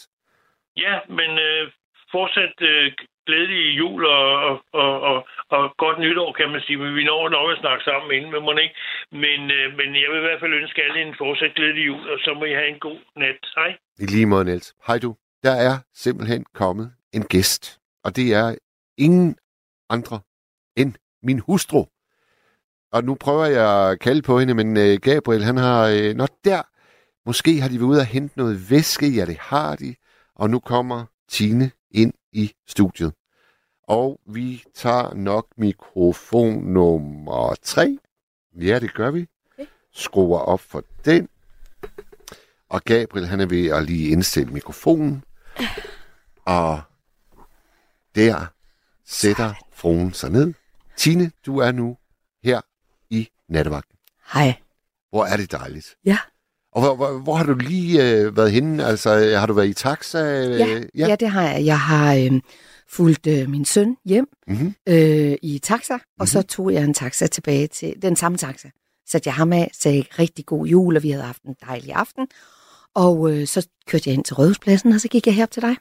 Ja, 0.76 0.94
men 1.18 1.30
øh, 1.46 1.70
fortsat 2.14 2.56
øh, 2.60 2.92
glædelig 3.26 3.78
jul 3.80 4.04
og, 4.06 4.28
og, 4.48 4.56
og, 4.72 5.00
og, 5.10 5.16
og 5.56 5.62
godt 5.84 5.98
nytår, 5.98 6.32
kan 6.32 6.48
man 6.52 6.60
sige. 6.66 6.76
Men 6.76 6.94
vi 6.94 7.04
når 7.04 7.28
nok 7.28 7.50
at 7.50 7.58
snakke 7.62 7.84
sammen 7.84 8.10
inden, 8.16 8.30
men, 8.32 8.42
må 8.42 8.52
ikke. 8.66 8.76
Men, 9.24 9.40
øh, 9.56 9.66
men 9.78 9.88
jeg 10.02 10.08
vil 10.10 10.22
i 10.22 10.26
hvert 10.26 10.42
fald 10.42 10.60
ønske 10.62 10.82
alle 10.82 11.02
en 11.02 11.14
fortsat 11.18 11.54
glædelig 11.54 11.86
jul, 11.86 12.04
og 12.12 12.18
så 12.24 12.30
må 12.38 12.44
I 12.44 12.54
have 12.60 12.68
en 12.74 12.80
god 12.88 12.98
nat. 13.16 13.40
Hej. 13.56 13.70
I 14.02 14.06
lige 14.14 14.26
måde, 14.26 14.44
Niels. 14.44 14.74
Hej 14.86 14.98
du. 14.98 15.10
Der 15.42 15.54
er 15.68 15.74
simpelthen 15.94 16.44
kommet 16.54 16.92
en 17.12 17.24
gæst, 17.34 17.64
og 18.04 18.16
det 18.16 18.34
er 18.34 18.48
ingen 18.98 19.36
andre 19.90 20.20
end 20.76 20.94
min 21.22 21.38
hustru. 21.38 21.84
Og 22.92 23.04
nu 23.04 23.14
prøver 23.14 23.46
jeg 23.46 23.90
at 23.90 24.00
kalde 24.00 24.22
på 24.22 24.38
hende, 24.38 24.54
men 24.54 24.76
uh, 24.76 25.00
Gabriel, 25.02 25.44
han 25.44 25.56
har... 25.56 25.90
Uh, 25.90 26.16
Nå, 26.16 26.26
der. 26.44 26.62
Måske 27.26 27.60
har 27.60 27.68
de 27.68 27.74
været 27.74 27.88
ude 27.88 28.00
og 28.00 28.06
hente 28.06 28.38
noget 28.38 28.70
væske. 28.70 29.08
Ja, 29.08 29.26
det 29.26 29.38
har 29.40 29.76
de. 29.76 29.94
Og 30.34 30.50
nu 30.50 30.58
kommer 30.58 31.04
Tine 31.28 31.70
ind 31.90 32.12
i 32.32 32.52
studiet. 32.68 33.12
Og 33.88 34.20
vi 34.26 34.64
tager 34.74 35.14
nok 35.14 35.46
mikrofon 35.56 36.64
nummer 36.64 37.54
tre. 37.62 37.98
Ja, 38.60 38.78
det 38.78 38.94
gør 38.94 39.10
vi. 39.10 39.26
skruer 39.92 40.38
op 40.38 40.60
for 40.60 40.84
den. 41.04 41.28
Og 42.68 42.82
Gabriel, 42.84 43.26
han 43.26 43.40
er 43.40 43.46
ved 43.46 43.66
at 43.66 43.84
lige 43.84 44.08
indstille 44.08 44.52
mikrofonen. 44.52 45.24
Og 46.44 46.80
der 48.14 48.46
sætter 49.04 49.54
fruen 49.72 50.12
sig 50.12 50.30
ned. 50.30 50.54
Tine, 51.02 51.30
du 51.46 51.58
er 51.58 51.72
nu 51.72 51.96
her 52.44 52.60
i 53.10 53.28
nattevagten. 53.48 53.98
Hej. 54.34 54.54
Hvor 55.10 55.24
er 55.24 55.36
det 55.36 55.52
dejligt. 55.52 55.96
Ja. 56.04 56.18
Og 56.72 56.82
hvor, 56.82 56.96
hvor, 56.96 57.18
hvor 57.18 57.34
har 57.34 57.44
du 57.44 57.54
lige 57.54 58.12
øh, 58.12 58.36
været 58.36 58.52
henne? 58.52 58.84
Altså, 58.84 59.36
har 59.38 59.46
du 59.46 59.52
været 59.52 59.68
i 59.68 59.72
taxa? 59.74 60.18
Øh, 60.48 60.58
Ja, 60.60 60.66
ja. 60.94 61.06
ja, 61.08 61.16
det 61.16 61.28
har 61.30 61.42
jeg. 61.48 61.64
Jeg 61.64 61.80
har 61.80 62.14
øh, 62.14 62.40
fulgt 62.88 63.26
øh, 63.26 63.48
min 63.50 63.64
søn 63.64 63.96
hjem 64.04 64.28
Mm-hmm. 64.46 64.74
øh, 64.88 65.34
i 65.42 65.58
taxa, 65.62 65.94
og 65.94 66.00
Mhm. 66.18 66.26
så 66.26 66.42
tog 66.42 66.72
jeg 66.72 66.84
en 66.84 66.94
taxa 66.94 67.26
tilbage 67.26 67.66
til 67.66 67.94
den 68.02 68.16
samme 68.16 68.38
taxa. 68.38 68.70
Satte 69.08 69.26
jeg 69.28 69.34
ham 69.34 69.52
af, 69.52 69.70
sagde 69.74 70.04
rigtig 70.18 70.46
god 70.46 70.66
jul, 70.66 70.96
og 70.96 71.02
vi 71.02 71.10
havde 71.10 71.24
haft 71.24 71.42
en 71.42 71.56
dejlig 71.66 71.92
aften. 71.94 72.28
Og 72.94 73.32
øh, 73.32 73.46
så 73.46 73.68
kørte 73.86 74.08
jeg 74.10 74.14
ind 74.14 74.24
til 74.24 74.34
Rådhuspladsen, 74.34 74.92
og 74.92 75.00
så 75.00 75.08
gik 75.08 75.26
jeg 75.26 75.34
herop 75.34 75.50
til 75.50 75.62
dig. 75.62 75.76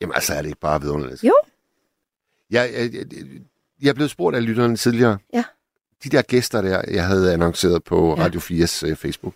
Jamen, 0.00 0.14
altså, 0.14 0.34
er 0.34 0.42
det 0.42 0.48
ikke 0.48 0.60
bare 0.60 0.80
vidunderligt? 0.80 1.24
Jo. 1.24 1.34
Jeg, 2.50 2.70
jeg, 2.72 3.04
jeg, 3.82 3.94
blevet 3.94 4.10
spurgt 4.10 4.36
af 4.36 4.44
lytterne 4.46 4.76
tidligere. 4.76 5.18
Ja. 5.34 5.44
De 6.04 6.08
der 6.08 6.22
gæster 6.22 6.62
der, 6.62 6.82
jeg 6.90 7.06
havde 7.06 7.32
annonceret 7.32 7.84
på 7.84 8.14
Ja. 8.18 8.24
Radio 8.24 8.40
4's 8.40 8.90
uh, 8.90 8.96
Facebook. 8.96 9.34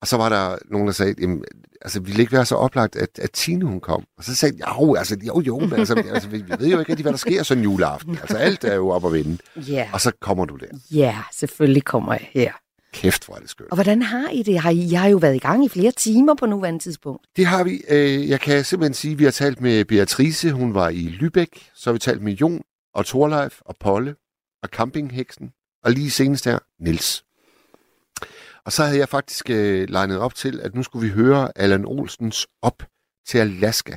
Og 0.00 0.08
så 0.08 0.16
var 0.16 0.28
der 0.28 0.56
nogen, 0.70 0.86
der 0.86 0.92
sagde, 0.92 1.14
jamen, 1.20 1.44
altså, 1.82 2.00
ville 2.00 2.12
det 2.16 2.20
ikke 2.20 2.32
være 2.32 2.44
så 2.46 2.54
oplagt, 2.54 2.96
at, 2.96 3.18
at 3.18 3.30
Tine 3.30 3.64
hun 3.64 3.80
kom? 3.80 4.04
Og 4.18 4.24
så 4.24 4.34
sagde 4.34 4.54
jeg, 4.58 4.74
jo, 4.80 4.94
altså, 4.94 5.16
jo, 5.26 5.40
jo, 5.40 5.58
men 5.58 5.72
altså, 5.72 5.94
altså, 6.12 6.28
vi, 6.28 6.44
ved 6.58 6.66
jo 6.68 6.78
ikke 6.78 6.92
rigtig, 6.92 7.02
hvad 7.04 7.12
der 7.12 7.18
sker 7.18 7.42
sådan 7.42 7.58
en 7.64 7.70
juleaften. 7.70 8.18
Altså, 8.20 8.36
alt 8.36 8.64
er 8.64 8.74
jo 8.74 8.88
op 8.88 9.06
at 9.06 9.12
vinde. 9.12 9.38
Ja, 9.56 9.88
Og 9.92 10.00
så 10.00 10.12
kommer 10.20 10.44
du 10.44 10.56
der. 10.56 10.66
ja, 10.90 11.18
selvfølgelig 11.32 11.84
kommer 11.84 12.12
jeg 12.12 12.28
her. 12.32 12.52
Kæft, 12.92 13.26
hvor 13.26 13.34
er 13.34 13.38
det 13.40 13.50
skønt. 13.50 13.70
Og 13.70 13.76
hvordan 13.76 14.02
har 14.02 14.28
I 14.28 14.42
det? 14.42 14.58
Har 14.60 14.70
I, 14.70 14.88
jeg 14.90 15.00
har 15.00 15.08
jo 15.08 15.16
været 15.16 15.34
i 15.34 15.38
gang 15.38 15.64
i 15.64 15.68
flere 15.68 15.92
timer 15.92 16.34
på 16.34 16.46
nuværende 16.46 16.80
tidspunkt. 16.80 17.26
Det 17.36 17.46
har 17.46 17.64
vi. 17.64 17.82
Øh, 17.88 18.28
jeg 18.28 18.40
kan 18.40 18.64
simpelthen 18.64 18.94
sige, 18.94 19.12
at 19.12 19.18
vi 19.18 19.24
har 19.24 19.30
talt 19.30 19.60
med 19.60 19.84
Beatrice, 19.84 20.52
hun 20.52 20.74
var 20.74 20.88
i 20.88 21.18
Lübeck. 21.20 21.70
Så 21.74 21.90
har 21.90 21.92
vi 21.92 21.98
talt 21.98 22.22
med 22.22 22.32
Jon 22.32 22.62
og 22.94 23.06
Torleif 23.06 23.60
og 23.60 23.76
Polle 23.76 24.16
og 24.62 24.68
campingheksen. 24.68 25.52
Og 25.84 25.90
lige 25.92 26.10
senest 26.10 26.44
her, 26.44 26.58
Nils. 26.78 27.24
Og 28.64 28.72
så 28.72 28.84
havde 28.84 28.98
jeg 28.98 29.08
faktisk 29.08 29.50
øh, 29.50 29.88
legnet 29.88 30.18
op 30.18 30.34
til, 30.34 30.60
at 30.60 30.74
nu 30.74 30.82
skulle 30.82 31.08
vi 31.08 31.14
høre 31.14 31.58
Allan 31.58 31.84
Olsens 31.84 32.46
op 32.62 32.82
til 33.26 33.38
Alaska. 33.38 33.96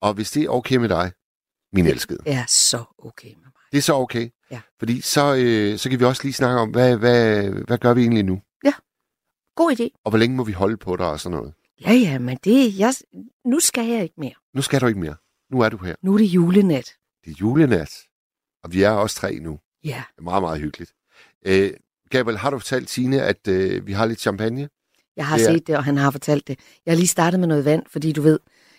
Og 0.00 0.14
hvis 0.14 0.30
det 0.30 0.42
er 0.44 0.48
okay 0.48 0.76
med 0.76 0.88
dig, 0.88 1.12
min 1.72 1.86
elskede, 1.86 2.18
Det 2.24 2.32
er 2.32 2.44
så 2.48 2.84
okay 2.98 3.28
med 3.28 3.36
mig. 3.44 3.52
det 3.72 3.78
er 3.78 3.82
så 3.82 3.94
okay. 3.94 4.30
Ja. 4.50 4.60
Fordi 4.78 5.00
så, 5.00 5.34
øh, 5.34 5.78
så 5.78 5.90
kan 5.90 6.00
vi 6.00 6.04
også 6.04 6.22
lige 6.24 6.32
snakke 6.32 6.60
om, 6.60 6.70
hvad, 6.70 6.96
hvad, 6.96 7.48
hvad 7.50 7.78
gør 7.78 7.94
vi 7.94 8.00
egentlig 8.00 8.24
nu? 8.24 8.42
God 9.56 9.72
idé. 9.80 10.00
Og 10.04 10.10
hvor 10.10 10.18
længe 10.18 10.36
må 10.36 10.44
vi 10.44 10.52
holde 10.52 10.76
på 10.76 10.96
dig 10.96 11.06
og 11.06 11.20
sådan 11.20 11.38
noget? 11.38 11.54
Ja, 11.80 11.92
ja, 11.92 12.18
men 12.18 12.38
det, 12.44 12.78
jeg, 12.78 12.94
nu 13.44 13.60
skal 13.60 13.86
jeg 13.86 14.02
ikke 14.02 14.14
mere. 14.20 14.34
Nu 14.54 14.62
skal 14.62 14.80
du 14.80 14.86
ikke 14.86 15.00
mere. 15.00 15.16
Nu 15.50 15.60
er 15.60 15.68
du 15.68 15.76
her. 15.76 15.94
Nu 16.02 16.14
er 16.14 16.18
det 16.18 16.24
julenat. 16.24 16.92
Det 17.24 17.30
er 17.30 17.34
julenat, 17.40 18.05
og 18.64 18.72
vi 18.72 18.82
er 18.82 18.90
også 18.90 19.16
tre 19.16 19.38
nu. 19.38 19.58
Ja. 19.84 20.02
Det 20.12 20.18
er 20.18 20.22
meget, 20.22 20.42
meget 20.42 20.60
hyggeligt. 20.60 20.92
Øh, 21.46 21.70
Gabriel, 22.10 22.38
har 22.38 22.50
du 22.50 22.58
fortalt 22.58 22.88
Tine, 22.88 23.22
at 23.22 23.48
øh, 23.48 23.86
vi 23.86 23.92
har 23.92 24.06
lidt 24.06 24.20
champagne? 24.20 24.68
Jeg 25.16 25.26
har 25.26 25.36
Det 25.36 25.46
er- 25.48 25.52
set 25.52 25.66
det, 25.66 25.76
og 25.76 25.84
han 25.84 25.96
har 25.96 26.10
fortalt 26.10 26.48
det. 26.48 26.58
Jeg 26.86 26.92
har 26.92 26.96
lige 26.96 27.08
startet 27.08 27.40
med 27.40 27.48
noget 27.48 27.64
vand, 27.64 27.82
fordi 27.90 28.12
du 28.12 28.22
ved, 28.22 28.38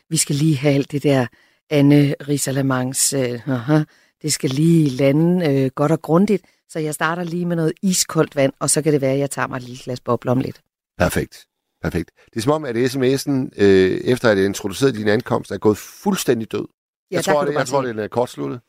vi 0.09 0.17
skal 0.17 0.35
lige 0.35 0.57
have 0.57 0.73
alt 0.73 0.91
det 0.91 1.03
der 1.03 1.27
Anne 1.69 2.15
Risalamans, 2.27 3.13
øh, 3.13 3.49
aha, 3.49 3.83
det 4.21 4.33
skal 4.33 4.49
lige 4.49 4.89
lande 4.89 5.49
øh, 5.49 5.71
godt 5.75 5.91
og 5.91 6.01
grundigt. 6.01 6.45
Så 6.69 6.79
jeg 6.79 6.93
starter 6.93 7.23
lige 7.23 7.45
med 7.45 7.55
noget 7.55 7.73
iskoldt 7.81 8.35
vand, 8.35 8.53
og 8.59 8.69
så 8.69 8.81
kan 8.81 8.93
det 8.93 9.01
være, 9.01 9.13
at 9.13 9.19
jeg 9.19 9.31
tager 9.31 9.47
mig 9.47 9.57
et 9.57 9.63
lille 9.63 9.79
glas 9.83 9.99
bobler 9.99 10.31
om 10.31 10.39
lidt. 10.39 10.61
Perfekt. 10.97 11.45
Perfekt. 11.83 12.11
Det 12.33 12.35
er 12.37 12.41
som 12.41 12.51
om, 12.51 12.65
at 12.65 12.75
sms'en, 12.75 13.31
øh, 13.63 13.91
efter 14.03 14.29
at 14.29 14.37
jeg 14.37 14.45
introducerede 14.45 14.97
din 14.97 15.07
ankomst, 15.07 15.51
er 15.51 15.57
gået 15.57 15.77
fuldstændig 15.77 16.51
død. 16.51 16.67
Ja, 17.11 17.15
jeg 17.15 17.23
tror, 17.23 17.45
det, 17.45 17.53
jeg 17.53 17.67
tror, 17.67 17.81
den 17.81 17.99
er 17.99 18.07
kortsluttet. 18.07 18.59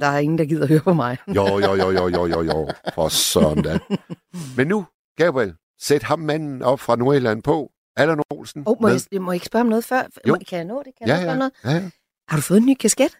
Der 0.00 0.06
er 0.06 0.18
ingen, 0.18 0.38
der 0.38 0.44
gider 0.44 0.66
høre 0.66 0.80
på 0.80 0.92
mig. 0.94 1.16
Jo, 1.28 1.46
jo, 1.58 1.74
jo, 1.74 1.90
jo, 1.90 2.08
jo, 2.08 2.26
jo, 2.26 2.42
jo. 2.42 2.68
For 2.94 3.08
sådan 3.08 3.62
da. 3.62 3.78
Men 4.56 4.66
nu, 4.66 4.86
Gabriel, 5.16 5.54
sæt 5.80 6.02
ham 6.02 6.18
manden 6.18 6.62
op 6.62 6.80
fra 6.80 6.96
Nordjylland 6.96 7.42
på. 7.42 7.70
Allan 7.96 8.22
Olsen. 8.30 8.62
Oh, 8.66 8.76
må, 8.82 8.88
med. 8.88 9.00
jeg, 9.12 9.22
må 9.22 9.32
jeg 9.32 9.36
ikke 9.36 9.46
spørge 9.46 9.60
om 9.60 9.66
noget 9.68 9.84
før? 9.84 10.02
Jo. 10.28 10.38
Kan 10.48 10.56
jeg 10.58 10.64
nå 10.64 10.82
det? 10.84 10.92
Kan 10.98 11.08
Ja, 11.08 11.16
jeg 11.16 11.26
ja, 11.26 11.34
noget? 11.36 11.52
ja, 11.64 11.70
ja. 11.70 11.90
Har 12.28 12.36
du 12.36 12.42
fået 12.42 12.58
en 12.58 12.66
ny 12.66 12.74
kasket? 12.74 13.16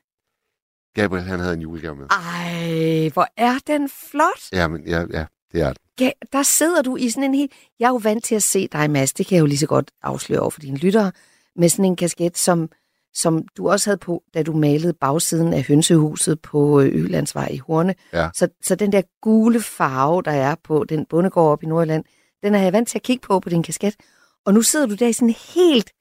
Gabriel, 0.95 1.25
han 1.25 1.41
havde 1.41 1.55
en 1.55 1.61
julegave 1.61 1.95
med. 1.97 2.07
Ej, 2.11 3.09
hvor 3.13 3.27
er 3.37 3.55
den 3.67 3.89
flot. 3.89 4.53
Ja, 4.53 4.69
men 4.69 4.87
ja, 4.87 5.05
ja, 5.13 5.25
det 5.53 5.61
er 5.63 5.73
det. 5.73 5.79
Ga- 6.03 6.29
der 6.33 6.43
sidder 6.43 6.83
du 6.83 6.97
i 6.97 7.11
sådan 7.11 7.25
en 7.25 7.35
helt... 7.35 7.53
Jeg 7.81 7.87
er 7.87 7.91
jo 7.91 7.97
vant 7.97 8.25
til 8.25 8.35
at 8.35 8.43
se 8.43 8.69
dig, 8.73 8.91
Mads, 8.91 9.13
det 9.13 9.27
kan 9.27 9.35
jeg 9.37 9.41
jo 9.41 9.47
lige 9.47 9.59
så 9.59 9.67
godt 9.67 9.91
afsløre 10.03 10.41
over 10.41 10.51
for 10.51 10.61
dine 10.61 10.77
lyttere, 10.79 11.13
med 11.57 11.69
sådan 11.69 11.85
en 11.85 11.97
kasket, 11.97 12.39
som, 12.39 12.69
som 13.17 13.49
du 13.57 13.71
også 13.71 13.91
havde 13.91 13.99
på, 13.99 14.23
da 14.35 14.43
du 14.43 14.53
malede 14.53 14.93
bagsiden 14.93 15.53
af 15.53 15.63
hønsehuset 15.63 16.41
på 16.43 16.81
øh, 16.81 17.05
Ølandsvej 17.05 17.49
i 17.53 17.57
Horne. 17.57 17.95
Ja. 18.13 18.31
Så, 18.35 18.49
så 18.63 18.75
den 18.75 18.93
der 18.93 19.03
gule 19.23 19.61
farve, 19.63 20.23
der 20.23 20.31
er 20.31 20.55
på 20.65 20.85
den 20.85 21.07
bondegård 21.07 21.53
op 21.53 21.63
i 21.63 21.67
Nordjylland, 21.67 22.05
den 22.43 22.55
er 22.55 22.59
jeg 22.63 22.73
vant 22.73 22.89
til 22.89 22.99
at 22.99 23.03
kigge 23.03 23.27
på 23.27 23.41
på 23.41 23.49
din 23.49 23.63
kasket. 23.63 23.97
Og 24.45 24.55
nu 24.55 24.63
sidder 24.63 24.87
du 24.87 24.95
der 24.95 25.07
i 25.09 25.13
sådan 25.13 25.29
en 25.29 25.35
helt 25.55 25.93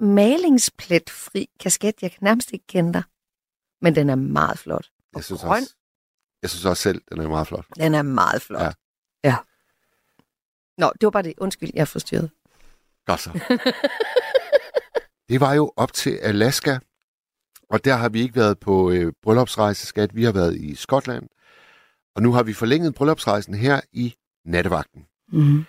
malingspletfri 0.00 1.48
kasket. 1.60 1.94
Jeg 2.02 2.10
kan 2.10 2.18
nærmest 2.22 2.52
ikke 2.52 2.66
kende 2.66 2.92
dig. 2.92 3.02
Men 3.82 3.94
den 3.94 4.10
er 4.10 4.14
meget 4.14 4.58
flot. 4.58 4.86
Og 5.00 5.16
Jeg 5.16 5.24
synes, 5.24 5.40
grøn, 5.40 5.62
også, 5.62 5.74
jeg 6.42 6.50
synes 6.50 6.64
også 6.64 6.82
selv, 6.82 7.02
den 7.10 7.20
er 7.20 7.28
meget 7.28 7.46
flot. 7.46 7.64
den 7.76 7.94
er 7.94 8.02
meget 8.02 8.42
flot. 8.42 8.62
Ja. 8.62 8.70
ja. 9.24 9.36
Nå, 10.78 10.92
det 11.00 11.06
var 11.06 11.10
bare 11.10 11.22
det. 11.22 11.34
Undskyld, 11.38 11.70
jeg 11.74 11.80
er 11.80 11.84
forstyrret. 11.84 12.30
Godt 13.06 13.20
så. 13.20 13.30
det 15.30 15.40
var 15.40 15.54
jo 15.54 15.72
op 15.76 15.92
til 15.92 16.10
Alaska, 16.10 16.78
og 17.70 17.84
der 17.84 17.94
har 17.96 18.08
vi 18.08 18.20
ikke 18.20 18.36
været 18.36 18.58
på 18.58 18.90
øh, 18.90 19.12
bryllupsrejse, 19.22 19.86
skat. 19.86 20.14
Vi 20.14 20.24
har 20.24 20.32
været 20.32 20.56
i 20.56 20.74
Skotland, 20.74 21.28
og 22.14 22.22
nu 22.22 22.32
har 22.32 22.42
vi 22.42 22.52
forlænget 22.52 22.94
bryllupsrejsen 22.94 23.54
her 23.54 23.80
i 23.92 24.14
nattevagten. 24.44 25.06
Mm. 25.32 25.64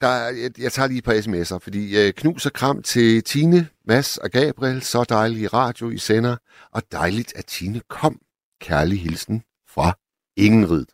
Der 0.00 0.08
er, 0.08 0.30
jeg, 0.30 0.50
jeg 0.58 0.72
tager 0.72 0.86
lige 0.88 0.98
et 0.98 1.04
par 1.04 1.12
sms'er, 1.12 1.58
fordi 1.58 2.06
øh, 2.06 2.12
knus 2.12 2.46
og 2.46 2.52
kram 2.52 2.82
til 2.82 3.24
Tine, 3.24 3.68
Mads 3.84 4.18
og 4.18 4.30
Gabriel. 4.30 4.82
Så 4.82 5.04
dejlig 5.08 5.52
radio, 5.52 5.90
I 5.90 5.98
sender. 5.98 6.36
Og 6.70 6.82
dejligt, 6.92 7.32
at 7.36 7.46
Tine 7.46 7.80
kom. 7.88 8.20
Kærlig 8.60 9.00
hilsen 9.02 9.42
fra 9.68 9.98
Ingenrid. 10.36 10.86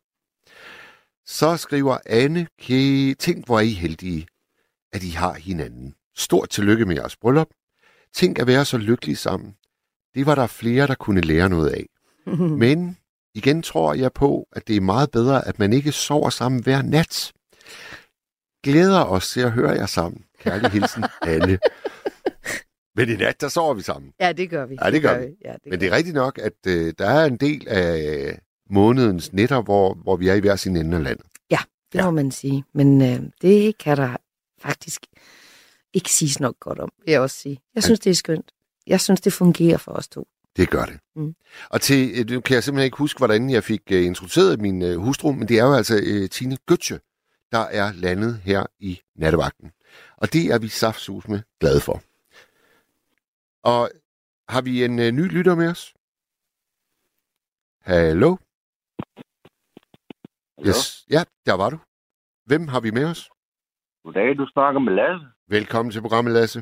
Så 1.26 1.56
skriver 1.56 1.98
Anne, 2.06 2.46
"Ke- 2.62 3.14
tænk 3.18 3.46
hvor 3.46 3.56
er 3.56 3.62
I 3.62 3.72
heldige, 3.72 4.26
at 4.92 5.02
I 5.02 5.10
har 5.10 5.34
hinanden. 5.34 5.94
Stort 6.20 6.50
tillykke 6.50 6.84
med 6.86 6.96
jeres 6.96 7.16
bryllup. 7.16 7.48
Tænk 8.14 8.38
at 8.38 8.46
være 8.46 8.64
så 8.64 8.78
lykkelige 8.78 9.16
sammen. 9.16 9.54
Det 10.14 10.26
var 10.26 10.34
der 10.34 10.46
flere, 10.46 10.86
der 10.86 10.94
kunne 10.94 11.20
lære 11.20 11.48
noget 11.48 11.70
af. 11.70 11.86
Men 12.64 12.96
igen 13.34 13.62
tror 13.62 13.94
jeg 13.94 14.12
på, 14.12 14.48
at 14.52 14.68
det 14.68 14.76
er 14.76 14.80
meget 14.80 15.10
bedre, 15.10 15.48
at 15.48 15.58
man 15.58 15.72
ikke 15.72 15.92
sover 15.92 16.30
sammen 16.30 16.62
hver 16.62 16.82
nat. 16.82 17.32
Glæder 18.64 19.04
os 19.04 19.30
til 19.30 19.40
at 19.40 19.52
høre 19.52 19.70
jer 19.70 19.86
sammen. 19.86 20.24
Kærlig 20.38 20.70
hilsen, 20.70 21.04
Anne. 21.22 21.58
Men 22.94 23.08
i 23.08 23.16
nat, 23.16 23.40
der 23.40 23.48
sover 23.48 23.74
vi 23.74 23.82
sammen. 23.82 24.12
Ja, 24.20 24.32
det 24.32 24.50
gør 24.50 24.66
vi. 24.66 24.78
Ja, 24.84 24.90
det 24.90 25.02
gør 25.02 25.18
vi. 25.18 25.26
Ja, 25.44 25.52
det 25.52 25.70
Men 25.70 25.80
det 25.80 25.88
er 25.88 25.96
rigtigt 25.96 26.14
nok, 26.14 26.38
at 26.38 26.66
øh, 26.66 26.94
der 26.98 27.06
er 27.06 27.24
en 27.24 27.36
del 27.36 27.68
af 27.68 28.38
månedens 28.70 29.32
nætter, 29.32 29.62
hvor, 29.62 29.94
hvor 29.94 30.16
vi 30.16 30.28
er 30.28 30.34
i 30.34 30.40
hver 30.40 30.56
sin 30.56 30.76
ende 30.76 30.96
af 30.96 31.02
landet. 31.02 31.26
det 31.92 32.04
må 32.04 32.10
man 32.10 32.30
sige. 32.30 32.64
Men 32.74 33.02
øh, 33.02 33.20
det 33.42 33.78
kan 33.78 33.96
der 33.96 34.16
faktisk 34.62 35.06
ikke 35.92 36.12
siges 36.12 36.40
nok 36.40 36.60
godt 36.60 36.78
om, 36.78 36.92
vil 37.04 37.12
jeg 37.12 37.20
også 37.20 37.36
sige. 37.36 37.60
Jeg 37.74 37.82
synes, 37.82 38.00
det 38.00 38.10
er 38.10 38.14
skønt. 38.14 38.52
Jeg 38.86 39.00
synes, 39.00 39.20
det 39.20 39.32
fungerer 39.32 39.78
for 39.78 39.92
os 39.92 40.08
to. 40.08 40.28
Det 40.56 40.70
gør 40.70 40.84
det. 40.84 41.00
Mm. 41.16 41.34
Og 41.70 41.80
til, 41.80 42.10
øh, 42.18 42.30
nu 42.30 42.40
kan 42.40 42.54
jeg 42.54 42.62
simpelthen 42.64 42.84
ikke 42.84 42.96
huske, 42.96 43.18
hvordan 43.18 43.50
jeg 43.50 43.64
fik 43.64 43.82
uh, 43.90 44.04
introduceret 44.04 44.60
min 44.60 44.82
uh, 44.82 44.94
hustru, 44.94 45.32
men 45.32 45.48
det 45.48 45.58
er 45.58 45.64
jo 45.64 45.74
altså 45.74 45.94
uh, 45.94 46.28
Tine 46.28 46.56
Götze, 46.70 46.98
der 47.52 47.58
er 47.58 47.92
landet 47.92 48.40
her 48.44 48.66
i 48.78 49.00
nattevagten. 49.14 49.72
Og 50.16 50.32
det 50.32 50.52
er 50.52 50.58
vi 50.58 50.68
saftsus 50.68 51.28
med 51.28 51.40
glade 51.60 51.80
for. 51.80 52.02
Og 53.62 53.90
har 54.48 54.62
vi 54.62 54.84
en 54.84 54.98
uh, 54.98 55.04
ny 55.04 55.24
lytter 55.36 55.54
med 55.54 55.68
os? 55.68 55.94
Hallo? 57.80 58.36
Yes. 60.66 61.06
Ja, 61.10 61.22
der 61.46 61.54
var 61.54 61.70
du. 61.70 61.78
Hvem 62.44 62.68
har 62.68 62.80
vi 62.80 62.90
med 62.90 63.04
os? 63.04 63.30
Goddag, 64.04 64.38
du 64.38 64.46
snakker 64.46 64.80
med 64.80 64.92
Lasse. 64.92 65.26
Velkommen 65.56 65.90
til 65.92 66.02
programmet, 66.02 66.32
Lasse. 66.32 66.60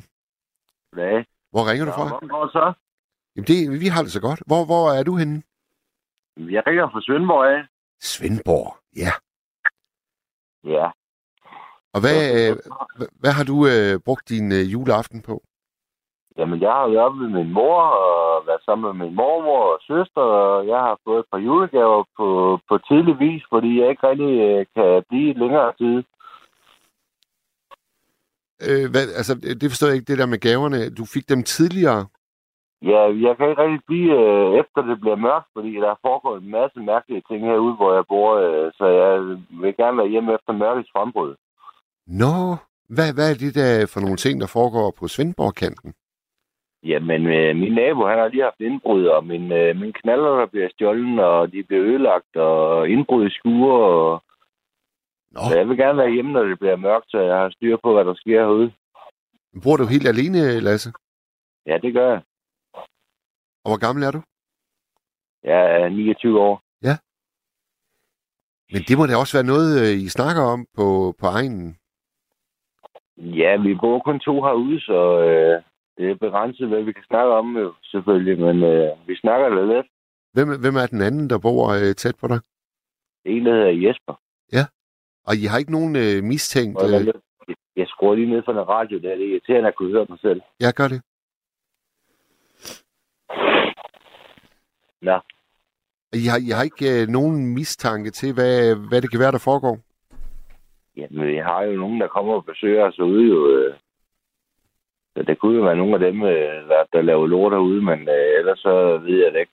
Goddag. 0.92 1.24
Hvor 1.52 1.70
ringer 1.70 1.84
du 1.84 1.92
fra? 1.92 2.08
Hvordan 2.08 2.28
går 2.28 2.42
det 2.44 2.52
så? 2.52 2.72
Jamen, 3.34 3.46
det, 3.50 3.80
vi 3.84 3.88
har 3.94 4.02
det 4.02 4.12
så 4.12 4.20
godt. 4.20 4.40
Hvor, 4.46 4.62
hvor 4.70 4.84
er 4.98 5.02
du 5.02 5.14
henne? 5.16 5.42
Jeg 6.56 6.62
ringer 6.66 6.90
fra 6.92 7.00
Svendborg 7.06 7.44
af. 7.54 7.60
Svendborg. 8.00 8.68
Ja. 9.02 9.12
Ja. 10.74 10.86
Og 11.94 11.98
hvad, 12.04 12.20
øh, 12.38 12.52
hvad, 12.96 13.08
hvad 13.22 13.32
har 13.38 13.44
du 13.50 13.56
øh, 13.72 14.00
brugt 14.06 14.28
din 14.28 14.46
øh, 14.58 14.72
juleaften 14.72 15.22
på? 15.28 15.34
Jamen, 16.38 16.60
jeg 16.60 16.72
har 16.72 16.88
været 16.88 17.16
med 17.20 17.28
min 17.38 17.52
mor 17.52 17.80
og 18.06 18.46
været 18.46 18.62
sammen 18.64 18.84
med 18.88 18.96
min 19.06 19.14
mormor 19.16 19.62
og 19.74 19.80
søster, 19.90 20.20
og 20.20 20.66
jeg 20.72 20.80
har 20.86 20.96
fået 21.04 21.20
et 21.20 21.30
par 21.32 21.38
julegaver 21.46 22.04
på, 22.18 22.26
på 22.68 22.74
tidlig 22.88 23.14
vis, 23.24 23.42
fordi 23.52 23.80
jeg 23.80 23.90
ikke 23.90 24.08
rigtig 24.10 24.32
øh, 24.48 24.66
kan 24.74 25.04
blive 25.08 25.32
længere 25.42 25.72
tid. 25.82 25.96
Øh, 28.66 28.90
hvad, 28.92 29.04
altså, 29.20 29.34
det 29.60 29.70
forstår 29.70 29.88
jeg 29.88 29.96
ikke, 29.96 30.10
det 30.10 30.18
der 30.18 30.26
med 30.26 30.38
gaverne. 30.38 30.90
Du 30.98 31.04
fik 31.14 31.28
dem 31.28 31.42
tidligere. 31.42 32.06
Ja, 32.82 33.02
jeg 33.26 33.36
kan 33.36 33.48
ikke 33.50 33.62
rigtig 33.62 33.82
blive 33.86 34.12
øh, 34.22 34.48
efter 34.60 34.80
det 34.88 35.00
bliver 35.00 35.16
mørkt, 35.16 35.48
fordi 35.56 35.72
der 35.74 35.94
foregår 36.06 36.36
en 36.36 36.50
masse 36.50 36.80
mærkelige 36.80 37.22
ting 37.28 37.40
herude, 37.44 37.76
hvor 37.76 37.94
jeg 37.94 38.04
bor, 38.08 38.30
øh, 38.44 38.72
så 38.78 38.86
jeg 38.86 39.12
vil 39.62 39.76
gerne 39.76 39.98
være 39.98 40.12
hjemme 40.14 40.34
efter 40.34 40.52
mørkets 40.52 40.90
frembrud. 40.94 41.34
Nå, 42.06 42.34
hvad, 42.94 43.10
hvad 43.14 43.30
er 43.30 43.38
det 43.44 43.54
der 43.54 43.90
for 43.92 44.00
nogle 44.00 44.16
ting, 44.16 44.40
der 44.40 44.46
foregår 44.58 44.94
på 44.98 45.08
Svendborg-kanten? 45.08 45.94
Jamen, 46.82 47.26
øh, 47.26 47.56
min 47.56 47.72
nabo, 47.72 48.06
han 48.06 48.18
har 48.18 48.28
lige 48.28 48.48
haft 48.48 48.60
indbrud, 48.60 49.04
og 49.06 49.26
min, 49.26 49.52
øh, 49.52 49.76
min 49.76 49.92
knaller, 49.92 50.30
der 50.40 50.46
bliver 50.46 50.68
stjålet, 50.72 51.20
og 51.20 51.52
de 51.52 51.62
bliver 51.62 51.84
ødelagt, 51.84 52.36
og 52.36 52.88
indbrud 52.88 53.26
i 53.26 53.30
skuer, 53.30 53.78
og... 53.78 54.22
Nå. 55.30 55.40
Så 55.50 55.56
jeg 55.58 55.68
vil 55.68 55.76
gerne 55.76 55.98
være 55.98 56.10
hjemme, 56.10 56.32
når 56.32 56.42
det 56.42 56.58
bliver 56.58 56.76
mørkt, 56.76 57.10
så 57.10 57.18
jeg 57.20 57.36
har 57.36 57.50
styr 57.50 57.76
på, 57.82 57.94
hvad 57.94 58.04
der 58.04 58.14
sker 58.14 58.40
herude. 58.40 58.72
Bor 59.62 59.76
du 59.76 59.84
helt 59.84 60.08
alene, 60.08 60.60
Lasse? 60.60 60.92
Ja, 61.66 61.78
det 61.78 61.94
gør 61.94 62.08
jeg. 62.10 62.22
Og 63.64 63.68
hvor 63.70 63.78
gammel 63.86 64.04
er 64.04 64.10
du? 64.10 64.22
Jeg 65.44 65.82
er 65.82 65.88
29 65.88 66.40
år. 66.40 66.62
Men 68.72 68.82
det 68.88 68.98
må 68.98 69.06
da 69.06 69.16
også 69.16 69.36
være 69.38 69.52
noget, 69.52 69.70
øh, 69.82 69.94
I 70.06 70.08
snakker 70.08 70.42
om 70.42 70.66
på, 70.76 71.14
på 71.20 71.26
egnen. 71.26 71.78
Ja, 73.16 73.56
vi 73.56 73.74
bor 73.74 73.98
kun 73.98 74.20
to 74.20 74.34
herude, 74.42 74.80
så 74.80 75.00
øh, 75.26 75.62
det 75.96 76.10
er 76.10 76.14
begrænset, 76.26 76.68
hvad 76.68 76.82
vi 76.82 76.92
kan 76.92 77.04
snakke 77.10 77.32
om, 77.32 77.56
jo, 77.56 77.74
selvfølgelig. 77.84 78.38
Men 78.46 78.56
øh, 78.62 79.08
vi 79.08 79.16
snakker 79.16 79.48
da 79.48 79.62
lidt. 79.74 79.86
Hvem, 80.34 80.48
hvem 80.60 80.76
er 80.76 80.86
den 80.86 81.00
anden, 81.00 81.30
der 81.30 81.38
bor 81.38 81.68
øh, 81.68 81.94
tæt 81.94 82.16
på 82.20 82.26
dig? 82.28 82.40
En, 83.24 83.46
der 83.46 83.54
hedder 83.54 83.88
Jesper. 83.88 84.14
Og 85.28 85.34
I 85.36 85.44
har 85.50 85.58
ikke 85.58 85.72
nogen 85.78 85.96
øh, 85.96 86.24
mistænkt... 86.24 86.76
Og 86.82 86.90
jeg, 86.92 87.00
Øh, 87.06 87.14
jeg 87.76 87.86
skruer 87.88 88.14
lige 88.14 88.30
ned 88.30 88.42
for 88.44 88.52
den 88.52 88.68
radio 88.68 88.98
der. 88.98 89.16
Det 89.16 89.24
er 89.24 89.30
irriterende 89.32 89.68
at 89.68 89.74
kunne 89.74 89.92
høre 89.92 90.06
mig 90.08 90.18
selv. 90.20 90.40
jeg 90.60 90.74
gør 90.74 90.88
det. 90.88 91.00
Nå. 95.02 95.16
I 96.12 96.24
har, 96.30 96.38
I 96.48 96.50
har 96.56 96.62
ikke 96.62 97.02
øh, 97.02 97.08
nogen 97.08 97.54
mistanke 97.54 98.10
til, 98.10 98.34
hvad, 98.34 98.74
hvad 98.88 99.02
det 99.02 99.10
kan 99.10 99.20
være, 99.20 99.32
der 99.32 99.46
foregår? 99.50 99.78
Jamen, 100.96 101.26
vi 101.28 101.36
har 101.36 101.62
jo 101.62 101.72
nogen, 101.72 102.00
der 102.00 102.08
kommer 102.08 102.34
og 102.34 102.44
besøger 102.44 102.84
os 102.84 102.98
ude 102.98 103.24
jo. 103.28 103.48
Øh. 103.56 103.74
Så 105.16 105.22
det 105.22 105.38
kunne 105.38 105.56
jo 105.56 105.64
være 105.64 105.76
nogle 105.76 105.94
af 105.94 106.00
dem, 106.00 106.22
øh, 106.22 106.68
der, 106.70 106.84
der 106.92 107.02
laver 107.02 107.26
lort 107.26 107.52
derude, 107.52 107.82
men 107.82 107.98
øh, 108.08 108.38
ellers 108.38 108.58
så 108.58 108.98
ved 108.98 109.24
jeg 109.24 109.32
det 109.32 109.40
ikke. 109.40 109.52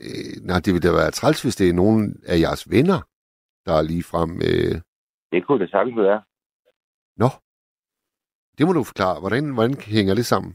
Øh, 0.00 0.46
nej, 0.46 0.60
det 0.64 0.74
vil 0.74 0.82
da 0.82 0.90
være 0.92 1.10
træls, 1.10 1.42
hvis 1.42 1.56
det 1.56 1.68
er 1.68 1.72
nogen 1.82 2.22
af 2.26 2.38
jeres 2.40 2.70
venner, 2.70 3.00
der 3.68 3.74
er 3.78 3.82
lige 3.82 4.06
frem... 4.12 4.30
Øh... 4.50 4.74
Det 5.32 5.46
kunne 5.46 5.60
det 5.62 5.70
sagtens 5.70 5.96
være. 5.96 6.22
Nå, 7.16 7.28
det 8.58 8.66
må 8.66 8.72
du 8.72 8.84
forklare. 8.84 9.20
Hvordan, 9.20 9.44
hvordan 9.54 9.74
hænger 9.80 10.14
det 10.14 10.26
sammen? 10.26 10.52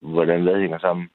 Hvordan 0.00 0.42
hvad 0.42 0.60
hænger 0.60 0.78
sammen. 0.78 1.08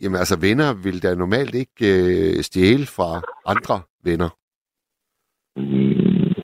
Jamen 0.00 0.18
altså, 0.18 0.36
venner 0.40 0.74
vil 0.84 1.02
da 1.02 1.14
normalt 1.14 1.54
ikke 1.54 1.86
øh, 2.02 2.42
stjæle 2.42 2.86
fra 2.96 3.10
andre 3.52 3.76
venner. 4.08 4.30
Mm, 5.56 6.34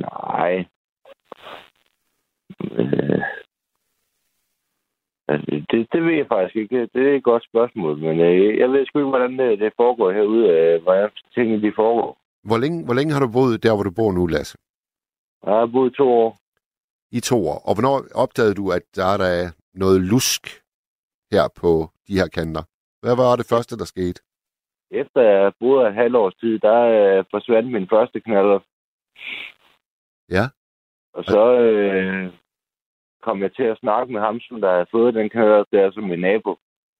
nej. 0.00 0.54
Øh, 2.78 3.22
det, 5.28 5.86
det 5.92 6.04
ved 6.04 6.14
jeg 6.20 6.26
faktisk 6.28 6.56
ikke. 6.56 6.88
Det 6.94 7.02
er 7.10 7.16
et 7.16 7.24
godt 7.24 7.44
spørgsmål, 7.44 7.98
men 7.98 8.20
øh, 8.20 8.58
jeg 8.58 8.68
ved 8.72 8.86
sgu 8.86 8.98
ikke, 8.98 9.08
hvordan 9.08 9.38
det, 9.38 9.58
det 9.58 9.72
foregår 9.76 10.12
herude. 10.12 10.48
Øh, 10.48 10.82
hvordan 10.82 11.10
tingene 11.34 11.62
de 11.62 11.72
foregår. 11.76 12.18
Hvor 12.44 12.58
længe, 12.58 12.84
hvor 12.84 12.94
længe 12.94 13.12
har 13.12 13.20
du 13.20 13.30
boet 13.32 13.62
der, 13.62 13.74
hvor 13.74 13.82
du 13.82 13.90
bor 13.90 14.12
nu, 14.12 14.26
Lasse? 14.26 14.58
Jeg 15.46 15.54
har 15.54 15.66
boet 15.66 15.94
to 15.94 16.08
år. 16.08 16.38
I 17.12 17.20
to 17.20 17.36
år. 17.48 17.58
Og 17.68 17.74
hvornår 17.74 17.96
opdagede 18.14 18.54
du, 18.54 18.70
at 18.70 18.82
der 18.96 19.04
er 19.04 19.16
der 19.16 19.52
noget 19.74 20.00
lusk 20.00 20.42
her 21.32 21.44
på 21.62 21.70
de 22.08 22.14
her 22.20 22.28
kanter? 22.28 22.62
Hvad 23.02 23.16
var 23.16 23.36
det 23.36 23.46
første, 23.52 23.78
der 23.78 23.84
skete? 23.84 24.20
Efter 24.90 25.20
jeg 25.20 25.52
boede 25.60 25.88
et 25.88 25.94
halvt 25.94 26.16
års 26.16 26.34
tid, 26.34 26.58
der 26.58 26.78
øh, 26.98 27.24
forsvandt 27.30 27.72
min 27.72 27.88
første 27.88 28.20
knaller. 28.20 28.60
Ja. 30.30 30.44
Og 31.14 31.24
så 31.24 31.44
øh, 31.60 32.32
kom 33.22 33.42
jeg 33.42 33.52
til 33.54 33.62
at 33.62 33.78
snakke 33.78 34.12
med 34.12 34.20
ham, 34.20 34.40
som 34.40 34.60
der 34.60 34.72
havde 34.72 34.86
fået 34.90 35.14
den 35.14 35.28
knaller 35.28 35.64
der 35.72 35.90
som 35.90 36.04
min 36.04 36.20
nabo. 36.20 36.56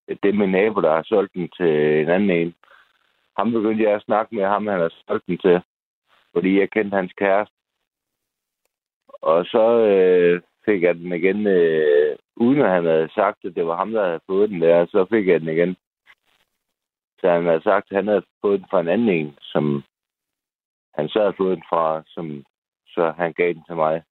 Det 0.09 0.29
er 0.29 0.33
min 0.33 0.51
nabo, 0.51 0.81
der 0.81 0.95
har 0.95 1.03
solgt 1.03 1.35
den 1.35 1.49
til 1.49 2.01
en 2.03 2.09
anden 2.09 2.31
en. 2.31 2.55
Ham 3.39 3.53
begyndte 3.53 3.85
jeg 3.85 3.95
at 3.95 4.03
snakke 4.03 4.35
med 4.35 4.45
ham, 4.45 4.67
han 4.67 4.81
har 4.81 4.93
solgt 5.07 5.27
den 5.27 5.39
til. 5.39 5.61
Fordi 6.33 6.61
jeg 6.61 6.71
kendte 6.71 6.97
hans 6.97 7.13
kæreste. 7.13 7.55
Og 9.09 9.45
så 9.45 9.79
øh, 9.79 10.43
fik 10.65 10.83
jeg 10.83 10.95
den 10.95 11.13
igen, 11.13 11.47
øh, 11.47 12.17
uden 12.37 12.61
at 12.61 12.71
han 12.71 12.85
havde 12.85 13.09
sagt, 13.15 13.45
at 13.45 13.55
det 13.55 13.67
var 13.67 13.77
ham, 13.77 13.93
der 13.93 14.05
havde 14.05 14.21
fået 14.27 14.51
den 14.51 14.61
der, 14.61 14.87
så 14.87 15.07
fik 15.11 15.27
jeg 15.27 15.41
den 15.41 15.49
igen. 15.49 15.77
Så 17.21 17.31
han 17.31 17.45
havde 17.47 17.63
sagt, 17.63 17.87
at 17.91 17.97
han 17.97 18.07
havde 18.07 18.25
fået 18.41 18.61
den 18.61 18.69
fra 18.71 18.81
en 18.81 18.89
anden 18.89 19.09
en, 19.09 19.39
som 19.41 19.85
han 20.95 21.09
så 21.09 21.21
havde 21.21 21.35
fået 21.37 21.57
den 21.57 21.65
fra, 21.69 22.03
som 22.07 22.45
så 22.87 23.11
han 23.17 23.33
gav 23.33 23.49
den 23.53 23.65
til 23.67 23.77
mig. 23.77 24.03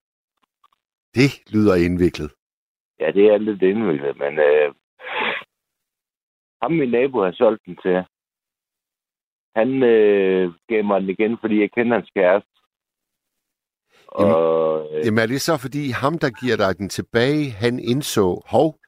Det 1.15 1.31
lyder 1.53 1.75
indviklet. 1.75 2.31
Ja, 2.99 3.11
det 3.11 3.25
er 3.25 3.37
lidt 3.37 3.61
indviklet, 3.61 4.17
men 4.17 4.39
øh, 4.39 4.73
ham 6.61 6.71
min 6.71 6.89
nabo 6.91 7.23
har 7.23 7.31
solgt 7.31 7.65
den 7.65 7.75
til. 7.83 8.03
Han 9.55 9.83
øh, 9.83 10.53
gav 10.69 10.83
mig 10.83 11.01
den 11.01 11.09
igen, 11.09 11.37
fordi 11.41 11.61
jeg 11.61 11.71
kender 11.71 11.97
hans 11.97 12.09
kæreste. 12.15 12.49
Jamen- 14.19 14.35
Og, 14.35 14.87
øh, 14.93 15.05
Jamen 15.05 15.19
er 15.19 15.25
det 15.27 15.41
så, 15.41 15.57
fordi 15.57 15.83
ham, 15.89 16.19
der 16.19 16.29
giver 16.41 16.57
dig 16.57 16.77
den 16.77 16.89
tilbage, 16.89 17.51
han 17.51 17.79
indså, 17.79 18.41
hov, 18.45 18.79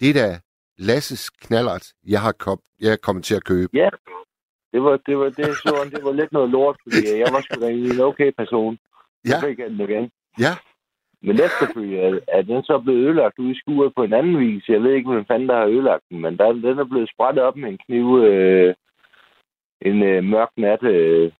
det 0.00 0.08
er 0.10 0.14
da 0.14 0.40
Lasses 0.78 1.30
knallert, 1.30 1.86
jeg 2.06 2.20
har 2.20 2.32
kom, 2.32 2.58
jeg 2.80 2.92
er 2.92 2.96
kommet 3.02 3.24
til 3.24 3.34
at 3.36 3.44
købe. 3.44 3.70
Ja, 3.74 3.90
det 4.72 4.82
var, 4.82 4.96
det 5.06 5.18
var, 5.18 5.24
det, 5.24 5.46
så 5.64 5.76
han, 5.82 5.90
det 5.90 6.04
var 6.04 6.12
lidt 6.12 6.32
noget 6.32 6.50
lort, 6.50 6.76
fordi 6.82 7.18
jeg 7.22 7.28
var 7.34 7.40
sgu 7.40 7.60
da 7.60 7.68
en 7.70 8.00
okay 8.00 8.30
person. 8.38 8.78
Så 9.26 9.36
Ja. 9.42 9.48
fik 9.48 9.58
jeg 9.58 9.70
den 9.70 9.80
igen. 9.80 10.10
Ja, 10.38 10.52
Men 11.26 11.40
efterfølgende 11.46 12.20
er, 12.28 12.42
den 12.42 12.62
så 12.62 12.78
blevet 12.78 13.04
ødelagt 13.06 13.38
ude 13.38 13.50
i 13.50 13.60
skuret 13.60 13.92
på 13.96 14.02
en 14.04 14.12
anden 14.12 14.38
vis. 14.38 14.68
Jeg 14.68 14.82
ved 14.82 14.92
ikke, 14.94 15.10
hvem 15.10 15.24
fanden 15.26 15.48
der 15.48 15.56
har 15.56 15.66
ødelagt 15.66 16.04
den, 16.10 16.20
men 16.20 16.38
der, 16.38 16.52
den 16.52 16.78
er 16.78 16.84
blevet 16.84 17.10
sprættet 17.14 17.42
op 17.44 17.56
med 17.56 17.68
en 17.68 17.78
kniv 17.86 18.06
øh, 18.18 18.74
en 19.88 20.02
øh, 20.02 20.24
mørk 20.24 20.50
nat 20.56 20.82
øh, 20.82 21.32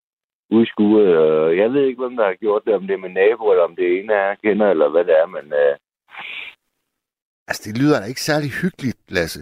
ude 0.51 0.63
i 0.63 0.67
skuret. 0.67 1.17
Og 1.19 1.57
jeg 1.57 1.73
ved 1.73 1.85
ikke, 1.85 2.03
hvem 2.03 2.17
der 2.17 2.25
har 2.25 2.35
gjort 2.35 2.63
det, 2.67 2.75
om 2.75 2.87
det 2.87 2.95
er 2.95 3.05
min 3.05 3.15
nabo, 3.21 3.51
eller 3.51 3.65
om 3.65 3.77
det 3.77 3.85
er 3.87 4.01
en 4.01 4.11
af 4.11 4.29
jeg 4.29 4.37
kender, 4.45 4.71
eller 4.71 4.89
hvad 4.89 5.05
det 5.05 5.15
er, 5.21 5.27
men 5.27 5.47
øh, 5.63 5.75
altså 7.49 7.63
det 7.67 7.79
lyder 7.83 8.01
da 8.01 8.07
ikke 8.07 8.29
særlig 8.31 8.51
hyggeligt, 8.63 9.01
Lasse. 9.09 9.41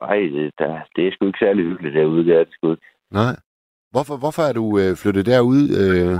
ej, 0.00 0.16
det, 0.16 0.52
der, 0.58 0.80
det 0.96 1.06
er 1.06 1.12
sgu 1.12 1.26
ikke 1.26 1.44
særlig 1.46 1.64
hyggeligt 1.64 1.94
derude, 1.94 2.24
det 2.24 2.34
er 2.34 2.44
det 2.44 2.54
sgu 2.54 2.70
ikke. 2.70 2.86
Nej. 3.10 3.36
Hvorfor, 3.90 4.16
hvorfor 4.22 4.42
er 4.42 4.52
du 4.52 4.78
øh, 4.78 4.96
flyttet 4.96 5.26
derud? 5.26 5.62
Øh? 5.82 6.16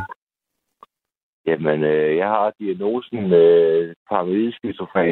Jamen, 1.47 1.85
øh, 1.85 2.17
jeg 2.17 2.29
har 2.29 2.55
diagnosen 2.59 3.33
øh, 3.33 3.95
paranoid 4.11 4.53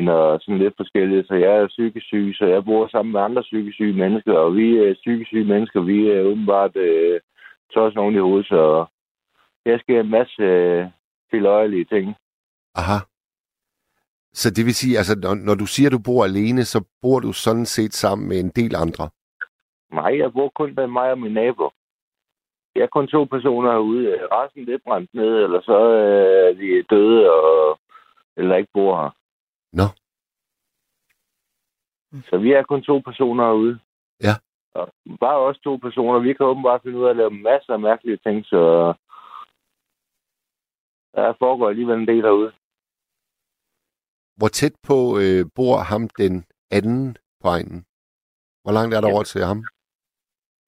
og 0.09 0.41
sådan 0.41 0.59
lidt 0.59 0.75
forskelligt, 0.77 1.29
så 1.29 1.35
jeg 1.35 1.57
er 1.57 1.67
psykisk 1.67 2.07
syg, 2.07 2.35
så 2.35 2.45
jeg 2.45 2.65
bor 2.65 2.89
sammen 2.89 3.13
med 3.13 3.21
andre 3.21 3.43
psykisk 3.43 3.75
syge 3.75 3.93
mennesker, 3.93 4.33
og 4.33 4.57
vi 4.57 4.77
er 4.79 4.95
psykisk 4.95 5.29
syge 5.29 5.45
mennesker, 5.45 5.81
vi 5.81 6.11
er 6.11 6.23
åbenbart 6.23 6.77
øh, 6.77 7.21
tosset 7.75 7.97
nogen 7.97 8.15
i 8.15 8.19
hovedet, 8.19 8.47
så 8.47 8.87
jeg 9.65 9.81
skal 9.81 9.95
en 9.97 10.11
masse 10.11 10.43
øh, 10.43 10.87
tiløjelige 11.31 11.85
ting. 11.85 12.15
Aha. 12.75 12.99
Så 14.33 14.51
det 14.51 14.65
vil 14.65 14.75
sige, 14.75 14.99
altså 14.99 15.15
når, 15.23 15.35
når 15.35 15.55
du 15.55 15.67
siger, 15.67 15.91
du 15.91 15.99
bor 15.99 16.25
alene, 16.25 16.65
så 16.65 16.85
bor 17.03 17.21
du 17.21 17.33
sådan 17.33 17.67
set 17.67 17.95
sammen 17.95 18.29
med 18.29 18.41
en 18.41 18.49
del 18.49 18.77
andre? 18.77 19.11
Nej, 19.93 20.19
jeg 20.19 20.33
bor 20.33 20.53
kun 20.55 20.75
med 20.77 20.87
mig 20.87 21.11
og 21.11 21.19
min 21.19 21.33
nabo. 21.33 21.71
Jeg 22.79 22.85
er 22.85 22.95
kun 22.97 23.09
to 23.09 23.25
personer 23.25 23.71
herude. 23.73 24.29
Resten 24.33 24.67
det 24.67 24.75
er 24.75 24.79
brændt 24.87 25.15
ned, 25.15 25.33
eller 25.45 25.61
så 25.61 25.79
øh, 26.01 26.49
er 26.49 26.53
de 26.61 26.83
døde, 26.95 27.31
og, 27.31 27.79
eller 28.37 28.57
ikke 28.57 28.71
bor 28.75 28.93
her. 29.03 29.11
Nå. 29.73 29.87
Så 32.29 32.39
vi 32.39 32.53
er 32.53 32.63
kun 32.63 32.83
to 32.83 32.99
personer 32.99 33.45
herude. 33.45 33.79
Ja. 34.23 34.35
Og 34.75 34.93
bare 35.21 35.39
også 35.39 35.61
to 35.61 35.77
personer. 35.77 36.19
Vi 36.19 36.33
kan 36.35 36.47
åbenbart 36.47 36.83
finde 36.83 36.99
ud 36.99 37.05
af 37.05 37.11
at 37.11 37.17
lave 37.17 37.31
masser 37.31 37.73
af 37.73 37.81
mærkelige 37.81 38.17
ting, 38.27 38.47
så 38.47 38.61
der 41.15 41.35
foregår 41.39 41.69
alligevel 41.69 41.99
en 41.99 42.09
del 42.09 42.23
herude. 42.23 42.53
Hvor 44.37 44.49
tæt 44.49 44.75
på 44.89 45.19
øh, 45.23 45.45
bor 45.55 45.77
ham 45.91 46.09
den 46.09 46.45
anden 46.71 47.17
på 47.41 47.49
egnen? 47.49 47.85
Hvor 48.63 48.73
langt 48.73 48.95
er 48.95 49.01
der 49.01 49.09
Ja. 49.09 49.15
over 49.15 49.23
til 49.23 49.45
ham? 49.45 49.65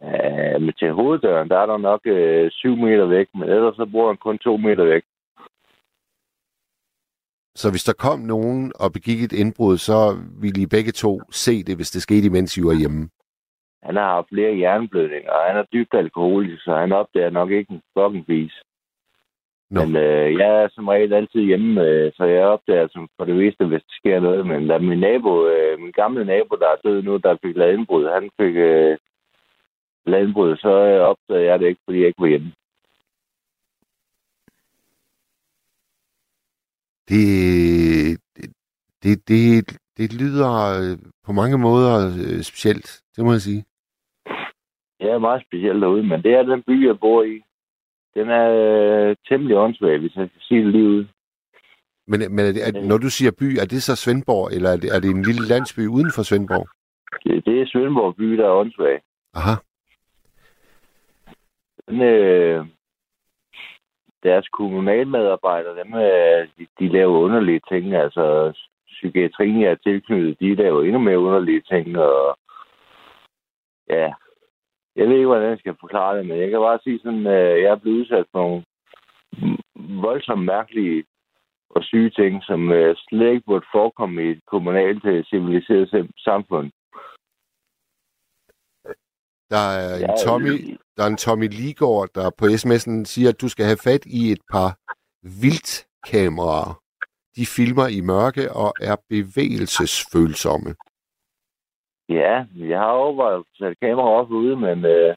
Øh, 0.03 0.61
men 0.63 0.73
til 0.79 0.93
hoveddøren, 0.93 1.49
der 1.49 1.59
er 1.59 1.67
der 1.67 1.77
nok 1.77 2.01
øh, 2.05 2.51
syv 2.51 2.77
meter 2.77 3.07
væk, 3.07 3.29
men 3.35 3.49
ellers 3.49 3.77
så 3.77 3.87
bor 3.93 4.07
han 4.07 4.17
kun 4.17 4.39
to 4.39 4.57
meter 4.57 4.85
væk. 4.85 5.03
Så 7.55 7.71
hvis 7.71 7.85
der 7.85 7.93
kom 7.93 8.19
nogen 8.19 8.73
og 8.75 8.93
begik 8.93 9.23
et 9.23 9.33
indbrud, 9.33 9.77
så 9.77 10.17
ville 10.43 10.63
I 10.63 10.67
begge 10.67 10.93
to 10.93 11.21
se 11.31 11.65
det, 11.65 11.77
hvis 11.77 11.91
det 11.91 12.03
skete, 12.03 12.27
imens 12.27 12.57
I 12.57 12.63
var 12.63 12.79
hjemme? 12.81 13.09
Han 13.83 13.97
har 13.97 14.15
haft 14.15 14.29
flere 14.29 14.55
hjerneblødninger, 14.55 15.31
og 15.31 15.47
han 15.49 15.57
er 15.57 15.65
dybt 15.73 15.95
alkoholisk, 15.95 16.65
så 16.65 16.75
han 16.75 16.93
opdager 16.93 17.31
nok 17.31 17.51
ikke 17.51 17.73
en 17.73 17.83
fucking 17.99 18.29
vis. 18.29 18.53
Nå. 19.71 19.85
Men 19.85 19.97
øh, 19.97 20.39
jeg 20.39 20.63
er 20.63 20.69
som 20.73 20.89
regel 20.89 21.13
altid 21.13 21.41
hjemme, 21.41 21.83
øh, 21.87 22.13
så 22.17 22.25
jeg 22.25 22.45
opdager 22.45 22.89
som 22.91 23.09
for 23.17 23.25
det 23.25 23.37
meste, 23.37 23.67
hvis 23.67 23.83
der 23.83 23.95
sker 24.01 24.21
noget. 24.21 24.47
Men 24.47 24.69
da 24.69 24.79
min 24.79 24.99
nabo, 24.99 25.47
øh, 25.47 25.79
min 25.79 25.93
gamle 25.93 26.25
nabo, 26.25 26.57
der 26.57 26.69
er 26.69 26.83
død 26.85 27.03
nu, 27.03 27.17
der 27.17 27.37
fik 27.45 27.57
lavet 27.57 27.75
indbrud, 27.75 28.05
han 28.15 28.31
fik 28.41 28.57
øh, 28.57 28.99
indbrud, 30.19 30.57
så 30.57 30.69
opdagede 31.11 31.51
jeg 31.51 31.61
det 31.61 31.67
ikke, 31.67 31.81
fordi 31.85 31.99
jeg 31.99 32.07
ikke 32.07 32.23
var 32.23 32.29
hjemme. 32.29 32.53
Det, 37.09 38.21
det, 39.03 39.29
det, 39.29 39.79
det, 39.97 40.13
lyder 40.21 40.51
øh, 40.81 40.99
på 41.27 41.33
mange 41.33 41.59
måder 41.59 41.95
øh, 42.07 42.43
specielt, 42.43 43.03
det 43.17 43.25
må 43.25 43.33
jeg 43.33 43.41
sige. 43.41 43.65
Jeg 45.01 45.09
er 45.09 45.19
meget 45.19 45.43
speciel 45.47 45.81
derude, 45.81 46.03
men 46.03 46.23
det 46.23 46.33
er 46.35 46.43
den 46.43 46.63
by, 46.63 46.87
jeg 46.87 47.01
bor 47.01 47.23
i. 47.23 47.43
Den 48.15 48.29
er 48.29 48.47
øh, 48.51 49.17
temmelig 49.29 49.57
åndssvag, 49.57 49.99
hvis 49.99 50.17
jeg 50.17 50.29
skal 50.29 50.43
sige 50.43 50.65
det 50.65 50.73
lige 50.73 50.89
ud. 50.89 51.05
Men, 52.07 52.21
men 52.35 52.47
er 52.47 52.53
det, 52.53 52.63
er, 52.69 52.87
når 52.89 52.99
du 52.99 53.11
siger 53.11 53.33
by, 53.41 53.49
er 53.63 53.65
det 53.65 53.83
så 53.83 53.97
Svendborg, 53.97 54.53
eller 54.55 54.71
er 54.71 54.77
det, 54.77 54.95
er 54.97 55.01
det 55.01 55.11
en 55.11 55.23
lille 55.23 55.49
landsby 55.49 55.87
uden 55.87 56.11
for 56.15 56.23
Svendborg? 56.23 56.69
Det, 57.25 57.45
det 57.47 57.61
er 57.61 57.67
Svendborg 57.67 58.17
by, 58.17 58.37
der 58.39 58.47
er 58.47 58.61
åndssvag. 58.63 59.01
Aha. 59.35 59.55
Den, 61.91 62.03
øh, 62.03 62.67
deres 64.23 64.49
kommunalmedarbejdere, 64.49 65.79
dem, 65.83 65.95
øh, 65.95 66.49
de, 66.59 66.67
de 66.79 66.89
laver 66.89 67.19
underlige 67.19 67.61
ting. 67.69 67.95
Altså, 67.95 68.53
psykiatrien 68.87 69.63
er 69.63 69.75
tilknyttet, 69.75 70.41
de 70.41 70.55
laver 70.55 70.83
endnu 70.83 70.99
mere 70.99 71.19
underlige 71.19 71.61
ting. 71.61 71.99
Og, 71.99 72.39
ja, 73.89 74.13
jeg 74.97 75.09
ved 75.09 75.15
ikke, 75.15 75.27
hvordan 75.27 75.51
jeg 75.51 75.59
skal 75.59 75.77
forklare 75.81 76.19
det, 76.19 76.27
men 76.27 76.39
jeg 76.39 76.51
kan 76.51 76.59
bare 76.59 76.79
sige 76.85 76.99
sådan, 76.99 77.27
øh, 77.27 77.63
jeg 77.63 77.71
er 77.71 77.77
blevet 77.77 77.99
udsat 78.01 78.27
for 78.33 78.39
nogle 78.39 78.63
voldsomt 80.03 80.45
mærkelige 80.45 81.05
og 81.71 81.85
syge 81.85 82.11
ting, 82.11 82.43
som 82.45 82.73
øh, 82.73 82.97
slet 82.97 83.31
ikke 83.31 83.47
burde 83.47 83.67
forekomme 83.73 84.25
i 84.25 84.31
et 84.31 84.41
kommunalt 84.47 85.05
øh, 85.05 85.25
civiliseret 85.25 86.11
samfund. 86.19 86.71
Der 89.51 89.65
er 89.81 89.95
en 89.95 90.01
Ja, 90.01 90.17
Tommy, 90.27 90.55
der 90.97 91.03
er 91.03 91.11
en 91.15 91.17
Tommy 91.17 91.49
Ligård, 91.49 92.09
der 92.15 92.31
på 92.39 92.45
sms'en 92.45 93.05
siger, 93.05 93.29
at 93.29 93.41
du 93.41 93.49
skal 93.49 93.65
have 93.71 93.85
fat 93.89 94.05
i 94.07 94.21
et 94.35 94.43
par 94.53 94.71
vildkameraer. 95.41 96.75
De 97.37 97.45
filmer 97.57 97.87
i 97.99 98.01
mørke 98.13 98.45
og 98.63 98.71
er 98.91 98.97
bevægelsesfølsomme. 99.09 100.71
Ja, 102.09 102.45
jeg 102.71 102.79
har 102.79 102.93
overvejet 103.03 103.39
at 103.39 103.45
sætte 103.59 103.77
kamera 103.83 104.09
op 104.09 104.31
ude, 104.31 104.57
men 104.57 104.85
øh, 104.85 105.17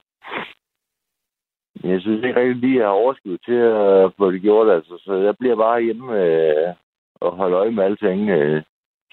jeg 1.84 2.02
synes 2.02 2.24
ikke 2.24 2.40
rigtig 2.40 2.56
lige, 2.56 2.76
at 2.76 2.80
jeg 2.80 2.88
har 2.88 3.02
overskud 3.04 3.38
til 3.38 3.60
at 4.06 4.14
få 4.18 4.32
det 4.32 4.42
gjort. 4.42 4.70
Altså, 4.70 5.02
så 5.06 5.14
jeg 5.14 5.38
bliver 5.40 5.56
bare 5.56 5.82
hjemme 5.82 6.06
øh, 6.24 6.76
og 7.16 7.32
holde 7.36 7.56
øje 7.56 7.72
med 7.72 7.84
alting, 7.84 8.30
øh, 8.30 8.64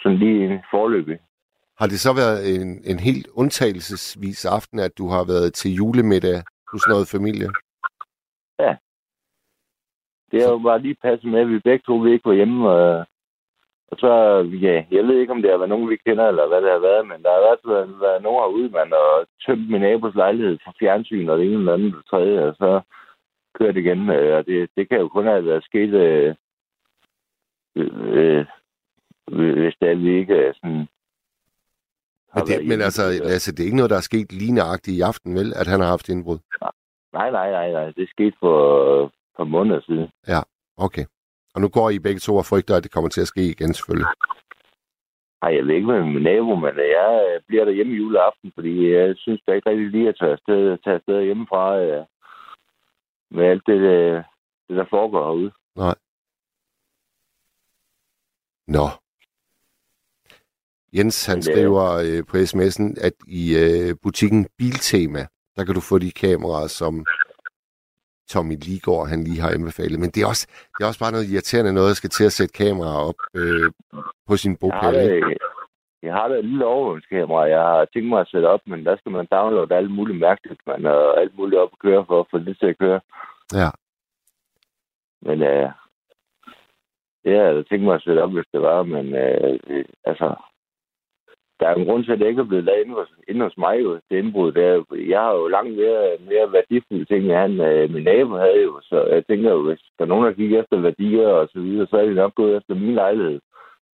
sådan 0.02 0.18
lige 0.18 0.64
forløbig. 0.70 1.18
Har 1.80 1.86
det 1.86 2.00
så 2.00 2.12
været 2.22 2.40
en, 2.54 2.68
en 2.84 2.98
helt 2.98 3.26
undtagelsesvis 3.34 4.44
aften, 4.44 4.78
at 4.78 4.98
du 4.98 5.08
har 5.08 5.24
været 5.32 5.54
til 5.54 5.70
julemiddag 5.74 6.38
hos 6.72 6.82
noget 6.88 7.06
familie? 7.16 7.48
Ja. 8.58 8.72
Det 10.30 10.42
har 10.42 10.50
jo 10.50 10.58
bare 10.58 10.82
lige 10.82 11.02
passet 11.02 11.30
med, 11.30 11.40
at 11.40 11.48
vi 11.48 11.58
begge 11.58 11.82
to 11.86 11.94
vi 11.96 12.12
ikke 12.12 12.28
var 12.28 12.34
hjemme. 12.34 12.70
Og, 12.70 13.06
og 13.90 13.96
så, 13.98 14.10
ja, 14.66 14.84
jeg 14.90 15.04
ved 15.06 15.16
ikke, 15.20 15.32
om 15.32 15.42
det 15.42 15.50
har 15.50 15.58
været 15.58 15.74
nogen, 15.74 15.90
vi 15.90 15.96
kender, 15.96 16.28
eller 16.28 16.48
hvad 16.48 16.60
det 16.62 16.70
har 16.70 16.78
været, 16.88 17.06
men 17.08 17.22
der 17.22 17.30
har 17.30 17.40
i 17.40 17.46
hvert 17.46 17.62
fald 17.64 18.00
været 18.06 18.22
nogen 18.22 18.40
herude, 18.42 18.68
man 18.68 18.92
og 18.92 19.26
tømt 19.46 19.70
min 19.70 19.80
nabos 19.80 20.14
lejlighed 20.14 20.58
for 20.64 20.74
fjernsyn, 20.80 21.28
og 21.28 21.38
det 21.38 21.46
ene 21.46 21.54
eller 21.54 21.74
andet, 21.74 21.92
det 21.92 22.06
tredje, 22.10 22.38
og 22.48 22.54
så 22.54 22.80
kørt 23.58 23.76
igen. 23.76 24.10
Øh, 24.10 24.36
og 24.38 24.46
det, 24.46 24.70
det 24.76 24.88
kan 24.88 24.98
jo 25.00 25.08
kun 25.08 25.26
have 25.26 25.44
været 25.44 25.64
sket, 25.64 25.92
øh, 25.94 26.34
øh, 27.76 28.46
øh, 29.32 29.58
hvis 29.60 29.74
det 29.80 29.88
er, 29.90 29.94
vi 29.94 30.18
ikke 30.18 30.36
er 30.36 30.52
sådan... 30.52 30.86
Men, 32.34 32.46
det, 32.46 32.68
men 32.68 32.80
altså, 32.80 33.02
Lasse, 33.24 33.52
det 33.52 33.60
er 33.60 33.64
ikke 33.64 33.76
noget, 33.76 33.90
der 33.90 33.96
er 33.96 34.08
sket 34.10 34.32
lige 34.32 34.52
nøjagtigt 34.52 34.96
i 34.96 35.00
aften, 35.00 35.34
vel? 35.34 35.52
At 35.60 35.66
han 35.66 35.80
har 35.80 35.88
haft 35.88 36.08
indbrud? 36.08 36.38
Nej, 37.12 37.30
nej, 37.30 37.50
nej, 37.50 37.72
nej. 37.72 37.90
Det 37.90 38.08
skete 38.08 38.36
for 38.40 38.56
et 39.04 39.10
par 39.36 39.44
måneder 39.44 39.80
siden. 39.80 40.08
Okay. 40.76 41.04
Og 41.54 41.60
nu 41.60 41.68
går 41.68 41.90
I 41.90 41.98
begge 41.98 42.20
to 42.20 42.36
og 42.36 42.46
frygter, 42.46 42.76
at 42.76 42.82
det 42.82 42.92
kommer 42.92 43.10
til 43.10 43.20
at 43.20 43.26
ske 43.26 43.44
igen, 43.50 43.74
selvfølgelig. 43.74 44.08
Ej, 45.42 45.54
jeg 45.56 45.66
ved 45.66 45.74
ikke 45.74 45.86
med 45.86 46.04
min 46.04 46.22
nabo, 46.22 46.54
men 46.54 46.76
jeg 46.76 47.12
øh, 47.28 47.40
bliver 47.46 47.64
der 47.64 47.72
hjemme 47.72 47.92
juleaften, 47.92 48.52
fordi 48.54 48.92
jeg 48.92 49.14
synes 49.16 49.40
da 49.46 49.52
ikke 49.52 49.70
rigtig 49.70 49.90
lige 49.90 50.08
at 50.08 50.16
tage 50.20 50.32
afsted, 50.32 50.78
tage 50.84 50.96
afsted 50.96 51.22
hjemmefra 51.22 51.78
øh, 51.78 52.04
med 53.30 53.44
alt 53.44 53.62
det, 53.66 53.80
øh, 53.80 54.22
det, 54.68 54.76
der 54.76 54.84
foregår 54.90 55.24
herude. 55.24 55.52
Nå. 58.66 58.86
Jens, 60.96 61.26
han 61.26 61.38
er- 61.38 61.42
skriver 61.42 61.84
øh, 62.06 62.22
på 62.30 62.36
sms'en, 62.36 62.86
at 63.06 63.12
i 63.28 63.42
øh, 63.64 63.94
butikken 64.02 64.46
Biltema, 64.58 65.22
der 65.56 65.64
kan 65.64 65.74
du 65.74 65.80
få 65.80 65.98
de 65.98 66.10
kameraer, 66.12 66.66
som 66.66 67.06
Tommy 68.30 68.56
Ligård, 68.66 69.08
han 69.08 69.24
lige 69.24 69.40
har 69.40 69.50
anbefalet. 69.50 70.00
Men 70.00 70.10
det 70.10 70.22
er 70.22 70.26
også, 70.26 70.46
det 70.78 70.84
er 70.84 70.88
også 70.88 71.00
bare 71.04 71.12
noget 71.12 71.30
irriterende 71.32 71.72
noget, 71.72 71.90
at 71.90 71.96
skal 71.96 72.10
til 72.10 72.24
at 72.24 72.32
sætte 72.32 72.52
kameraer 72.52 73.00
op 73.08 73.20
øh, 73.36 73.72
på 74.28 74.36
sin 74.36 74.56
bogpæl. 74.56 75.22
jeg 76.02 76.12
har 76.14 76.28
da 76.28 76.34
et 76.34 76.44
lille 76.44 76.64
overvågningskamera, 76.66 77.40
jeg 77.56 77.60
har 77.62 77.84
tænkt 77.92 78.08
mig 78.08 78.20
at 78.20 78.28
sætte 78.28 78.46
op, 78.46 78.60
men 78.66 78.84
der 78.84 78.96
skal 78.96 79.12
man 79.12 79.26
downloade 79.32 79.74
alt 79.74 79.90
muligt 79.90 80.18
mærkeligt, 80.18 80.60
man 80.66 80.84
har 80.84 81.12
alt 81.20 81.36
muligt 81.38 81.60
op 81.60 81.68
at 81.72 81.78
køre 81.78 82.04
for 82.08 82.20
at 82.20 82.26
få 82.30 82.38
det 82.38 82.58
til 82.58 82.66
at 82.66 82.78
køre. 82.78 83.00
Ja. 83.52 83.70
Men 85.22 85.42
øh, 85.42 85.68
det 87.24 87.36
har 87.36 87.44
jeg 87.46 87.54
da 87.54 87.62
tænkt 87.62 87.84
mig 87.84 87.94
at 87.94 88.02
sætte 88.02 88.22
op, 88.22 88.32
hvis 88.32 88.50
det 88.52 88.60
var, 88.62 88.82
men 88.82 89.06
øh, 89.14 89.84
altså, 90.04 90.34
der 91.60 91.66
er 91.68 91.74
en 91.74 91.84
grund 91.86 92.04
til, 92.04 92.12
at 92.12 92.18
det 92.18 92.26
ikke 92.26 92.40
er 92.40 92.50
blevet 92.50 92.64
lavet 92.64 92.84
inde 92.84 92.94
hos, 92.94 93.08
inde 93.28 93.40
hos 93.44 93.56
mig, 93.58 93.82
jo, 93.82 93.94
det 93.94 94.16
indbrud. 94.18 94.54
Er, 94.56 94.74
jo- 94.74 95.08
jeg 95.12 95.20
har 95.20 95.32
jo 95.34 95.48
langt 95.48 95.76
mere, 95.76 96.16
mere 96.30 96.52
værdifulde 96.52 97.04
ting, 97.04 97.24
end 97.24 97.32
han, 97.32 97.60
øh, 97.60 97.90
min 97.94 98.04
nabo 98.04 98.36
havde 98.36 98.62
jo, 98.62 98.80
så 98.82 99.04
jeg 99.14 99.26
tænker 99.26 99.50
jo, 99.50 99.62
hvis 99.62 99.80
der 99.98 100.04
er 100.04 100.08
nogen, 100.08 100.26
der 100.26 100.32
kigger 100.32 100.60
efter 100.60 100.80
værdier 100.80 101.28
og 101.28 101.48
så 101.52 101.60
videre, 101.60 101.86
så 101.86 101.96
er 101.96 102.06
de 102.06 102.14
nok 102.14 102.34
gået 102.34 102.56
efter 102.56 102.74
min 102.74 102.94
lejlighed, 102.94 103.40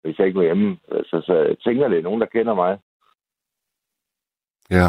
hvis 0.03 0.19
jeg 0.19 0.27
ikke 0.27 0.39
var 0.39 0.43
hjemme. 0.45 0.77
Så, 1.09 1.21
så 1.25 1.33
jeg 1.33 1.57
tænker, 1.59 1.87
det 1.87 1.97
er 1.97 2.03
nogen, 2.03 2.21
der 2.21 2.27
kender 2.27 2.53
mig. 2.55 2.77
Ja. 4.71 4.87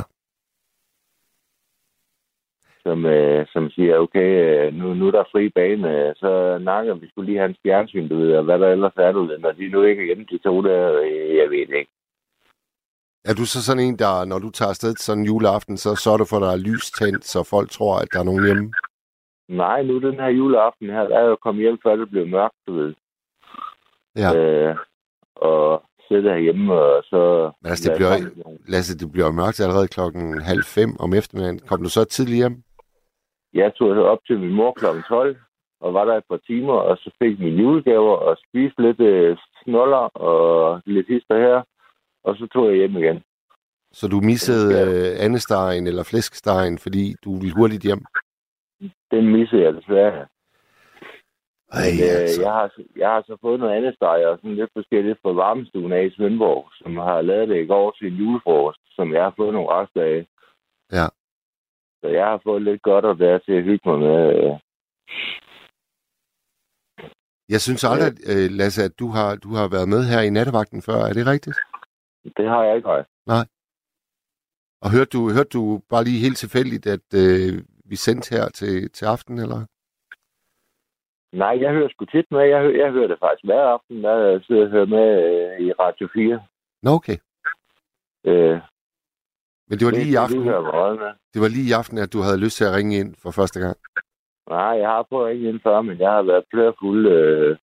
som, 2.86 3.06
øh, 3.06 3.46
som 3.52 3.70
siger, 3.70 3.98
okay, 3.98 4.30
øh, 4.44 4.74
nu, 4.74 4.94
nu 4.94 5.06
er 5.06 5.10
der 5.10 5.24
fri 5.32 5.48
bane, 5.48 6.08
øh, 6.08 6.14
så 6.16 6.58
nakker 6.58 6.94
vi 6.94 7.08
skulle 7.08 7.26
lige 7.26 7.38
have 7.38 7.48
en 7.48 7.56
fjernsyn, 7.62 8.08
du 8.08 8.16
ved, 8.16 8.36
og 8.36 8.44
hvad 8.44 8.58
der 8.58 8.68
ellers 8.68 8.96
er, 8.96 9.12
du 9.12 9.22
ved, 9.22 9.38
når 9.38 9.52
de 9.52 9.68
nu 9.68 9.82
ikke 9.82 10.02
er 10.02 10.06
hjemme, 10.06 10.24
de 10.30 10.38
to 10.38 10.62
der, 10.62 11.00
øh, 11.02 11.36
jeg 11.36 11.50
ved 11.50 11.58
ikke. 11.58 11.95
Er 13.28 13.34
du 13.34 13.44
så 13.46 13.58
sådan 13.64 13.82
en, 13.86 13.96
der, 13.98 14.24
når 14.24 14.38
du 14.38 14.50
tager 14.50 14.68
afsted 14.68 14.94
til 14.94 15.04
sådan 15.04 15.20
en 15.22 15.26
juleaften, 15.26 15.76
så 15.76 15.90
sørger 16.02 16.18
du 16.18 16.24
for, 16.24 16.36
at 16.36 16.42
der 16.42 16.52
er 16.52 16.56
lys 16.68 16.90
tændt, 16.90 17.24
så 17.24 17.38
folk 17.54 17.70
tror, 17.70 17.98
at 17.98 18.08
der 18.12 18.20
er 18.20 18.24
nogen 18.30 18.44
hjemme? 18.46 18.72
Nej, 19.48 19.82
nu 19.82 19.98
den 20.00 20.14
her 20.14 20.28
juleaften 20.28 20.88
her, 20.90 21.02
der 21.08 21.18
er 21.18 21.24
jo 21.24 21.36
kommet 21.36 21.62
hjem, 21.64 21.78
før 21.82 21.96
det 21.96 22.10
blev 22.10 22.26
mørkt, 22.28 22.54
du 22.66 22.72
ved. 22.80 22.94
Ja. 24.16 24.30
Øh, 24.38 24.76
og 25.36 25.82
sidde 26.08 26.22
herhjemme, 26.22 26.72
og 26.74 27.02
så... 27.04 27.50
Men 27.62 27.70
altså, 27.70 27.88
det 27.90 27.96
bliver- 27.96 28.58
Lasse, 28.68 28.98
det 28.98 29.12
bliver 29.12 29.30
mørkt 29.30 29.60
allerede 29.60 29.88
klokken 29.88 30.40
halv 30.40 30.64
fem 30.64 30.90
om 31.00 31.14
eftermiddagen. 31.14 31.58
Kom 31.58 31.82
du 31.82 31.88
så 31.88 32.04
tidligt 32.04 32.36
hjem? 32.36 32.62
Jeg 33.54 33.74
tog 33.74 33.88
op 33.90 34.18
til 34.26 34.38
min 34.40 34.52
mor 34.54 34.72
kl. 34.72 34.84
12, 35.08 35.36
og 35.80 35.94
var 35.94 36.04
der 36.04 36.14
et 36.16 36.24
par 36.30 36.40
timer, 36.46 36.72
og 36.72 36.96
så 36.96 37.10
fik 37.22 37.38
mine 37.38 37.62
julegaver, 37.62 38.16
og 38.16 38.36
spiste 38.48 38.82
lidt 38.82 39.00
øh, 39.00 39.36
snoller 39.64 40.04
og 40.30 40.80
lidt 40.86 41.06
hister 41.08 41.38
her, 41.38 41.62
og 42.26 42.36
så 42.36 42.46
tog 42.52 42.68
jeg 42.68 42.76
hjem 42.76 42.96
igen. 42.96 43.22
Så 43.92 44.08
du 44.08 44.20
missede 44.20 44.66
øh, 44.82 45.24
andestegen 45.24 45.86
eller 45.86 46.04
flæskestegen, 46.10 46.78
fordi 46.78 47.14
du 47.24 47.30
ville 47.40 47.56
hurtigt 47.56 47.82
hjem? 47.82 48.02
Den 49.10 49.24
missede 49.32 49.62
jeg 49.62 49.74
desværre. 49.74 50.26
Ej, 51.72 51.88
Men, 51.90 52.04
øh, 52.06 52.20
altså. 52.20 52.42
jeg, 52.42 52.52
har, 52.52 52.68
jeg 52.96 53.08
har 53.08 53.22
så 53.26 53.36
fået 53.40 53.60
noget 53.60 53.76
andet 53.76 53.94
steg 53.94 54.26
og 54.30 54.38
sådan 54.38 54.54
lidt 54.60 54.70
forskelligt 54.78 55.18
fra 55.22 55.32
varmestuen 55.32 55.92
af 55.92 56.04
i 56.04 56.14
Svendborg, 56.16 56.68
som 56.80 56.96
har 56.96 57.22
lavet 57.22 57.48
det 57.48 57.58
i 57.62 57.66
går 57.66 57.90
til 57.98 58.06
en 58.06 58.18
julefrokost, 58.22 58.80
som 58.96 59.12
jeg 59.12 59.22
har 59.22 59.34
fået 59.36 59.52
nogle 59.52 59.72
rester 59.76 60.02
af. 60.02 60.26
Ja. 60.92 61.06
Så 62.00 62.06
jeg 62.18 62.26
har 62.26 62.40
fået 62.44 62.62
lidt 62.62 62.82
godt 62.82 63.04
og 63.04 63.18
der 63.18 63.38
til 63.38 63.52
at 63.52 63.64
hygge 63.64 63.88
mig 63.88 63.98
med. 63.98 64.20
Øh. 64.36 64.52
Jeg 67.48 67.60
synes 67.60 67.84
aldrig, 67.84 68.08
at, 68.08 68.18
øh, 68.32 68.50
Lasse, 68.58 68.82
at 68.84 68.98
du 68.98 69.06
har, 69.16 69.36
du 69.36 69.48
har 69.58 69.68
været 69.68 69.88
med 69.88 70.02
her 70.10 70.20
i 70.20 70.30
nattevagten 70.30 70.82
før. 70.82 71.00
Er 71.08 71.12
det 71.12 71.26
rigtigt? 71.26 71.56
Det 72.36 72.48
har 72.48 72.64
jeg 72.64 72.76
ikke, 72.76 72.88
nej. 73.26 73.44
Og 74.82 74.90
hørte 74.94 75.10
du, 75.18 75.20
hørte 75.36 75.52
du 75.58 75.80
bare 75.90 76.04
lige 76.04 76.24
helt 76.26 76.38
tilfældigt, 76.38 76.86
at 76.86 77.08
øh, 77.14 77.52
vi 77.84 77.96
sendte 77.96 78.34
her 78.34 78.48
til, 78.48 78.90
til 78.90 79.04
aften, 79.04 79.38
eller? 79.38 79.60
Nej, 81.32 81.54
jeg 81.62 81.72
hører 81.72 81.88
sgu 81.88 82.04
tit 82.04 82.26
med. 82.30 82.40
Jeg, 82.40 82.60
hører, 82.60 82.76
jeg 82.84 82.92
hører 82.92 83.08
det 83.08 83.18
faktisk 83.18 83.44
hver 83.44 83.62
aften, 83.62 84.04
der 84.04 84.14
jeg 84.16 84.40
sidder 84.46 84.64
og 84.64 84.70
hører 84.70 84.86
med 84.86 85.08
øh, 85.28 85.66
i 85.66 85.72
Radio 85.72 86.08
4. 86.14 86.42
Nå, 86.82 86.90
okay. 86.90 87.16
Øh, 88.24 88.58
Men 89.68 89.78
det 89.78 89.84
var 89.86 89.92
lige 89.98 90.12
i 90.12 90.14
aften, 90.14 90.40
Det, 91.32 91.40
var 91.42 91.48
lige 91.48 91.68
i 91.70 91.72
aften, 91.80 91.98
at 91.98 92.12
du 92.12 92.20
havde 92.26 92.42
lyst 92.44 92.56
til 92.56 92.64
at 92.64 92.74
ringe 92.74 92.98
ind 93.00 93.14
for 93.22 93.30
første 93.30 93.60
gang. 93.60 93.76
Nej, 94.48 94.74
jeg 94.82 94.88
har 94.88 95.02
prøvet 95.02 95.32
ikke 95.34 95.48
ind 95.48 95.60
før, 95.60 95.82
men 95.82 95.98
jeg 95.98 96.10
har 96.10 96.22
været 96.22 96.44
plørfuld 96.52 97.06
øh, 97.06 97.56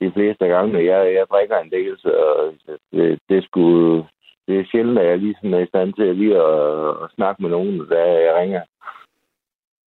de 0.00 0.12
fleste 0.12 0.46
gange. 0.46 0.84
Jeg, 0.92 1.14
jeg 1.14 1.26
drikker 1.30 1.58
en 1.58 1.70
del, 1.70 1.98
så 1.98 2.12
det, 2.92 3.18
det, 3.28 3.44
skulle, 3.44 4.08
det 4.46 4.60
er 4.60 4.64
sjældent, 4.70 4.98
at 4.98 5.06
jeg 5.06 5.18
lige 5.18 5.34
sådan 5.34 5.54
er 5.54 5.58
i 5.58 5.66
stand 5.66 5.94
til 5.94 6.16
lige 6.16 6.36
at, 6.36 7.04
at 7.04 7.10
snakke 7.14 7.42
med 7.42 7.50
nogen, 7.50 7.88
da 7.88 8.00
jeg 8.26 8.34
ringer. 8.40 8.62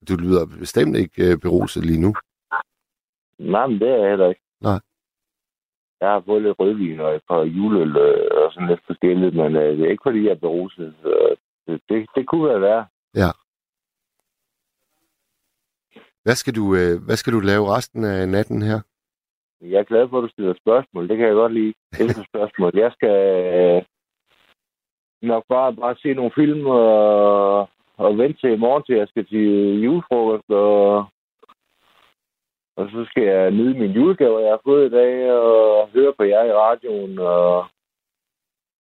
Du 0.09 0.15
lyder 0.15 0.45
bestemt 0.59 0.95
ikke 0.97 1.31
øh, 1.31 1.37
beruset 1.37 1.85
lige 1.85 2.01
nu. 2.01 2.13
Nej, 3.39 3.67
men 3.67 3.79
det 3.79 3.89
er 3.89 3.97
jeg 3.97 4.09
heller 4.09 4.29
ikke. 4.29 4.41
Nej. 4.61 4.79
Jeg 6.01 6.09
har 6.09 6.23
fået 6.25 6.41
lidt 6.41 6.59
rødvin 6.59 6.99
og 6.99 7.15
et 7.15 7.21
par 7.29 7.41
juleøl 7.41 7.97
øh, 7.97 8.43
og 8.43 8.53
sådan 8.53 8.69
lidt 8.69 8.85
forskelligt, 8.85 9.35
men 9.35 9.55
øh, 9.55 9.77
det 9.77 9.85
er 9.85 9.91
ikke 9.91 10.07
fordi, 10.07 10.23
jeg 10.23 10.31
er 10.31 10.35
beruset. 10.35 10.95
Det, 11.67 11.81
det, 11.89 12.07
det 12.15 12.27
kunne 12.27 12.49
være 12.49 12.61
værd. 12.61 12.87
Hvad 16.23 16.35
skal 16.35 16.55
du, 16.55 16.75
hvad 17.05 17.15
skal 17.15 17.33
du 17.33 17.39
lave 17.39 17.75
resten 17.75 18.03
af 18.03 18.29
natten 18.29 18.61
her? 18.61 18.79
Jeg 19.61 19.79
er 19.79 19.83
glad 19.83 20.09
for, 20.09 20.17
at 20.17 20.23
du 20.23 20.29
stiller 20.29 20.53
spørgsmål. 20.53 21.09
Det 21.09 21.17
kan 21.17 21.27
jeg 21.27 21.35
godt 21.35 21.53
lide. 21.53 21.73
Elsker 21.99 22.23
spørgsmål. 22.23 22.71
Jeg 22.75 22.91
skal 22.91 23.17
øh, 23.59 23.83
nok 25.21 25.43
bare, 25.49 25.75
bare 25.75 25.95
se 25.95 26.13
nogle 26.13 26.31
film 26.35 26.65
og, 26.65 27.59
og 27.97 28.17
vente 28.17 28.39
til 28.39 28.51
i 28.51 28.63
morgen, 28.65 28.83
til 28.83 28.95
jeg 28.95 29.07
skal 29.07 29.25
til 29.25 29.47
julefrokost. 29.83 30.49
Og, 30.49 30.97
og 32.77 32.89
så 32.91 33.05
skal 33.09 33.23
jeg 33.23 33.51
nyde 33.51 33.79
min 33.79 33.91
julegave, 33.91 34.39
jeg 34.39 34.51
har 34.51 34.61
fået 34.65 34.85
i 34.85 34.95
dag, 34.95 35.31
og 35.31 35.89
høre 35.89 36.13
på 36.17 36.23
jer 36.23 36.43
i 36.43 36.53
radioen. 36.53 37.19
Og, 37.19 37.57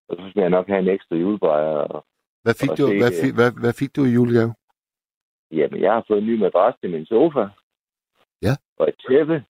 og 0.09 0.16
så 0.18 0.24
skal 0.31 0.41
jeg 0.41 0.51
nok 0.51 0.66
have 0.68 0.79
en 0.79 0.89
ekstra 0.89 1.16
julebrejer. 1.16 2.05
Hvad 2.43 2.55
fik, 2.61 2.70
Og 2.70 2.79
du, 2.79 2.87
se, 2.87 2.99
hvad, 2.99 3.12
fik, 3.22 3.35
hvad, 3.35 3.51
hvad 3.61 3.72
fik 3.72 3.97
du 3.97 4.05
i 4.05 4.14
julegave? 4.18 4.55
Jamen, 5.51 5.81
jeg 5.81 5.93
har 5.93 6.05
fået 6.09 6.18
en 6.18 6.26
ny 6.26 6.39
madras 6.39 6.74
til 6.81 6.91
min 6.91 7.07
sofa. 7.07 7.49
Ja. 8.43 8.55
Og 8.79 8.89
et 8.89 8.95
tæppe. 9.09 9.45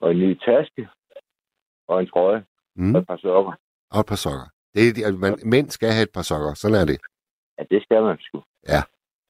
Og 0.00 0.10
en 0.10 0.18
ny 0.18 0.38
taske. 0.38 0.88
Og 1.88 2.00
en 2.00 2.06
trøje. 2.06 2.44
Mm. 2.76 2.94
Og 2.94 3.00
et 3.00 3.06
par 3.06 3.16
sokker. 3.16 3.52
Og 3.90 4.00
et 4.00 4.06
par 4.06 4.16
sokker. 4.16 4.46
Det 4.74 4.82
er, 4.82 5.06
altså, 5.06 5.18
man, 5.20 5.38
mænd 5.44 5.70
skal 5.70 5.88
have 5.92 6.02
et 6.02 6.12
par 6.14 6.22
sokker. 6.22 6.54
Sådan 6.54 6.76
er 6.80 6.84
det. 6.84 6.98
Ja, 7.58 7.62
det 7.70 7.82
skal 7.82 8.02
man 8.02 8.16
sgu. 8.20 8.42
Ja. 8.68 8.82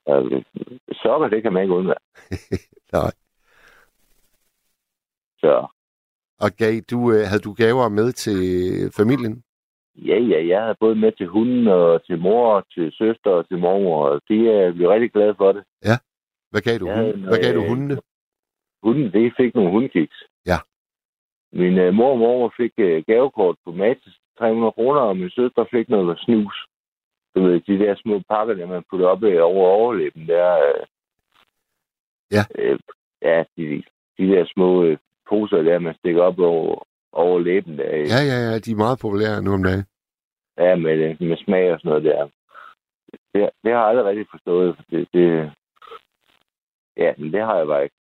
Altså, 0.06 0.44
sokker, 0.92 1.28
det 1.28 1.42
kan 1.42 1.52
man 1.52 1.62
ikke 1.62 1.74
undvære. 1.74 2.02
Nej. 2.98 3.12
Så 5.38 5.66
Og 6.40 6.50
gav, 6.58 6.80
du, 6.90 7.12
øh, 7.12 7.22
havde 7.30 7.42
du 7.48 7.52
gaver 7.52 7.88
med 7.88 8.12
til 8.12 8.36
familien? 8.96 9.42
ja, 9.96 10.18
ja, 10.18 10.46
jeg 10.46 10.62
har 10.62 10.76
både 10.80 10.94
med 10.94 11.12
til 11.12 11.26
hunden 11.26 11.68
og 11.68 12.04
til 12.06 12.18
mor 12.18 12.54
og 12.56 12.64
til 12.74 12.92
søster 12.92 13.30
og 13.30 13.48
til 13.48 13.58
mormor. 13.58 14.08
Og 14.08 14.20
de 14.28 14.50
er 14.50 14.72
blevet 14.72 14.92
rigtig 14.94 15.12
glade 15.12 15.34
for 15.38 15.52
det. 15.52 15.64
Hvad 16.50 16.60
gav 16.60 16.78
du, 16.78 16.86
Ja, 16.86 16.96
hunde? 17.02 17.28
Hvad 17.28 17.38
gav 17.42 17.54
du 17.54 17.62
øh, 17.62 17.68
hundene? 17.68 17.96
Hunden, 18.82 19.12
det 19.12 19.32
fik 19.36 19.54
nogle 19.54 19.70
hundkiks. 19.70 20.24
Min 21.52 21.78
uh, 21.78 21.94
mor 21.94 22.12
og 22.12 22.18
mor 22.18 22.52
fik 22.56 22.72
uh, 22.78 23.04
gavekort 23.06 23.56
på 23.64 23.70
Matas 23.72 24.16
300 24.38 24.72
kroner, 24.72 25.00
og 25.00 25.16
min 25.16 25.30
søster 25.30 25.64
fik 25.70 25.88
noget 25.88 26.18
snus. 26.18 26.66
Du 27.34 27.42
ved, 27.42 27.60
de 27.60 27.78
der 27.78 27.94
små 27.96 28.22
pakker, 28.30 28.54
der 28.54 28.66
man 28.66 28.84
putter 28.90 29.06
op 29.06 29.22
øh, 29.22 29.42
over 29.42 29.68
overlæben, 29.68 30.26
der... 30.26 30.56
Uh, 30.56 30.86
Ja. 32.36 32.72
Uh, 32.72 32.78
ja, 33.22 33.44
de, 33.56 33.82
de 34.18 34.24
der 34.32 34.44
små 34.54 34.84
uh, 34.84 34.96
poser 35.28 35.62
der, 35.62 35.78
man 35.78 35.94
stikker 35.94 36.22
op 36.22 36.38
over, 36.38 36.86
over 37.12 37.38
læben 37.38 37.78
der. 37.78 37.90
øh, 37.94 38.06
Ja, 38.12 38.20
ja, 38.30 38.38
ja. 38.50 38.58
De 38.58 38.70
er 38.70 38.76
meget 38.84 38.98
populære 39.02 39.42
nu 39.42 39.52
om 39.52 39.62
dagen. 39.62 39.84
Ja, 40.58 40.76
med, 40.76 40.92
øh, 40.92 41.16
med 41.28 41.36
smag 41.36 41.72
og 41.72 41.80
sådan 41.80 41.88
noget 41.88 42.04
der. 42.04 42.28
Det, 43.34 43.50
det 43.64 43.72
har 43.72 43.80
jeg 43.80 43.88
aldrig 43.88 44.06
rigtig 44.06 44.26
forstået. 44.30 44.76
for 44.76 44.82
Det, 44.90 45.08
det, 45.12 45.52
ja, 46.96 47.12
men 47.18 47.32
det 47.32 47.40
har 47.40 47.56
jeg 47.56 47.66
bare 47.66 47.82
ikke. 47.82 47.96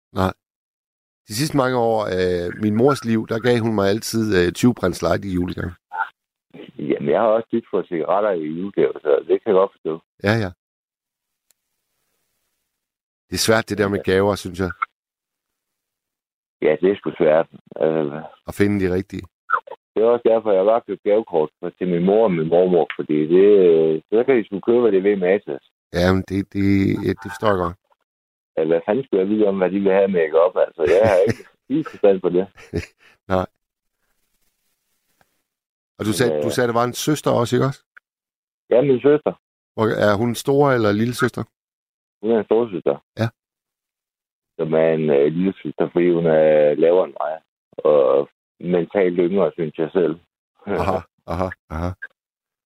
De 1.28 1.34
sidste 1.34 1.56
mange 1.56 1.78
år 1.78 2.00
af 2.06 2.50
min 2.62 2.74
mors 2.76 3.04
liv, 3.04 3.26
der 3.28 3.38
gav 3.38 3.58
hun 3.58 3.74
mig 3.74 3.88
altid 3.88 4.24
øh, 4.46 4.52
20 4.52 4.74
prins 4.74 5.02
light 5.02 5.24
i 5.24 5.34
julegave. 5.34 5.72
Jamen, 6.78 7.08
jeg 7.10 7.20
har 7.20 7.26
også 7.36 7.48
tit 7.50 7.64
fået 7.70 7.88
cigaretter 7.88 8.30
i 8.30 8.46
julegave, 8.60 8.92
så 9.04 9.10
det 9.28 9.36
kan 9.42 9.46
jeg 9.52 9.54
godt 9.60 9.72
forstå. 9.72 9.92
Ja, 10.24 10.32
ja. 10.44 10.50
Det 13.28 13.34
er 13.36 13.46
svært, 13.48 13.68
det 13.68 13.78
der 13.78 13.88
med 13.88 14.02
gaver, 14.04 14.34
synes 14.34 14.58
jeg. 14.60 14.70
Ja, 16.62 16.72
det 16.80 16.88
er 16.90 16.96
sgu 16.96 17.10
svært. 17.18 17.48
Altså, 17.76 18.22
At 18.48 18.54
finde 18.54 18.76
de 18.84 18.94
rigtige. 18.94 19.24
det 19.94 20.02
er 20.02 20.06
også 20.14 20.28
derfor, 20.32 20.50
jeg 20.52 20.60
har 20.60 20.70
bare 20.72 20.86
købt 20.88 21.02
gavekort 21.02 21.50
til 21.78 21.88
min 21.88 22.04
mor 22.04 22.24
og 22.24 22.32
min 22.32 22.48
mormor, 22.48 22.86
fordi 22.98 23.18
det, 23.34 23.46
øh, 23.66 24.02
så 24.12 24.24
kan 24.24 24.36
de 24.36 24.44
sgu 24.44 24.60
købe, 24.60 24.80
hvad 24.80 24.92
de 24.92 25.00
vil 25.00 25.18
med 25.18 25.28
Atas. 25.28 25.64
Ja, 25.98 26.12
men 26.14 26.22
det, 26.28 26.38
det, 26.52 26.66
det 27.22 27.28
forstår 27.34 27.48
jeg 27.54 27.58
godt. 27.64 27.76
Altså, 28.56 28.68
hvad 28.72 28.80
fanden 28.86 29.04
skulle 29.04 29.20
jeg 29.22 29.28
vide 29.30 29.46
om, 29.46 29.56
hvad 29.58 29.70
de 29.70 29.80
vil 29.80 29.92
have 29.92 30.08
med 30.08 30.20
make 30.20 30.40
op? 30.40 30.56
Altså, 30.66 30.82
jeg 30.94 31.08
har 31.10 31.16
ikke 31.28 31.44
helt 31.70 31.88
forstand 31.90 32.20
på 32.20 32.28
det. 32.28 32.46
Og 35.98 36.04
du 36.08 36.12
sagde, 36.12 36.34
Ja. 36.34 36.42
du 36.42 36.50
sagde, 36.50 36.64
at 36.68 36.72
der 36.74 36.80
var 36.80 36.84
en 36.84 36.92
søster 37.06 37.30
også, 37.30 37.56
ikke 37.56 37.66
også? 37.66 37.82
Ja, 38.70 38.80
min 38.82 39.00
søster. 39.00 39.32
Og 39.76 39.84
er 40.08 40.14
hun 40.16 40.34
store 40.34 40.74
eller 40.74 40.92
lille 40.92 41.14
søster? 41.14 41.42
Hun 42.22 42.30
er 42.30 42.38
en 42.38 42.44
storsøster. 42.44 42.96
Ja. 43.20 43.28
Som 44.58 44.74
er 44.74 44.88
en 44.98 45.10
øh, 45.10 45.26
lille 45.32 45.54
søster, 45.62 45.88
fordi 45.92 46.10
hun 46.12 46.26
er 46.26 46.74
lavere 46.74 47.04
end 47.04 47.14
mig. 47.22 47.32
Og 47.92 48.28
mentalt 48.60 49.18
yngre, 49.18 49.52
synes 49.52 49.78
jeg 49.78 49.90
selv. 49.92 50.14
Aha, 50.80 50.98
aha, 51.26 51.48
aha. 51.70 51.90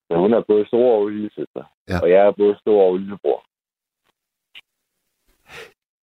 Så 0.09 0.17
hun 0.19 0.33
er 0.33 0.43
både 0.49 0.67
stor 0.67 0.95
og 0.99 1.09
lille 1.09 1.31
søster. 1.35 1.65
Ja. 1.89 2.01
Og 2.03 2.11
jeg 2.11 2.27
er 2.27 2.31
både 2.43 2.57
stor 2.61 2.83
og 2.89 2.97
lillebror. 2.99 3.45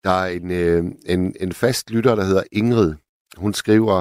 Der 0.07 0.17
er 0.23 0.29
en, 0.39 0.51
øh, 0.61 0.83
en, 1.13 1.21
en 1.43 1.51
fast 1.63 1.91
lytter, 1.95 2.15
der 2.15 2.25
hedder 2.29 2.43
Ingrid. 2.51 2.91
Hun 3.43 3.53
skriver, 3.53 3.97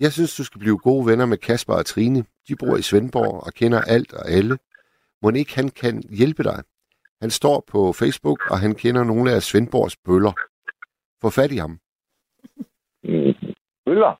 jeg 0.00 0.10
synes, 0.12 0.36
du 0.36 0.44
skal 0.44 0.58
blive 0.64 0.78
gode 0.78 1.06
venner 1.10 1.26
med 1.26 1.38
Kasper 1.38 1.74
og 1.74 1.86
Trine. 1.86 2.20
De 2.48 2.54
bor 2.60 2.76
i 2.76 2.82
Svendborg 2.82 3.34
og 3.46 3.52
kender 3.60 3.80
alt 3.94 4.12
og 4.20 4.24
alle. 4.38 4.54
Må 5.22 5.30
ikke 5.30 5.54
han 5.60 5.68
kan 5.68 5.94
hjælpe 6.20 6.42
dig? 6.42 6.58
Han 7.22 7.30
står 7.30 7.64
på 7.72 7.80
Facebook, 8.00 8.40
og 8.50 8.58
han 8.64 8.74
kender 8.74 9.04
nogle 9.04 9.32
af 9.32 9.42
Svendborgs 9.42 9.96
bøller. 10.06 10.34
Få 11.22 11.28
fat 11.38 11.52
i 11.56 11.58
ham. 11.64 11.74
Bøller? 13.86 14.12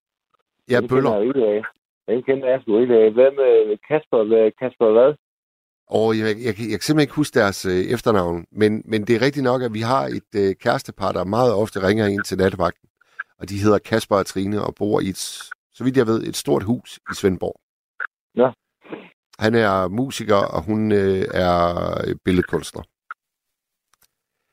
Ja, 0.73 0.79
bøller. 0.91 1.13
jeg. 1.53 1.65
Den 2.09 2.23
kender 2.23 2.49
jeg 2.49 2.61
sgu 2.63 2.79
ikke 2.79 2.95
af. 2.95 3.11
Hvad 3.11 3.31
med 3.41 3.79
Kasper? 3.89 4.25
Hvad, 4.25 4.51
Kasper 4.61 4.91
hvad? 4.93 5.11
Og 5.91 6.19
jeg, 6.19 6.27
jeg, 6.27 6.45
jeg, 6.45 6.55
kan- 6.55 6.71
jeg 6.71 6.79
kan 6.79 6.81
simpelthen 6.81 7.01
ikke 7.01 7.15
huske 7.15 7.39
deres 7.39 7.65
øh, 7.65 7.73
efternavn, 7.85 8.47
men, 8.53 8.83
men 8.85 9.07
det 9.07 9.17
er 9.17 9.23
rigtigt 9.23 9.45
nok, 9.45 9.63
at 9.63 9.75
vi 9.75 9.81
har 9.81 10.07
et 10.07 10.31
øh, 10.37 10.55
kærestepar, 10.55 11.13
der 11.13 11.25
meget 11.25 11.53
ofte 11.55 11.83
ringer 11.83 12.07
ind 12.07 12.25
til 12.25 12.39
nattevagten. 12.39 12.89
Og 13.39 13.49
de 13.49 13.59
hedder 13.59 13.79
Kasper 13.79 14.17
og 14.17 14.27
Trine 14.27 14.63
og 14.63 14.75
bor 14.75 15.01
i 15.01 15.09
et, 15.09 15.19
så 15.73 15.85
vidt 15.85 15.97
jeg 15.97 16.07
ved, 16.07 16.23
et 16.23 16.37
stort 16.37 16.63
hus 16.63 17.01
i 17.13 17.15
Svendborg. 17.15 17.61
Nå. 18.35 18.51
Han 19.39 19.55
er 19.55 19.89
musiker, 19.89 20.37
og 20.37 20.63
hun 20.63 20.93
øh, 20.93 21.25
er 21.35 22.15
billedkunstner. 22.25 22.83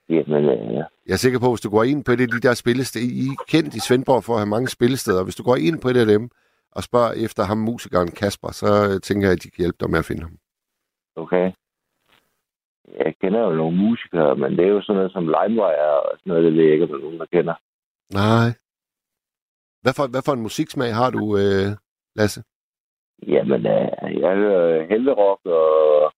Jamen, 0.09 0.45
øh, 0.45 0.73
ja. 0.75 0.83
Jeg 1.07 1.13
er 1.13 1.17
sikker 1.17 1.39
på, 1.39 1.45
at 1.45 1.51
hvis 1.51 1.61
du 1.61 1.69
går 1.69 1.83
ind 1.83 2.03
på 2.03 2.11
et 2.11 2.21
af 2.21 2.27
de 2.27 2.39
der 2.39 2.53
spillesteder, 2.53 3.05
I 3.05 3.27
er 3.27 3.43
kendt 3.47 3.75
i 3.75 3.79
Svendborg 3.79 4.23
for 4.23 4.33
at 4.33 4.39
have 4.39 4.45
mange 4.49 4.67
spillesteder. 4.69 5.23
Hvis 5.23 5.35
du 5.35 5.43
går 5.43 5.55
ind 5.55 5.79
på 5.81 5.89
et 5.89 5.97
af 5.97 6.05
dem 6.05 6.29
og 6.71 6.83
spørger 6.83 7.11
efter 7.11 7.43
ham, 7.43 7.57
musikeren 7.57 8.11
Kasper, 8.11 8.51
så 8.51 8.89
øh, 8.89 9.01
tænker 9.01 9.27
jeg, 9.27 9.33
at 9.35 9.43
de 9.43 9.49
kan 9.49 9.61
hjælpe 9.61 9.77
dig 9.79 9.89
med 9.89 9.99
at 9.99 10.05
finde 10.05 10.21
ham. 10.21 10.37
Okay. 11.15 11.51
Jeg 12.99 13.15
kender 13.21 13.39
jo 13.39 13.53
nogle 13.53 13.77
musikere, 13.77 14.35
men 14.35 14.51
det 14.57 14.65
er 14.65 14.69
jo 14.69 14.81
sådan 14.81 14.95
noget 14.95 15.11
som 15.11 15.23
LimeWire 15.23 16.01
og 16.01 16.17
sådan 16.19 16.29
noget, 16.29 16.43
det 16.43 16.53
ved 16.53 16.63
jeg 16.63 16.73
ikke, 16.73 16.83
om 16.83 16.89
der 16.89 16.97
er 16.97 17.01
nogen, 17.01 17.19
der 17.19 17.25
kender. 17.25 17.55
Nej. 18.13 18.49
Hvad 19.81 19.93
for, 19.97 20.07
hvad 20.07 20.21
for 20.25 20.33
en 20.33 20.41
musiksmag 20.47 20.95
har 20.95 21.09
du, 21.09 21.37
øh, 21.37 21.67
Lasse? 22.15 22.43
Jamen, 23.27 23.65
øh, 23.65 24.19
jeg 24.21 24.35
hører 24.35 24.87
helverock, 24.87 25.41
og 25.45 26.13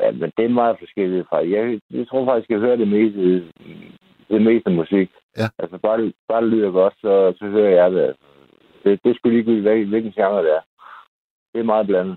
ja, 0.00 0.10
men 0.10 0.32
det 0.36 0.44
er 0.44 0.58
meget 0.60 0.76
forskelligt 0.78 1.28
fra. 1.28 1.36
Jeg, 1.36 1.80
jeg 1.90 2.08
tror 2.08 2.24
faktisk, 2.24 2.50
jeg 2.50 2.58
hører 2.58 2.76
det 2.76 2.88
meste, 2.88 3.52
det 4.28 4.42
meste 4.42 4.70
musik. 4.70 5.10
Ja. 5.36 5.48
Altså, 5.58 5.78
bare 5.78 5.98
det, 6.02 6.14
bare 6.28 6.42
det 6.42 6.50
lyder 6.50 6.70
godt, 6.70 6.94
så, 7.00 7.34
så 7.38 7.44
hører 7.46 7.74
jeg 7.82 7.92
det. 7.92 8.16
Det, 8.84 9.00
det 9.04 9.16
skulle 9.16 9.42
lige 9.42 9.60
hvilken, 9.60 9.88
hvilken 9.88 10.12
genre 10.12 10.42
det 10.42 10.52
er. 10.56 10.62
Det 11.52 11.60
er 11.60 11.64
meget 11.64 11.86
blandet. 11.86 12.16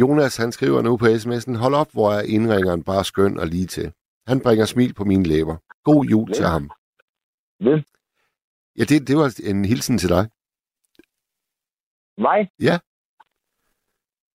Jonas, 0.00 0.36
han 0.36 0.52
skriver 0.52 0.82
nu 0.82 0.96
på 0.96 1.04
sms'en, 1.04 1.56
hold 1.64 1.74
op, 1.74 1.90
hvor 1.92 2.08
er 2.18 2.22
indringeren 2.36 2.84
bare 2.84 3.04
skøn 3.04 3.38
og 3.38 3.46
lige 3.46 3.66
til. 3.66 3.92
Han 4.26 4.40
bringer 4.44 4.64
smil 4.64 4.94
på 4.94 5.04
mine 5.04 5.24
læber. 5.24 5.56
God 5.84 6.04
jul 6.12 6.32
til 6.32 6.42
Ja. 6.42 6.48
ham. 6.48 6.70
Hvem? 7.64 7.80
Ja, 8.78 8.84
det, 8.90 9.08
det 9.08 9.16
var 9.16 9.28
en 9.50 9.64
hilsen 9.64 9.98
til 9.98 10.08
dig. 10.08 10.24
Mig? 12.26 12.40
Ja. 12.68 12.76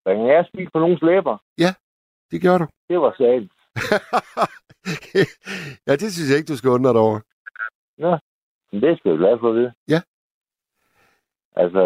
Bringer 0.05 0.28
jeg 0.34 0.45
smil 0.51 0.70
på 0.74 0.80
nogens 0.80 1.01
læber? 1.01 1.38
Det 2.32 2.41
gør 2.41 2.57
du. 2.57 2.68
Det 2.89 2.99
var 3.01 3.14
sandt. 3.18 3.51
ja, 5.88 5.93
det 6.01 6.14
synes 6.14 6.30
jeg 6.30 6.38
ikke, 6.38 6.51
du 6.53 6.57
skal 6.57 6.70
undre 6.70 6.93
dig 6.93 7.01
over. 7.01 7.20
Nå. 7.97 8.18
Men 8.72 8.82
det 8.82 8.97
skal 8.97 9.12
du 9.12 9.18
glad 9.18 9.39
for 9.39 9.49
at 9.49 9.55
vide. 9.55 9.74
Ja. 9.88 10.01
Altså, 11.62 11.84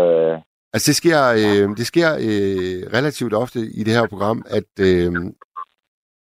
Altså, 0.76 0.88
det 0.91 0.95
sker, 1.01 1.19
øh, 1.43 1.67
det 1.80 1.86
sker 1.93 2.09
øh, 2.28 2.80
relativt 2.97 3.34
ofte 3.43 3.59
i 3.80 3.82
det 3.88 3.93
her 3.97 4.07
program, 4.11 4.39
at, 4.57 4.71
øh, 4.89 5.11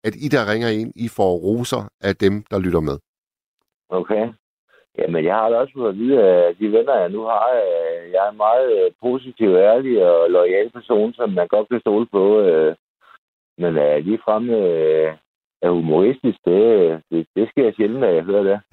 at 0.07 0.15
I, 0.25 0.27
der 0.35 0.51
ringer 0.53 0.71
ind, 0.81 0.93
I 1.05 1.09
får 1.19 1.33
roser 1.47 1.83
af 2.09 2.15
dem, 2.17 2.35
der 2.51 2.59
lytter 2.59 2.81
med. 2.81 2.97
okay. 4.01 4.25
Jamen, 4.99 5.25
jeg 5.25 5.35
har 5.35 5.49
da 5.49 5.57
også 5.57 5.75
fået 5.77 5.93
at 5.93 5.99
vide, 5.99 6.17
at 6.23 6.57
de 6.61 6.73
venner, 6.77 6.97
jeg 7.03 7.09
nu 7.09 7.23
har, 7.23 7.49
øh, 7.65 8.13
jeg 8.13 8.21
er 8.27 8.31
en 8.31 8.43
meget 8.47 8.67
øh, 8.79 8.91
positiv, 9.01 9.51
ærlig 9.71 10.07
og 10.07 10.31
lojal 10.31 10.71
person, 10.71 11.13
som 11.13 11.31
man 11.31 11.49
godt 11.49 11.69
kan 11.69 11.81
stole 11.81 12.07
på. 12.07 12.41
øh. 12.41 12.75
Men 13.59 13.79
øh, 13.79 14.05
lige 14.05 14.23
fremme 14.25 14.53
er 15.63 15.71
humoristisk, 15.71 16.39
det, 16.45 16.63
det, 17.11 17.27
det 17.37 17.49
sker 17.49 17.73
sjældent, 17.77 18.05
at 18.05 18.15
jeg 18.15 18.25
hører 18.25 18.45
det. 18.51 18.59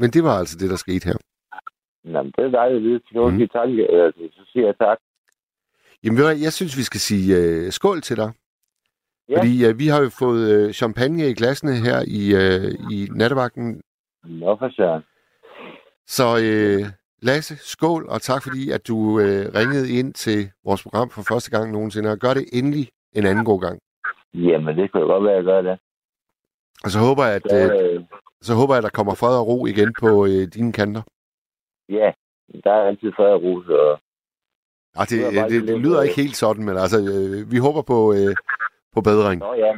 Men 0.00 0.10
det 0.10 0.22
var 0.24 0.38
altså 0.38 0.56
det, 0.60 0.70
der 0.70 0.76
skete 0.76 1.06
her. 1.08 1.18
Jamen, 2.04 2.32
det 2.36 2.44
er 2.44 2.48
dejligt 2.50 2.76
at 2.76 2.82
vide. 2.82 2.98
Så 2.98 3.08
kan 3.12 3.20
du 3.20 3.28
Mhm. 3.28 3.38
sige 3.38 3.48
tak. 3.48 3.68
øh, 3.68 4.12
Så 4.32 4.42
siger 4.52 4.66
jeg 4.66 4.76
tak. 4.78 4.98
Jamen, 6.04 6.18
jeg 6.42 6.52
synes, 6.52 6.76
vi 6.76 6.82
skal 6.82 7.00
sige 7.00 7.36
øh, 7.36 7.72
skål 7.72 8.00
til 8.00 8.16
dig. 8.16 8.30
Ja. 9.28 9.38
Fordi 9.38 9.66
øh, 9.66 9.78
vi 9.78 9.86
har 9.86 10.00
jo 10.02 10.10
fået 10.18 10.42
øh, 10.54 10.72
champagne 10.72 11.30
i 11.30 11.34
glasene 11.34 11.72
her 11.72 11.98
i, 12.20 12.22
øh, 12.42 12.70
i 12.94 13.08
nattevagten. 13.20 13.82
Nå, 14.24 14.56
for 14.56 14.70
søren. 14.76 15.02
Så 16.06 16.24
øh, 16.44 16.86
Lasse, 17.22 17.56
skål, 17.56 18.06
og 18.08 18.22
tak 18.22 18.42
fordi, 18.42 18.70
at 18.70 18.88
du 18.88 19.20
øh, 19.20 19.44
ringede 19.54 19.90
ind 19.98 20.14
til 20.14 20.50
vores 20.64 20.82
program 20.82 21.10
for 21.10 21.22
første 21.28 21.50
gang 21.50 21.72
nogensinde. 21.72 22.10
Og 22.10 22.18
gør 22.18 22.34
det 22.34 22.44
endelig 22.52 22.88
en 23.12 23.26
anden 23.26 23.44
god 23.44 23.60
gang. 23.60 23.78
Jamen, 24.34 24.76
det 24.76 24.90
jo 24.94 25.00
godt 25.06 25.24
være, 25.24 25.32
at 25.32 25.36
jeg 25.36 25.44
gør 25.44 25.62
det. 25.62 25.78
Og 26.84 26.90
så 26.90 26.98
håber 26.98 27.24
jeg, 27.24 27.34
at, 27.34 27.42
Så, 27.50 27.56
øh, 27.56 27.94
øh, 27.94 28.04
så 28.42 28.54
håber 28.54 28.74
jeg, 28.74 28.78
at 28.78 28.84
der 28.84 28.96
kommer 28.98 29.14
fred 29.14 29.38
og 29.38 29.46
ro 29.46 29.66
igen 29.66 29.94
på 30.00 30.26
øh, 30.26 30.46
dine 30.54 30.72
kanter. 30.72 31.02
Ja, 31.88 32.12
der 32.64 32.72
er 32.72 32.86
altid 32.86 33.12
fred 33.16 33.32
og 33.32 33.42
ro, 33.42 33.62
så 33.62 33.96
Ah, 34.96 35.06
det, 35.10 35.18
Det 35.34 35.50
det, 35.50 35.68
det 35.68 35.80
lyder 35.80 36.02
ikke 36.02 36.20
helt 36.22 36.36
sådan, 36.36 36.64
men 36.64 36.76
altså, 36.76 36.98
øh, 37.12 37.52
vi 37.52 37.58
håber 37.66 37.82
på, 37.92 37.98
øh, 38.18 38.34
på 38.94 39.00
bedring. 39.00 39.38
Nå 39.40 39.54
ja, 39.54 39.72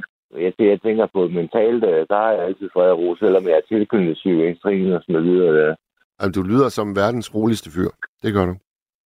jeg, 0.45 0.53
jeg 0.59 0.81
tænker 0.81 1.07
på 1.07 1.29
mentalt, 1.29 1.85
øh, 1.85 2.07
der 2.11 2.17
har 2.17 2.33
jeg 2.33 2.45
altid 2.45 2.69
fred 2.73 2.91
og 2.91 2.99
ro, 2.99 3.17
selvom 3.17 3.45
jeg 3.49 3.57
er 3.57 3.69
tilknyttet 3.69 4.15
psykiatrien 4.15 4.93
og 4.93 5.03
sådan 5.03 5.23
noget. 5.23 5.55
Der. 5.59 5.75
Altså, 6.19 6.41
du 6.41 6.47
lyder 6.47 6.69
som 6.69 6.97
verdens 6.97 7.35
roligste 7.35 7.71
fyr. 7.71 7.91
Det 8.23 8.35
gør 8.35 8.47
du. 8.47 8.55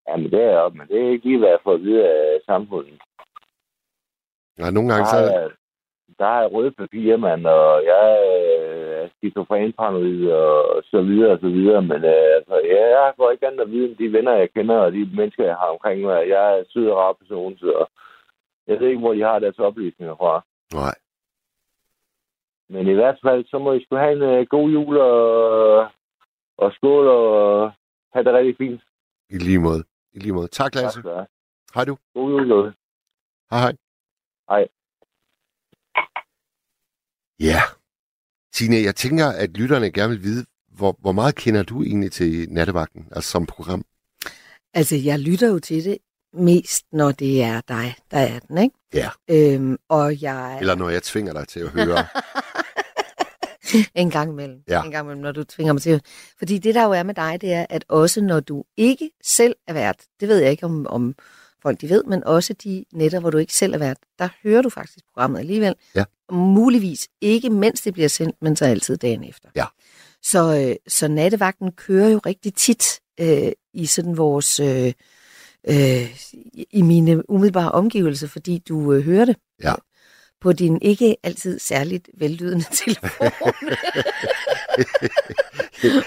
Jamen 0.09 0.31
det 0.31 0.43
er 0.43 0.51
jeg 0.51 0.71
men 0.79 0.87
det 0.89 0.97
er 1.03 1.11
ikke 1.11 1.27
lige, 1.27 1.39
hvad 1.39 1.49
jeg 1.49 1.59
får 1.65 1.75
at 1.75 1.83
vide 1.83 2.09
af 2.09 2.41
samfundet. 2.47 2.99
Ja, 4.59 4.71
nogle 4.71 4.89
Der 4.89 4.95
gange 4.95 5.11
har 5.11 5.17
så... 5.17 5.33
jeg, 5.33 5.51
der 6.19 6.41
jeg 6.41 6.53
røde 6.53 6.71
papir, 6.71 7.17
mand, 7.17 7.47
og 7.47 7.85
jeg 7.85 8.03
er 9.05 9.09
skizofrenparanoid 9.17 10.31
og 10.31 10.83
så 10.91 11.03
videre 11.03 11.33
og 11.33 11.39
så 11.41 11.49
videre, 11.49 11.83
men 11.83 12.01
øh, 12.15 12.29
altså, 12.39 12.55
ja, 12.73 12.83
jeg 12.97 13.13
får 13.17 13.31
ikke 13.31 13.47
andet 13.47 13.61
at 13.61 13.71
vide 13.71 13.89
end 13.89 13.97
de 13.97 14.13
venner, 14.13 14.33
jeg 14.33 14.53
kender, 14.53 14.77
og 14.77 14.93
de 14.93 15.11
mennesker, 15.17 15.45
jeg 15.45 15.57
har 15.57 15.67
omkring 15.67 16.01
mig. 16.01 16.29
Jeg 16.29 16.59
er 16.59 16.65
sød 16.73 16.89
og 16.89 16.97
rar 16.97 17.13
person, 17.13 17.59
så 17.59 17.87
jeg 18.67 18.81
ved 18.81 18.89
ikke, 18.89 19.01
hvor 19.01 19.15
de 19.15 19.23
har 19.23 19.39
deres 19.39 19.59
oplysninger 19.59 20.17
fra. 20.17 20.45
Nej. 20.73 20.95
Men 22.69 22.89
i 22.89 22.93
hvert 22.95 23.19
fald, 23.23 23.45
så 23.51 23.59
må 23.59 23.73
I 23.73 23.85
skulle 23.85 24.03
have 24.03 24.17
en 24.17 24.41
uh, 24.41 24.47
god 24.47 24.71
jul 24.71 24.97
og, 24.99 25.89
og 26.57 26.73
skål 26.73 27.09
og 27.09 27.73
have 28.13 28.25
det 28.25 28.35
rigtig 28.35 28.57
fint. 28.57 28.83
I 29.31 29.39
lige 29.39 29.59
måde. 29.59 29.85
I 30.13 30.19
lige 30.19 30.33
måde. 30.33 30.49
Tak, 30.49 30.75
Lasse. 30.75 31.03
Tak. 31.03 31.29
Hej 31.75 31.85
du. 31.85 31.97
God 32.15 32.31
jul, 32.31 32.47
Lotte. 32.47 32.75
Hej, 33.51 33.61
hej. 33.61 33.77
Hej. 34.49 34.69
Ja. 37.41 37.61
Tine, 38.55 38.77
jeg 38.77 38.97
tænker, 38.97 39.27
at 39.27 39.51
lytterne 39.51 39.91
gerne 39.91 40.11
vil 40.11 40.23
vide, 40.23 40.45
hvor, 40.73 40.97
hvor 41.01 41.13
meget 41.13 41.35
kender 41.35 41.63
du 41.63 41.83
egentlig 41.83 42.13
til 42.13 42.47
nattevagten, 42.51 43.07
altså 43.13 43.31
som 43.31 43.47
program? 43.47 43.85
Altså, 44.75 44.97
jeg 44.97 45.19
lytter 45.19 45.49
jo 45.49 45.59
til 45.59 45.85
det 45.85 45.99
mest, 46.33 46.85
når 46.93 47.13
det 47.13 47.43
er 47.43 47.61
dig, 47.69 47.95
der 48.11 48.19
er 48.19 48.39
den, 48.39 48.59
ikke? 48.59 48.77
Ja. 48.95 49.11
Øhm, 49.31 49.77
og 49.89 50.23
jeg... 50.23 50.59
Eller 50.61 50.75
når 50.75 50.89
jeg 50.89 51.03
tvinger 51.03 51.33
dig 51.33 51.49
til 51.49 51.61
at 51.61 51.69
høre. 51.69 52.07
en 53.95 54.11
gang 54.11 54.31
imellem. 54.31 54.59
Ja. 54.69 54.83
En 54.83 54.91
gang 54.91 55.05
imellem, 55.05 55.23
når 55.23 55.33
du 55.33 55.45
tvinger 55.45 55.73
mig 55.73 55.83
til. 55.83 56.03
Fordi 56.39 56.59
det, 56.59 56.75
der 56.75 56.85
jo 56.85 56.91
er 56.91 57.03
med 57.03 57.15
dig, 57.15 57.39
det 57.41 57.53
er, 57.53 57.67
at 57.71 57.85
også 57.89 58.21
når 58.21 58.41
du 58.41 58.65
ikke 58.77 59.11
selv 59.25 59.55
er 59.69 59.73
vært, 59.73 59.97
det 60.21 60.29
ved 60.29 60.39
jeg 60.39 60.51
ikke, 60.51 60.67
om, 60.67 60.87
om 60.87 61.15
folk 61.65 61.81
de 61.81 61.89
ved, 61.89 62.05
men 62.05 62.25
også 62.25 62.53
de 62.65 62.85
netter, 62.93 63.21
hvor 63.21 63.31
du 63.31 63.39
ikke 63.39 63.55
selv 63.55 63.75
er 63.75 63.79
vært, 63.79 63.97
der 64.19 64.29
hører 64.43 64.63
du 64.63 64.69
faktisk 64.71 65.05
programmet 65.15 65.39
alligevel. 65.41 65.75
Ja. 65.95 66.05
Og 66.29 66.35
muligvis 66.35 67.09
ikke, 67.21 67.51
mens 67.51 67.81
det 67.81 67.93
bliver 67.93 68.09
sendt, 68.09 68.37
men 68.43 68.57
så 68.57 68.65
altid 68.65 68.97
dagen 68.97 69.25
efter. 69.25 69.49
Ja. 69.57 69.65
Så, 70.23 70.67
øh, 70.69 70.77
så 70.89 71.09
nattevagten 71.09 71.73
kører 71.73 72.09
jo 72.09 72.21
rigtig 72.27 72.55
tit 72.55 73.01
øh, 73.21 73.53
i 73.75 73.87
sådan 73.87 74.17
vores... 74.17 74.61
Øh, 74.61 74.93
øh, 75.69 76.17
i 76.71 76.83
mine 76.83 77.31
umiddelbare 77.31 77.73
omgivelser, 77.73 78.29
fordi 78.29 78.59
du 78.69 78.93
øh, 78.93 79.03
hører 79.05 79.25
det 79.25 79.37
Ja. 79.63 79.75
på 80.41 80.53
din 80.53 80.79
ikke 80.83 81.17
altid 81.23 81.59
særligt 81.59 82.09
vellydende 82.19 82.65
telefon. 82.85 83.31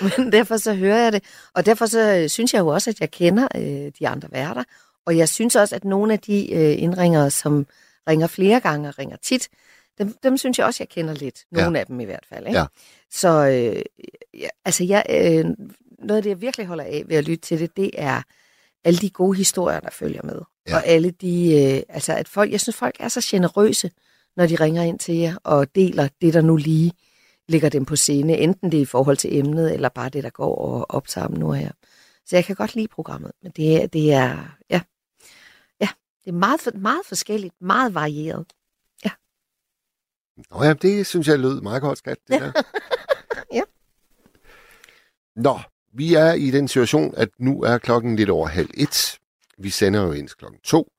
Men 0.18 0.32
derfor 0.32 0.58
så 0.58 0.74
hører 0.74 1.04
jeg 1.04 1.14
det. 1.14 1.24
Og 1.54 1.66
derfor 1.66 1.86
så 1.86 2.16
øh, 2.18 2.30
synes 2.30 2.54
jeg 2.54 2.60
jo 2.60 2.68
også, 2.68 2.90
at 2.90 3.00
jeg 3.02 3.12
kender 3.12 3.48
øh, 3.56 3.92
de 4.00 4.08
andre 4.08 4.28
værter. 4.32 4.64
Og 5.08 5.18
jeg 5.18 5.30
synes 5.30 5.56
også, 5.56 5.76
at 5.76 5.86
nogle 5.86 6.14
af 6.14 6.20
de 6.20 6.54
øh, 6.54 6.82
indringere, 6.82 7.30
som 7.32 7.68
ringer 8.10 8.28
flere 8.28 8.60
gange 8.60 8.90
og 8.90 9.00
ringer 9.00 9.18
tit, 9.18 9.50
dem, 9.98 10.16
dem 10.24 10.38
synes 10.38 10.58
jeg 10.58 10.66
også, 10.66 10.78
jeg 10.84 10.90
kender 10.90 11.14
lidt. 11.14 11.46
Nogle 11.52 11.78
ja. 11.78 11.80
af 11.80 11.86
dem 11.86 12.00
i 12.00 12.04
hvert 12.06 12.26
fald. 12.30 12.48
Ikke? 12.48 12.60
Ja. 12.60 12.66
Så 13.12 13.30
øh, 13.48 13.82
ja, 14.42 14.48
altså 14.66 14.84
jeg, 14.84 15.06
øh, 15.10 15.46
noget 16.00 16.18
af 16.18 16.24
det, 16.24 16.30
jeg 16.30 16.42
virkelig 16.42 16.66
holder 16.68 16.84
af 16.84 17.04
ved 17.08 17.18
at 17.18 17.24
lytte 17.24 17.42
til 17.42 17.60
det, 17.60 17.78
det 17.78 17.92
er 17.94 18.22
alle 18.84 18.98
de 19.00 19.10
gode 19.10 19.38
historier, 19.38 19.80
der 19.80 19.90
følger 19.90 20.22
med. 20.24 20.42
Ja. 20.68 20.76
Og 20.76 20.86
alle 20.86 21.12
de, 21.12 21.64
øh, 21.76 21.84
altså 21.90 22.14
at 22.14 22.28
folk, 22.28 22.52
jeg 22.52 22.62
synes, 22.62 22.76
folk 22.76 22.96
er 23.00 23.08
så 23.08 23.22
generøse, 23.26 23.92
når 24.38 24.46
de 24.48 24.56
ringer 24.56 24.84
ind 24.84 25.00
til 25.00 25.16
jer 25.16 25.36
og 25.44 25.76
deler 25.76 26.08
det, 26.22 26.34
der 26.34 26.42
nu 26.42 26.56
lige 26.56 26.92
ligger 27.50 27.70
dem 27.70 27.86
på 27.86 27.96
scene, 27.96 28.38
enten 28.38 28.72
det 28.72 28.78
er 28.78 28.82
i 28.82 28.86
forhold 28.86 29.18
til 29.18 29.38
emnet, 29.38 29.74
eller 29.74 29.90
bare 29.90 30.10
det, 30.10 30.24
der 30.24 30.30
går 30.30 30.56
og 30.56 30.86
optager 30.90 31.28
dem 31.28 31.38
nu 31.38 31.52
her. 31.52 31.72
Så 32.26 32.36
jeg 32.36 32.46
kan 32.46 32.56
godt 32.56 32.76
lide 32.76 32.88
programmet, 32.88 33.32
men 33.44 33.52
det, 33.56 33.84
er- 33.84 33.88
det 33.88 34.14
er, 34.14 34.58
ja, 34.70 34.82
det 36.28 36.34
er 36.34 36.38
meget, 36.38 36.76
meget 36.76 37.02
forskelligt, 37.06 37.54
meget 37.62 37.94
varieret. 37.94 38.46
Nå 40.52 40.64
ja, 40.64 40.74
det 40.74 41.08
synes 41.08 41.28
jeg 41.28 41.40
lød 41.40 41.62
meget 41.62 41.82
godt, 41.82 41.98
skat. 41.98 42.18
Det 42.28 42.42
der. 42.42 42.52
Ja. 43.54 43.62
Nå, 45.36 45.60
vi 45.94 46.14
er 46.14 46.34
i 46.34 46.52
den 46.52 46.68
situation, 46.68 47.14
at 47.18 47.30
nu 47.40 47.64
er 47.64 47.78
klokken 47.78 48.16
lidt 48.16 48.30
over 48.30 48.48
halv 48.48 48.70
et. 48.74 49.20
Vi 49.58 49.70
sender 49.70 50.02
jo 50.02 50.12
ind 50.12 50.30
klokken 50.30 50.60
to. 50.62 50.92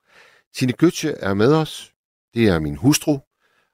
Tine 0.55 0.73
Gøtje 0.73 1.11
er 1.11 1.33
med 1.33 1.53
os. 1.53 1.93
Det 2.33 2.47
er 2.47 2.59
min 2.59 2.75
hustru, 2.75 3.19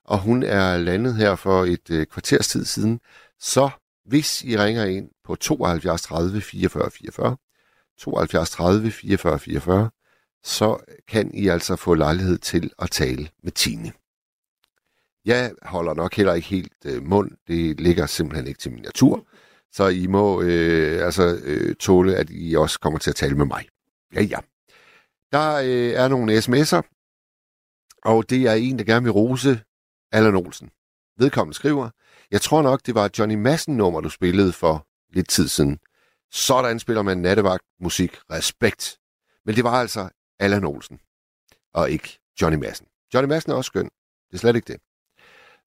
og 0.05 0.19
hun 0.19 0.43
er 0.43 0.77
landet 0.77 1.15
her 1.15 1.35
for 1.35 1.65
et 1.65 1.89
øh, 1.89 2.05
kvarters 2.05 2.47
tid 2.47 2.65
siden. 2.65 2.99
Så 3.39 3.69
hvis 4.05 4.43
I 4.43 4.57
ringer 4.57 4.85
ind 4.85 5.09
på 5.23 5.35
72 5.35 6.01
30 6.01 6.41
44 6.41 6.91
44, 6.91 7.37
72 7.97 8.49
30 8.49 8.91
44 8.91 9.39
44, 9.39 9.89
så 10.45 10.77
kan 11.07 11.33
I 11.33 11.47
altså 11.47 11.75
få 11.75 11.93
lejlighed 11.93 12.37
til 12.37 12.71
at 12.79 12.91
tale 12.91 13.29
med 13.43 13.51
Tine. 13.51 13.91
Jeg 15.25 15.53
holder 15.61 15.93
nok 15.93 16.15
heller 16.15 16.33
ikke 16.33 16.47
helt 16.47 16.73
øh, 16.85 17.03
mund. 17.03 17.31
Det 17.47 17.79
ligger 17.81 18.05
simpelthen 18.05 18.47
ikke 18.47 18.59
til 18.59 18.71
min 18.71 18.81
natur. 18.81 19.27
Så 19.71 19.87
I 19.87 20.07
må 20.07 20.41
øh, 20.41 21.05
altså 21.05 21.39
øh, 21.43 21.75
tåle, 21.75 22.15
at 22.15 22.27
I 22.29 22.55
også 22.55 22.79
kommer 22.79 22.99
til 22.99 23.09
at 23.09 23.15
tale 23.15 23.35
med 23.35 23.45
mig. 23.45 23.67
Ja, 24.13 24.21
ja. 24.21 24.37
Der 25.31 25.55
øh, 25.55 25.91
er 25.91 26.07
nogle 26.07 26.37
sms'er, 26.37 26.81
og 28.03 28.29
det 28.29 28.41
er 28.41 28.53
en, 28.53 28.79
der 28.79 28.85
gerne 28.85 29.03
vil 29.03 29.11
rose 29.11 29.59
Allan 30.11 30.35
Olsen. 30.35 30.69
Vedkommende 31.17 31.55
skriver, 31.55 31.89
jeg 32.31 32.41
tror 32.41 32.61
nok, 32.61 32.85
det 32.85 32.95
var 32.95 33.09
Johnny 33.19 33.35
Madsen-nummer, 33.35 34.01
du 34.01 34.09
spillede 34.09 34.53
for 34.53 34.87
lidt 35.13 35.29
tid 35.29 35.47
siden. 35.47 35.79
Sådan 36.31 36.79
spiller 36.79 37.01
man 37.01 37.17
nattevagt 37.17 37.63
musik. 37.79 38.17
Respekt. 38.31 38.97
Men 39.45 39.55
det 39.55 39.63
var 39.63 39.81
altså 39.81 40.09
Allan 40.39 40.63
Olsen, 40.63 40.99
og 41.73 41.91
ikke 41.91 42.19
Johnny 42.41 42.57
Madsen. 42.57 42.87
Johnny 43.13 43.29
Madsen 43.29 43.51
er 43.51 43.55
også 43.55 43.67
skøn. 43.67 43.89
Det 44.27 44.33
er 44.33 44.37
slet 44.37 44.55
ikke 44.55 44.73
det. 44.73 44.81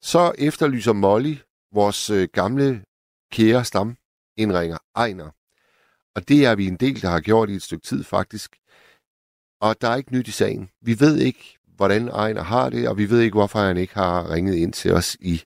Så 0.03 0.33
efterlyser 0.39 0.93
Molly, 0.93 1.37
vores 1.73 2.11
øh, 2.11 2.29
gamle 2.33 2.85
kære 3.33 3.65
stam, 3.65 3.97
indringer 4.37 4.79
Ejner. 4.97 5.31
Og 6.15 6.29
det 6.29 6.47
er 6.47 6.55
vi 6.55 6.67
en 6.67 6.77
del, 6.77 7.03
der 7.03 7.09
har 7.09 7.21
gjort 7.21 7.51
i 7.51 7.53
et 7.53 7.63
stykke 7.63 7.87
tid 7.87 8.05
faktisk. 8.05 8.57
Og 9.61 9.81
der 9.81 9.89
er 9.89 9.97
ikke 9.97 10.13
nyt 10.13 10.29
i 10.29 10.31
sagen. 10.31 10.71
Vi 10.81 11.01
ved 11.01 11.19
ikke, 11.19 11.59
hvordan 11.77 12.09
Ejner 12.09 12.43
har 12.43 12.71
det, 12.71 12.89
og 12.89 12.99
vi 12.99 13.11
ved 13.11 13.21
ikke, 13.21 13.35
hvorfor 13.35 13.59
han 13.59 13.77
ikke 13.77 13.95
har 13.95 14.31
ringet 14.31 14.55
ind 14.55 14.73
til 14.73 14.93
os 14.93 15.17
i 15.21 15.43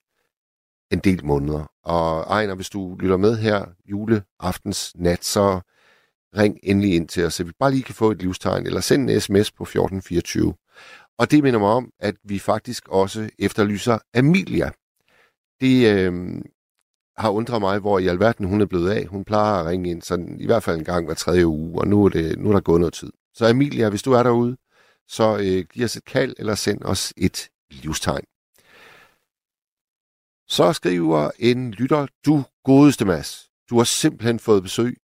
en 0.93 0.99
del 0.99 1.25
måneder. 1.25 1.73
Og 1.83 2.21
Ejner, 2.21 2.55
hvis 2.55 2.71
du 2.71 2.97
lytter 3.01 3.17
med 3.17 3.39
her 3.39 3.67
juleaftens 3.85 4.93
nat, 4.95 5.25
så 5.25 5.61
ring 6.37 6.59
endelig 6.63 6.95
ind 6.95 7.09
til 7.09 7.25
os, 7.25 7.35
så 7.35 7.45
vi 7.45 7.53
bare 7.59 7.71
lige 7.71 7.83
kan 7.83 7.95
få 7.95 8.11
et 8.11 8.23
livstegn, 8.23 8.67
eller 8.67 8.81
send 8.81 9.11
en 9.11 9.21
sms 9.21 9.53
på 9.53 9.63
1424. 9.63 10.55
Og 11.19 11.31
det 11.31 11.43
minder 11.43 11.61
mig 11.61 11.69
om, 11.69 11.91
at 12.01 12.15
vi 12.25 12.39
faktisk 12.39 12.89
også 12.89 13.31
efterlyser 13.39 13.99
Amelia. 14.15 14.71
Det, 15.61 15.97
øh, 15.97 16.43
har 17.17 17.31
undret 17.31 17.61
mig, 17.61 17.79
hvor 17.79 17.99
i 17.99 18.07
alverden 18.07 18.47
hun 18.47 18.61
er 18.61 18.67
blevet 18.67 18.91
af. 18.91 19.07
Hun 19.07 19.25
plejer 19.25 19.55
at 19.55 19.67
ringe 19.67 19.91
ind 19.91 20.03
sådan, 20.03 20.41
i 20.41 20.47
hvert 20.47 20.63
fald 20.63 20.79
en 20.79 20.85
gang 20.85 21.07
hver 21.07 21.15
tredje 21.15 21.47
uge, 21.47 21.81
og 21.81 21.89
nu 21.89 22.05
er, 22.05 22.09
det, 22.09 22.39
nu 22.39 22.49
er 22.49 22.53
der 22.53 22.61
gået 22.61 22.81
noget 22.81 22.95
tid. 22.95 23.13
Så 23.35 23.49
Emilia, 23.49 23.89
hvis 23.89 24.03
du 24.03 24.13
er 24.13 24.23
derude, 24.23 24.57
så 25.09 25.39
øh, 25.39 25.65
giv 25.73 25.85
os 25.85 25.97
et 25.97 26.05
kald 26.05 26.35
eller 26.39 26.55
send 26.55 26.83
os 26.83 27.13
et 27.17 27.49
livstegn. 27.71 28.25
Så 30.49 30.73
skriver 30.73 31.31
en 31.39 31.71
lytter, 31.71 32.07
du 32.27 32.45
godeste 32.65 33.05
Mads, 33.05 33.49
du 33.71 33.77
har 33.77 33.85
simpelthen 33.85 34.39
fået 34.39 34.63
besøg 34.63 34.99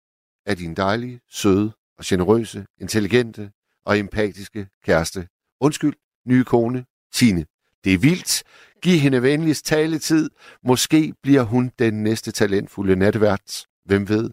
af 0.49 0.57
din 0.57 0.75
dejlige, 0.75 1.21
søde 1.29 1.73
og 1.99 2.05
generøse, 2.05 2.67
intelligente 2.81 3.53
og 3.85 3.99
empatiske 3.99 4.69
kæreste. 4.85 5.29
Undskyld, 5.61 5.95
nye 6.27 6.45
kone, 6.45 6.87
Tine. 7.13 7.47
Det 7.85 7.95
er 7.95 7.99
vildt. 7.99 8.43
Giv 8.83 8.99
hende 8.99 9.23
venligst 9.23 9.67
taletid. 9.67 10.31
Måske 10.63 11.15
bliver 11.23 11.43
hun 11.43 11.73
den 11.79 12.03
næste 12.03 12.33
talentfulde 12.33 12.97
natvært. 12.97 13.67
Hvem 13.85 14.09
ved? 14.09 14.31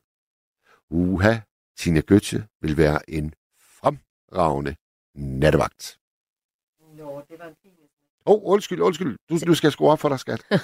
Uha, 0.89 1.35
Tine 1.77 2.03
Götze 2.11 2.39
vil 2.61 2.77
være 2.77 3.09
en 3.09 3.33
fremragende 3.59 4.75
nattevagt. 5.15 5.97
Nå, 6.97 7.21
det 7.29 7.39
var 7.39 7.47
en 7.47 7.55
fin 7.63 7.74
Åh, 8.27 8.33
oh, 8.33 8.41
undskyld, 8.43 8.79
undskyld. 8.79 9.17
Du, 9.29 9.39
du 9.47 9.55
skal 9.55 9.71
skrue 9.71 9.91
op 9.91 9.99
for 9.99 10.09
dig, 10.09 10.19
skat. 10.19 10.41
det 10.49 10.59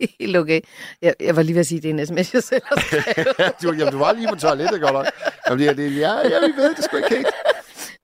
er 0.00 0.06
helt 0.20 0.36
okay. 0.36 0.60
Jeg, 1.02 1.14
jeg 1.20 1.36
var 1.36 1.42
lige 1.42 1.54
ved 1.54 1.60
at 1.60 1.66
sige, 1.66 1.76
at 1.76 1.82
det 1.82 1.90
er 1.90 1.94
en 1.94 2.06
sms, 2.06 2.34
jeg 2.34 2.42
selv 2.42 2.62
har 2.64 3.54
du, 3.62 3.72
jamen, 3.72 3.92
du 3.92 3.98
var 3.98 4.12
lige 4.12 4.28
på 4.28 4.36
toilettet, 4.36 4.80
godt 4.80 4.92
nok. 4.92 5.06
Jamen, 5.48 5.64
ja, 5.64 5.72
det, 5.72 5.96
ja, 5.96 6.22
vi 6.22 6.52
ved 6.56 6.74
det 6.74 6.84
sgu 6.84 6.96
ikke 6.96 7.08
helt. 7.08 7.26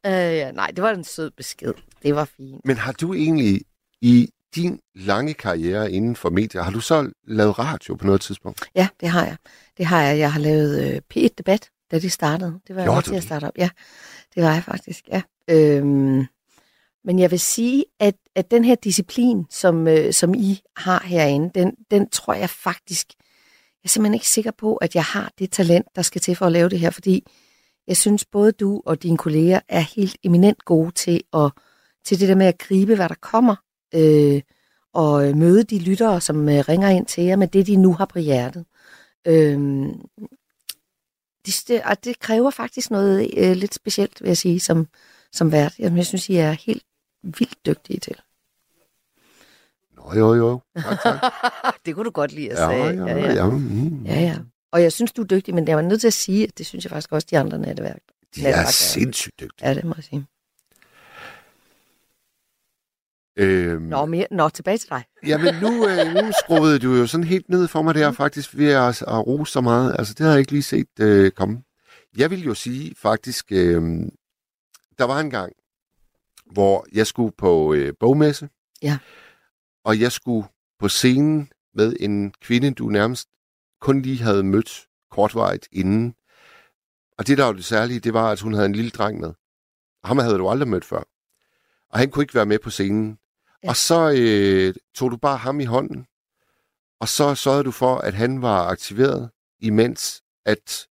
Uh, 0.06 0.12
ja, 0.40 0.50
nej, 0.50 0.66
det 0.66 0.82
var 0.82 0.90
en 0.90 1.04
sød 1.04 1.30
besked. 1.30 1.72
Det 2.02 2.14
var 2.14 2.24
fint. 2.24 2.60
Men 2.64 2.76
har 2.76 2.92
du 2.92 3.14
egentlig 3.14 3.60
i 4.02 4.28
din 4.54 4.80
lange 4.94 5.34
karriere 5.34 5.92
inden 5.92 6.16
for 6.16 6.30
medier, 6.30 6.62
har 6.62 6.70
du 6.70 6.80
så 6.80 7.10
lavet 7.26 7.58
radio 7.58 7.94
på 7.94 8.06
noget 8.06 8.20
tidspunkt? 8.20 8.64
Ja, 8.74 8.88
det 9.00 9.08
har 9.08 9.24
jeg. 9.24 9.36
Det 9.78 9.86
har 9.86 10.02
jeg. 10.02 10.18
Jeg 10.18 10.32
har 10.32 10.40
lavet 10.40 10.94
øh, 10.94 11.00
P1-debat, 11.14 11.68
da 11.90 11.98
det 11.98 12.12
startede. 12.12 12.60
Det 12.68 12.76
var 12.76 12.82
jeg 12.82 12.86
Gjorde 12.86 13.00
du 13.00 13.10
til 13.10 13.16
at 13.16 13.22
starte 13.22 13.44
op. 13.44 13.58
Ja, 13.58 13.68
det 14.34 14.42
var 14.42 14.52
jeg 14.52 14.64
faktisk, 14.64 15.08
ja. 15.08 15.22
Øhm, 15.50 16.26
men 17.04 17.18
jeg 17.18 17.30
vil 17.30 17.40
sige, 17.40 17.84
at, 18.00 18.14
at 18.34 18.50
den 18.50 18.64
her 18.64 18.74
disciplin, 18.74 19.46
som, 19.50 19.88
øh, 19.88 20.12
som 20.12 20.34
I 20.34 20.60
har 20.76 21.02
herinde, 21.04 21.50
den, 21.54 21.74
den 21.90 22.08
tror 22.08 22.34
jeg 22.34 22.50
faktisk, 22.50 23.06
jeg 23.82 23.88
er 23.88 23.88
simpelthen 23.88 24.14
ikke 24.14 24.28
sikker 24.28 24.50
på, 24.50 24.76
at 24.76 24.94
jeg 24.94 25.04
har 25.04 25.32
det 25.38 25.50
talent, 25.50 25.86
der 25.96 26.02
skal 26.02 26.20
til 26.20 26.36
for 26.36 26.46
at 26.46 26.52
lave 26.52 26.68
det 26.68 26.80
her, 26.80 26.90
fordi 26.90 27.26
jeg 27.86 27.96
synes, 27.96 28.24
både 28.24 28.52
du 28.52 28.82
og 28.86 29.02
dine 29.02 29.18
kolleger 29.18 29.60
er 29.68 29.80
helt 29.80 30.16
eminent 30.22 30.64
gode 30.64 30.90
til, 30.90 31.22
at, 31.32 31.50
til 32.04 32.20
det 32.20 32.28
der 32.28 32.34
med 32.34 32.46
at 32.46 32.58
gribe, 32.58 32.94
hvad 32.94 33.08
der 33.08 33.14
kommer, 33.14 33.56
øh, 33.94 34.42
og 34.94 35.28
øh, 35.28 35.36
møde 35.36 35.64
de 35.64 35.78
lyttere, 35.78 36.20
som 36.20 36.48
øh, 36.48 36.64
ringer 36.68 36.88
ind 36.88 37.06
til 37.06 37.24
jer 37.24 37.36
med 37.36 37.48
det, 37.48 37.66
de 37.66 37.76
nu 37.76 37.92
har 37.92 38.04
på 38.04 38.18
hjertet. 38.18 38.64
Øh, 39.26 39.58
det, 41.46 41.64
det, 41.68 41.82
og 41.82 42.04
det 42.04 42.18
kræver 42.18 42.50
faktisk 42.50 42.90
noget 42.90 43.30
øh, 43.36 43.56
lidt 43.56 43.74
specielt, 43.74 44.20
vil 44.20 44.28
jeg 44.28 44.36
sige, 44.36 44.60
som, 44.60 44.86
som 45.32 45.52
vært. 45.52 45.78
Jeg 45.78 46.06
synes, 46.06 46.28
I 46.28 46.36
er 46.36 46.52
helt 46.52 46.84
vildt 47.24 47.66
dygtige 47.66 48.00
til. 48.00 48.16
Nå, 49.96 50.12
jo, 50.18 50.34
jo. 50.34 50.60
Tak, 50.76 51.02
tak. 51.02 51.32
det 51.86 51.94
kunne 51.94 52.04
du 52.04 52.10
godt 52.10 52.32
lide 52.32 52.52
at 52.52 52.58
Ja, 52.58 52.90
sige. 52.90 53.04
ja, 53.04 53.16
ja. 53.16 53.32
ja, 53.34 53.50
mm. 53.50 54.04
ja, 54.06 54.20
ja. 54.20 54.38
Og 54.72 54.82
jeg 54.82 54.92
synes, 54.92 55.12
du 55.12 55.22
er 55.22 55.26
dygtig, 55.26 55.54
men 55.54 55.68
jeg 55.68 55.76
var 55.76 55.82
nødt 55.82 56.00
til 56.00 56.06
at 56.06 56.12
sige, 56.12 56.44
at 56.44 56.58
det 56.58 56.66
synes 56.66 56.84
jeg 56.84 56.90
faktisk 56.90 57.12
også, 57.12 57.26
de 57.30 57.38
andre 57.38 57.58
natteværk. 57.58 57.98
De 58.36 58.46
er 58.46 58.66
sindssygt 58.66 59.40
dygtige. 59.40 59.68
Ja, 59.68 59.74
det 59.74 59.84
må 59.84 59.94
jeg 59.96 60.04
sige. 60.04 60.26
Øhm, 63.36 63.82
Nå, 63.82 64.06
mere, 64.06 64.26
nå 64.30 64.48
tilbage 64.48 64.78
til 64.78 64.88
dig. 64.88 65.04
Jamen, 65.26 65.54
nu, 65.54 65.88
øh, 65.88 66.14
nu 66.14 66.32
skruede 66.44 66.78
du 66.78 66.94
jo 66.94 67.06
sådan 67.06 67.24
helt 67.24 67.48
ned 67.48 67.68
for 67.68 67.82
mig 67.82 67.94
der, 67.94 68.12
faktisk, 68.12 68.56
ved 68.56 68.72
at, 68.72 69.02
at 69.02 69.26
rose 69.26 69.52
så 69.52 69.60
meget. 69.60 69.96
Altså, 69.98 70.14
det 70.14 70.24
har 70.26 70.32
jeg 70.32 70.40
ikke 70.40 70.52
lige 70.52 70.62
set 70.62 71.00
øh, 71.00 71.30
komme. 71.30 71.62
Jeg 72.16 72.30
vil 72.30 72.44
jo 72.44 72.54
sige, 72.54 72.94
faktisk, 72.98 73.46
øh, 73.52 73.82
der 74.98 75.04
var 75.04 75.20
en 75.20 75.30
gang, 75.30 75.52
hvor 76.52 76.86
jeg 76.92 77.06
skulle 77.06 77.32
på 77.38 77.74
øh, 77.74 77.94
bogmesse. 78.00 78.48
Ja. 78.82 78.98
Og 79.84 80.00
jeg 80.00 80.12
skulle 80.12 80.48
på 80.78 80.88
scenen 80.88 81.52
med 81.74 81.96
en 82.00 82.32
kvinde, 82.40 82.70
du 82.70 82.88
nærmest 82.88 83.28
kun 83.80 84.02
lige 84.02 84.22
havde 84.22 84.42
mødt 84.42 84.86
kortvarigt 85.10 85.68
inden. 85.72 86.14
Og 87.18 87.26
det, 87.26 87.38
der 87.38 87.44
var 87.44 87.52
det 87.52 87.64
særlige, 87.64 88.00
det 88.00 88.14
var, 88.14 88.30
at 88.30 88.40
hun 88.40 88.54
havde 88.54 88.66
en 88.66 88.74
lille 88.74 88.90
dreng 88.90 89.20
med. 89.20 89.32
Og 90.02 90.08
ham 90.08 90.18
havde 90.18 90.38
du 90.38 90.48
aldrig 90.48 90.68
mødt 90.68 90.84
før. 90.84 91.02
Og 91.90 91.98
han 91.98 92.10
kunne 92.10 92.22
ikke 92.22 92.34
være 92.34 92.46
med 92.46 92.58
på 92.58 92.70
scenen. 92.70 93.18
Ja. 93.62 93.68
Og 93.68 93.76
så 93.76 94.14
øh, 94.18 94.74
tog 94.94 95.10
du 95.10 95.16
bare 95.16 95.36
ham 95.36 95.60
i 95.60 95.64
hånden, 95.64 96.06
og 97.00 97.08
så 97.08 97.34
sørgede 97.34 97.64
du 97.64 97.70
for, 97.70 97.96
at 97.96 98.14
han 98.14 98.42
var 98.42 98.64
aktiveret, 98.64 99.30
imens 99.60 100.22
at 100.44 100.86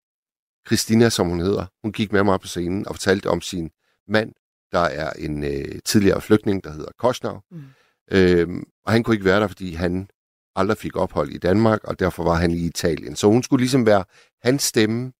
Christina, 0.68 1.10
som 1.10 1.30
hun 1.30 1.40
hedder, 1.40 1.66
hun 1.82 1.92
gik 1.92 2.12
med 2.12 2.24
mig 2.24 2.40
på 2.40 2.48
scenen 2.48 2.88
og 2.88 2.96
fortalte 2.96 3.30
om 3.30 3.42
sin 3.42 3.72
mand, 4.08 4.34
der 4.74 4.80
er 4.80 5.10
en 5.14 5.44
øh, 5.44 5.80
tidligere 5.86 6.22
flygtning, 6.22 6.64
der 6.64 6.72
hedder 6.72 6.92
Kosnau. 6.98 7.40
Mm. 7.52 7.64
Øhm, 8.12 8.64
og 8.86 8.92
han 8.92 9.04
kunne 9.04 9.16
ikke 9.16 9.26
være 9.26 9.40
der, 9.40 9.48
fordi 9.48 9.74
han 9.74 10.10
aldrig 10.56 10.78
fik 10.78 10.96
ophold 10.96 11.30
i 11.30 11.38
Danmark, 11.38 11.84
og 11.84 12.00
derfor 12.00 12.24
var 12.24 12.34
han 12.36 12.52
i 12.52 12.66
Italien. 12.66 13.16
Så 13.16 13.28
hun 13.28 13.44
skulle 13.44 13.62
ligesom 13.62 13.86
være 13.86 14.04
hans 14.42 14.64
stemme. 14.64 15.14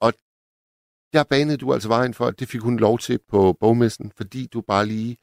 Og 0.00 0.12
der 1.12 1.22
banede 1.22 1.56
du 1.56 1.72
altså 1.72 1.88
vejen 1.88 2.14
for, 2.14 2.26
at 2.26 2.40
det 2.40 2.48
fik 2.48 2.60
hun 2.60 2.76
lov 2.78 2.98
til 2.98 3.18
på 3.28 3.56
bogmessen, 3.60 4.12
fordi 4.16 4.46
du 4.52 4.60
bare 4.60 4.86
lige 4.86 5.16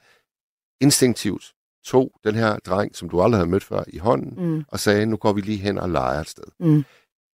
instinktivt 0.81 1.53
tog 1.85 2.11
den 2.23 2.35
her 2.35 2.59
dreng, 2.59 2.95
som 2.95 3.09
du 3.09 3.21
aldrig 3.21 3.37
havde 3.39 3.49
mødt 3.49 3.63
før, 3.63 3.83
i 3.87 3.97
hånden, 3.97 4.33
Mm. 4.53 4.63
og 4.67 4.79
sagde, 4.79 5.05
nu 5.05 5.17
går 5.17 5.33
vi 5.33 5.41
lige 5.41 5.57
hen 5.57 5.77
og 5.77 5.89
leger 5.89 6.19
et 6.21 6.29
sted. 6.29 6.43
Mm. 6.59 6.83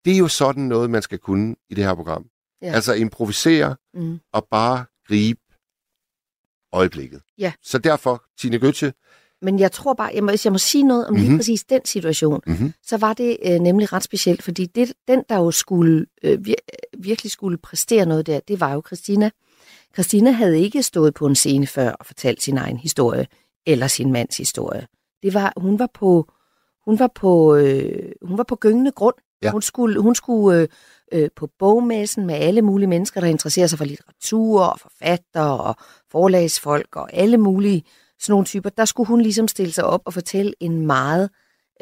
Det 0.04 0.12
er 0.12 0.18
jo 0.18 0.28
sådan 0.28 0.62
noget, 0.62 0.90
man 0.90 1.02
skal 1.02 1.18
kunne 1.18 1.56
i 1.70 1.74
det 1.74 1.84
her 1.84 1.94
program. 1.94 2.26
Ja. 2.62 2.72
Altså 2.72 2.94
improvisere 2.94 3.76
Mm. 3.94 4.20
og 4.32 4.46
bare 4.50 4.84
gribe 5.08 5.40
øjeblikket. 6.76 7.20
Ja. 7.38 7.52
Så 7.62 7.78
derfor, 7.78 8.24
Tine 8.40 8.56
Götze, 8.56 8.90
Men 9.42 9.58
jeg 9.58 9.72
tror 9.72 9.94
bare, 9.94 10.10
jeg 10.14 10.24
må, 10.24 10.30
hvis 10.30 10.44
jeg 10.44 10.52
må 10.52 10.58
sige 10.58 10.84
noget 10.84 11.06
om 11.06 11.14
lige 11.14 11.28
Mhm. 11.28 11.38
præcis 11.38 11.64
den 11.64 11.84
situation, 11.84 12.40
Mhm. 12.46 12.72
så 12.82 12.96
var 12.96 13.12
det 13.12 13.36
øh, 13.46 13.58
nemlig 13.60 13.92
ret 13.92 14.02
specielt, 14.02 14.42
fordi 14.42 14.66
det, 14.66 14.92
den, 15.08 15.22
der 15.28 15.36
jo 15.36 15.50
skulle, 15.50 16.06
øh, 16.22 16.38
vir- 16.48 16.90
virkelig 16.98 17.32
skulle 17.32 17.58
præstere 17.58 18.06
noget 18.06 18.26
der, 18.26 18.40
det 18.48 18.60
var 18.60 18.72
jo 18.74 18.82
Christina. 18.86 19.30
Christina 19.94 20.30
havde 20.30 20.60
ikke 20.60 20.82
stået 20.82 21.14
på 21.14 21.26
en 21.26 21.34
scene 21.34 21.66
før 21.66 21.90
og 21.90 22.06
fortalt 22.06 22.42
sin 22.42 22.58
egen 22.58 22.76
historie, 22.76 23.26
eller 23.66 23.86
sin 23.86 24.12
mands 24.12 24.36
historie. 24.36 24.86
Det 25.22 25.34
var, 25.34 25.52
hun 25.56 25.78
var 25.78 25.88
på, 25.94 26.28
hun 26.84 26.98
var 26.98 27.10
på, 27.14 27.56
øh, 27.56 28.12
hun 28.22 28.38
var 28.38 28.44
på 28.44 28.56
gyngende 28.56 28.92
grund. 28.92 29.14
Ja. 29.42 29.50
Hun 29.50 29.62
skulle, 29.62 30.00
hun 30.00 30.14
skulle 30.14 30.60
øh, 30.60 30.68
øh, 31.12 31.28
på 31.36 31.48
bogmessen 31.58 32.26
med 32.26 32.34
alle 32.34 32.62
mulige 32.62 32.88
mennesker, 32.88 33.20
der 33.20 33.28
interesserer 33.28 33.66
sig 33.66 33.78
for 33.78 33.84
litteratur 33.84 34.62
og 34.62 34.80
forfattere 34.80 35.60
og 35.60 35.76
forlagsfolk 36.10 36.96
og 36.96 37.12
alle 37.12 37.36
mulige 37.36 37.82
sådan 38.20 38.32
nogle 38.32 38.46
typer. 38.46 38.70
Der 38.70 38.84
skulle 38.84 39.06
hun 39.06 39.20
ligesom 39.20 39.48
stille 39.48 39.72
sig 39.72 39.84
op 39.84 40.00
og 40.04 40.12
fortælle 40.12 40.52
en 40.60 40.86
meget 40.86 41.30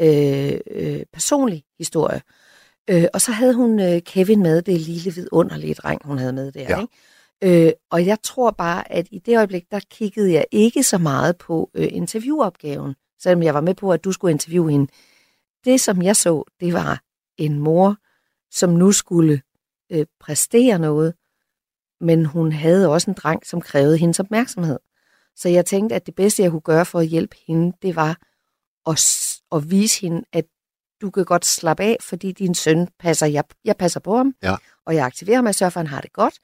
øh, 0.00 0.58
øh, 0.70 1.00
personlig 1.12 1.64
historie. 1.78 2.20
Øh, 2.90 3.04
og 3.14 3.20
så 3.20 3.32
havde 3.32 3.54
hun 3.54 3.80
øh, 3.80 4.02
Kevin 4.02 4.42
med, 4.42 4.62
det 4.62 4.80
lille 4.80 5.14
vidunderlige 5.14 5.74
dreng, 5.74 6.00
hun 6.04 6.18
havde 6.18 6.32
med 6.32 6.52
der. 6.52 6.66
Ja. 6.68 6.80
Ikke? 6.80 7.66
Øh, 7.66 7.72
og 7.90 8.06
jeg 8.06 8.18
tror 8.22 8.50
bare, 8.50 8.92
at 8.92 9.08
i 9.10 9.18
det 9.18 9.36
øjeblik, 9.36 9.64
der 9.70 9.80
kiggede 9.90 10.32
jeg 10.32 10.44
ikke 10.52 10.82
så 10.82 10.98
meget 10.98 11.36
på 11.36 11.70
øh, 11.74 11.88
interviewopgaven, 11.90 12.94
selvom 13.22 13.42
jeg 13.42 13.54
var 13.54 13.60
med 13.60 13.74
på, 13.74 13.92
at 13.92 14.04
du 14.04 14.12
skulle 14.12 14.32
interviewe 14.32 14.70
hende. 14.70 14.92
Det, 15.64 15.80
som 15.80 16.02
jeg 16.02 16.16
så, 16.16 16.44
det 16.60 16.72
var 16.72 17.03
en 17.38 17.58
mor, 17.58 17.96
som 18.50 18.70
nu 18.70 18.92
skulle 18.92 19.42
øh, 19.92 20.06
præstere 20.20 20.78
noget, 20.78 21.14
men 22.00 22.26
hun 22.26 22.52
havde 22.52 22.88
også 22.88 23.10
en 23.10 23.16
dreng, 23.22 23.46
som 23.46 23.60
krævede 23.60 23.98
hendes 23.98 24.20
opmærksomhed. 24.20 24.78
Så 25.36 25.48
jeg 25.48 25.66
tænkte, 25.66 25.94
at 25.96 26.06
det 26.06 26.14
bedste, 26.14 26.42
jeg 26.42 26.50
kunne 26.50 26.60
gøre 26.60 26.84
for 26.86 26.98
at 27.00 27.06
hjælpe 27.06 27.36
hende, 27.46 27.76
det 27.82 27.96
var 27.96 28.18
at, 28.86 29.00
at 29.52 29.70
vise 29.70 30.00
hende, 30.00 30.22
at 30.32 30.44
du 31.00 31.10
kan 31.10 31.24
godt 31.24 31.46
slappe 31.46 31.82
af, 31.82 31.96
fordi 32.00 32.32
din 32.32 32.54
søn 32.54 32.88
passer, 32.98 33.26
jeg, 33.26 33.44
jeg 33.64 33.76
passer 33.76 34.00
på 34.00 34.16
ham, 34.16 34.34
Ja. 34.42 34.56
og 34.86 34.94
jeg 34.94 35.04
aktiverer 35.06 35.42
mig, 35.42 35.54
sørger 35.54 35.70
for, 35.70 35.80
at 35.80 35.86
han 35.86 35.94
har 35.94 36.00
det 36.00 36.12
godt, 36.12 36.34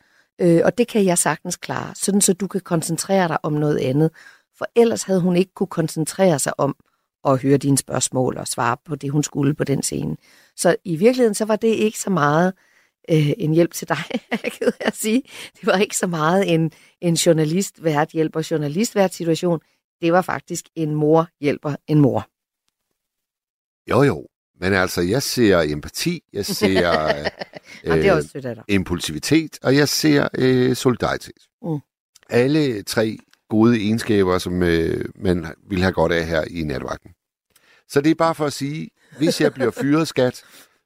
øh, 0.40 0.60
og 0.64 0.78
det 0.78 0.88
kan 0.88 1.04
jeg 1.04 1.18
sagtens 1.18 1.56
klare, 1.56 1.94
sådan 1.94 2.20
så 2.20 2.32
du 2.32 2.46
kan 2.46 2.60
koncentrere 2.60 3.28
dig 3.28 3.38
om 3.44 3.52
noget 3.52 3.78
andet. 3.78 4.10
For 4.58 4.66
ellers 4.76 5.02
havde 5.02 5.20
hun 5.20 5.36
ikke 5.36 5.54
kunne 5.54 5.66
koncentrere 5.66 6.38
sig 6.38 6.60
om 6.60 6.76
at 7.24 7.42
høre 7.42 7.56
dine 7.56 7.78
spørgsmål 7.78 8.36
og 8.36 8.46
svare 8.46 8.76
på 8.84 8.96
det, 8.96 9.10
hun 9.10 9.22
skulle 9.22 9.54
på 9.54 9.64
den 9.64 9.82
scene. 9.82 10.16
Så 10.56 10.76
i 10.84 10.96
virkeligheden, 10.96 11.34
så 11.34 11.44
var 11.44 11.56
det 11.56 11.68
ikke 11.68 11.98
så 11.98 12.10
meget 12.10 12.52
øh, 13.10 13.30
en 13.38 13.54
hjælp 13.54 13.72
til 13.72 13.88
dig, 13.88 14.04
jeg 14.30 14.52
af 14.60 14.72
at 14.80 14.96
sige. 14.96 15.22
Det 15.60 15.66
var 15.66 15.76
ikke 15.76 15.96
så 15.96 16.06
meget 16.06 16.54
en, 16.54 16.72
en 17.00 17.14
journalist 17.14 17.84
vært 17.84 18.08
hjælper 18.08 18.48
journalist 18.50 18.94
vært 18.94 19.14
situation. 19.14 19.60
Det 20.00 20.12
var 20.12 20.22
faktisk 20.22 20.64
en 20.74 20.94
mor 20.94 21.28
hjælper 21.40 21.74
en 21.86 22.00
mor. 22.00 22.26
Jo, 23.90 24.02
jo. 24.02 24.26
Men 24.60 24.72
altså, 24.72 25.00
jeg 25.00 25.22
ser 25.22 25.60
empati, 25.60 26.22
jeg 26.32 26.46
ser 26.46 26.90
Og 27.90 27.96
det 27.96 28.06
er 28.06 28.12
også 28.12 28.28
sødt 28.28 28.58
impulsivitet, 28.68 29.58
og 29.62 29.76
jeg 29.76 29.88
ser 29.88 30.28
øh, 30.38 30.76
solidaritet. 30.76 31.48
Mm. 31.62 31.78
Alle 32.30 32.82
tre 32.82 33.18
gode 33.50 33.76
egenskaber, 33.80 34.38
som 34.38 34.62
øh, 34.62 35.04
man 35.16 35.46
vil 35.70 35.80
have 35.82 35.92
godt 35.92 36.12
af 36.12 36.26
her 36.26 36.44
i 36.50 36.62
nattevagten. 36.62 37.10
Så 37.88 38.00
det 38.00 38.10
er 38.10 38.14
bare 38.14 38.34
for 38.34 38.46
at 38.46 38.52
sige, 38.52 38.88
hvis 39.18 39.40
jeg 39.40 39.54
bliver 39.54 39.70
fyret, 39.70 40.08
skat, 40.08 40.42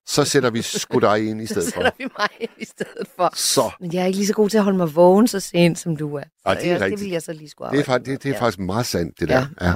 så 0.06 0.24
sætter 0.24 0.50
vi 0.50 0.62
sgu 0.62 0.98
dig 0.98 1.26
ind 1.28 1.40
i 1.42 1.46
Så 1.46 1.52
stedet 1.54 1.72
sætter 1.72 1.90
for. 1.90 1.94
vi 1.98 2.04
mig 2.18 2.28
ind 2.40 2.50
i 2.58 2.64
stedet 2.64 3.08
for. 3.16 3.32
Så, 3.36 3.70
Men 3.80 3.92
jeg 3.94 4.02
er 4.02 4.06
ikke 4.06 4.16
lige 4.18 4.26
så 4.26 4.32
god 4.34 4.48
til 4.50 4.58
at 4.58 4.64
holde 4.64 4.78
mig 4.78 4.94
vågen 4.96 5.28
så 5.28 5.40
sent, 5.40 5.78
som 5.78 5.96
du 5.96 6.14
er. 6.14 6.22
Så 6.22 6.28
Ej, 6.46 6.54
det 6.54 6.64
er 6.64 6.66
jeg, 6.70 6.74
det 6.80 6.84
rigtigt. 6.84 7.00
vil 7.00 7.10
jeg 7.10 7.22
så 7.22 7.32
lige 7.32 7.48
skulle 7.48 7.70
det 7.70 7.80
er, 7.80 7.84
faktisk, 7.84 8.10
det, 8.10 8.22
det 8.22 8.28
er 8.28 8.32
med. 8.32 8.38
faktisk 8.38 8.58
meget 8.58 8.86
sandt, 8.86 9.20
det 9.20 9.30
Ja, 9.30 9.46
der. 9.60 9.66
ja. 9.68 9.74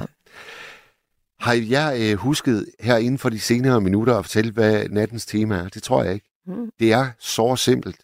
Har 1.39 1.53
jeg 1.53 1.97
øh, 2.01 2.17
husket 2.17 2.65
her 2.79 2.97
inden 2.97 3.17
for 3.17 3.29
de 3.29 3.39
senere 3.39 3.81
minutter 3.81 4.15
at 4.17 4.25
fortælle, 4.25 4.51
hvad 4.51 4.89
nattens 4.89 5.25
tema 5.25 5.55
er? 5.55 5.67
Det 5.69 5.83
tror 5.83 6.03
jeg 6.03 6.13
ikke. 6.13 6.29
Mm. 6.47 6.69
Det 6.79 6.93
er 6.93 7.07
så 7.19 7.55
simpelt. 7.55 7.97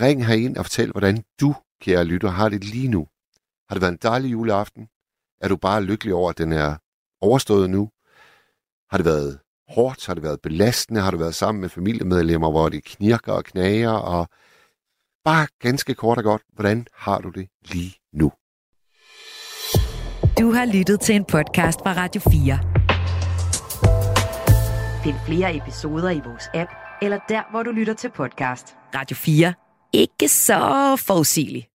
Ring 0.00 0.26
herind 0.26 0.56
og 0.56 0.64
fortæl, 0.64 0.90
hvordan 0.90 1.22
du, 1.40 1.54
kære 1.82 2.04
lytter, 2.04 2.30
har 2.30 2.48
det 2.48 2.64
lige 2.64 2.88
nu. 2.88 3.06
Har 3.68 3.74
det 3.74 3.82
været 3.82 3.92
en 3.92 3.98
dejlig 4.02 4.32
juleaften? 4.32 4.88
Er 5.40 5.48
du 5.48 5.56
bare 5.56 5.82
lykkelig 5.82 6.14
over, 6.14 6.30
at 6.30 6.38
den 6.38 6.52
er 6.52 6.76
overstået 7.20 7.70
nu? 7.70 7.90
Har 8.90 8.98
det 8.98 9.04
været 9.06 9.38
hårdt? 9.68 10.06
Har 10.06 10.14
det 10.14 10.22
været 10.22 10.40
belastende? 10.40 11.00
Har 11.00 11.10
du 11.10 11.16
været 11.16 11.34
sammen 11.34 11.60
med 11.60 11.68
familiemedlemmer, 11.68 12.50
hvor 12.50 12.68
det 12.68 12.84
knirker 12.84 13.32
og 13.32 13.44
knager? 13.44 13.90
Og 13.90 14.28
bare 15.24 15.46
ganske 15.60 15.94
kort 15.94 16.18
og 16.18 16.24
godt, 16.24 16.42
hvordan 16.52 16.86
har 16.94 17.18
du 17.18 17.30
det 17.30 17.48
lige 17.62 17.94
nu? 18.12 18.32
Du 20.38 20.52
har 20.52 20.72
lyttet 20.72 21.00
til 21.00 21.14
en 21.14 21.24
podcast 21.24 21.78
fra 21.80 21.92
Radio 21.92 22.20
4. 22.20 22.58
Find 25.04 25.16
flere 25.26 25.56
episoder 25.56 26.10
i 26.10 26.20
vores 26.24 26.44
app, 26.54 26.70
eller 27.02 27.18
der, 27.28 27.42
hvor 27.50 27.62
du 27.62 27.70
lytter 27.70 27.94
til 27.94 28.10
podcast. 28.10 28.76
Radio 28.94 29.16
4. 29.16 29.54
Ikke 29.92 30.28
så 30.28 30.96
forudsigeligt. 31.06 31.68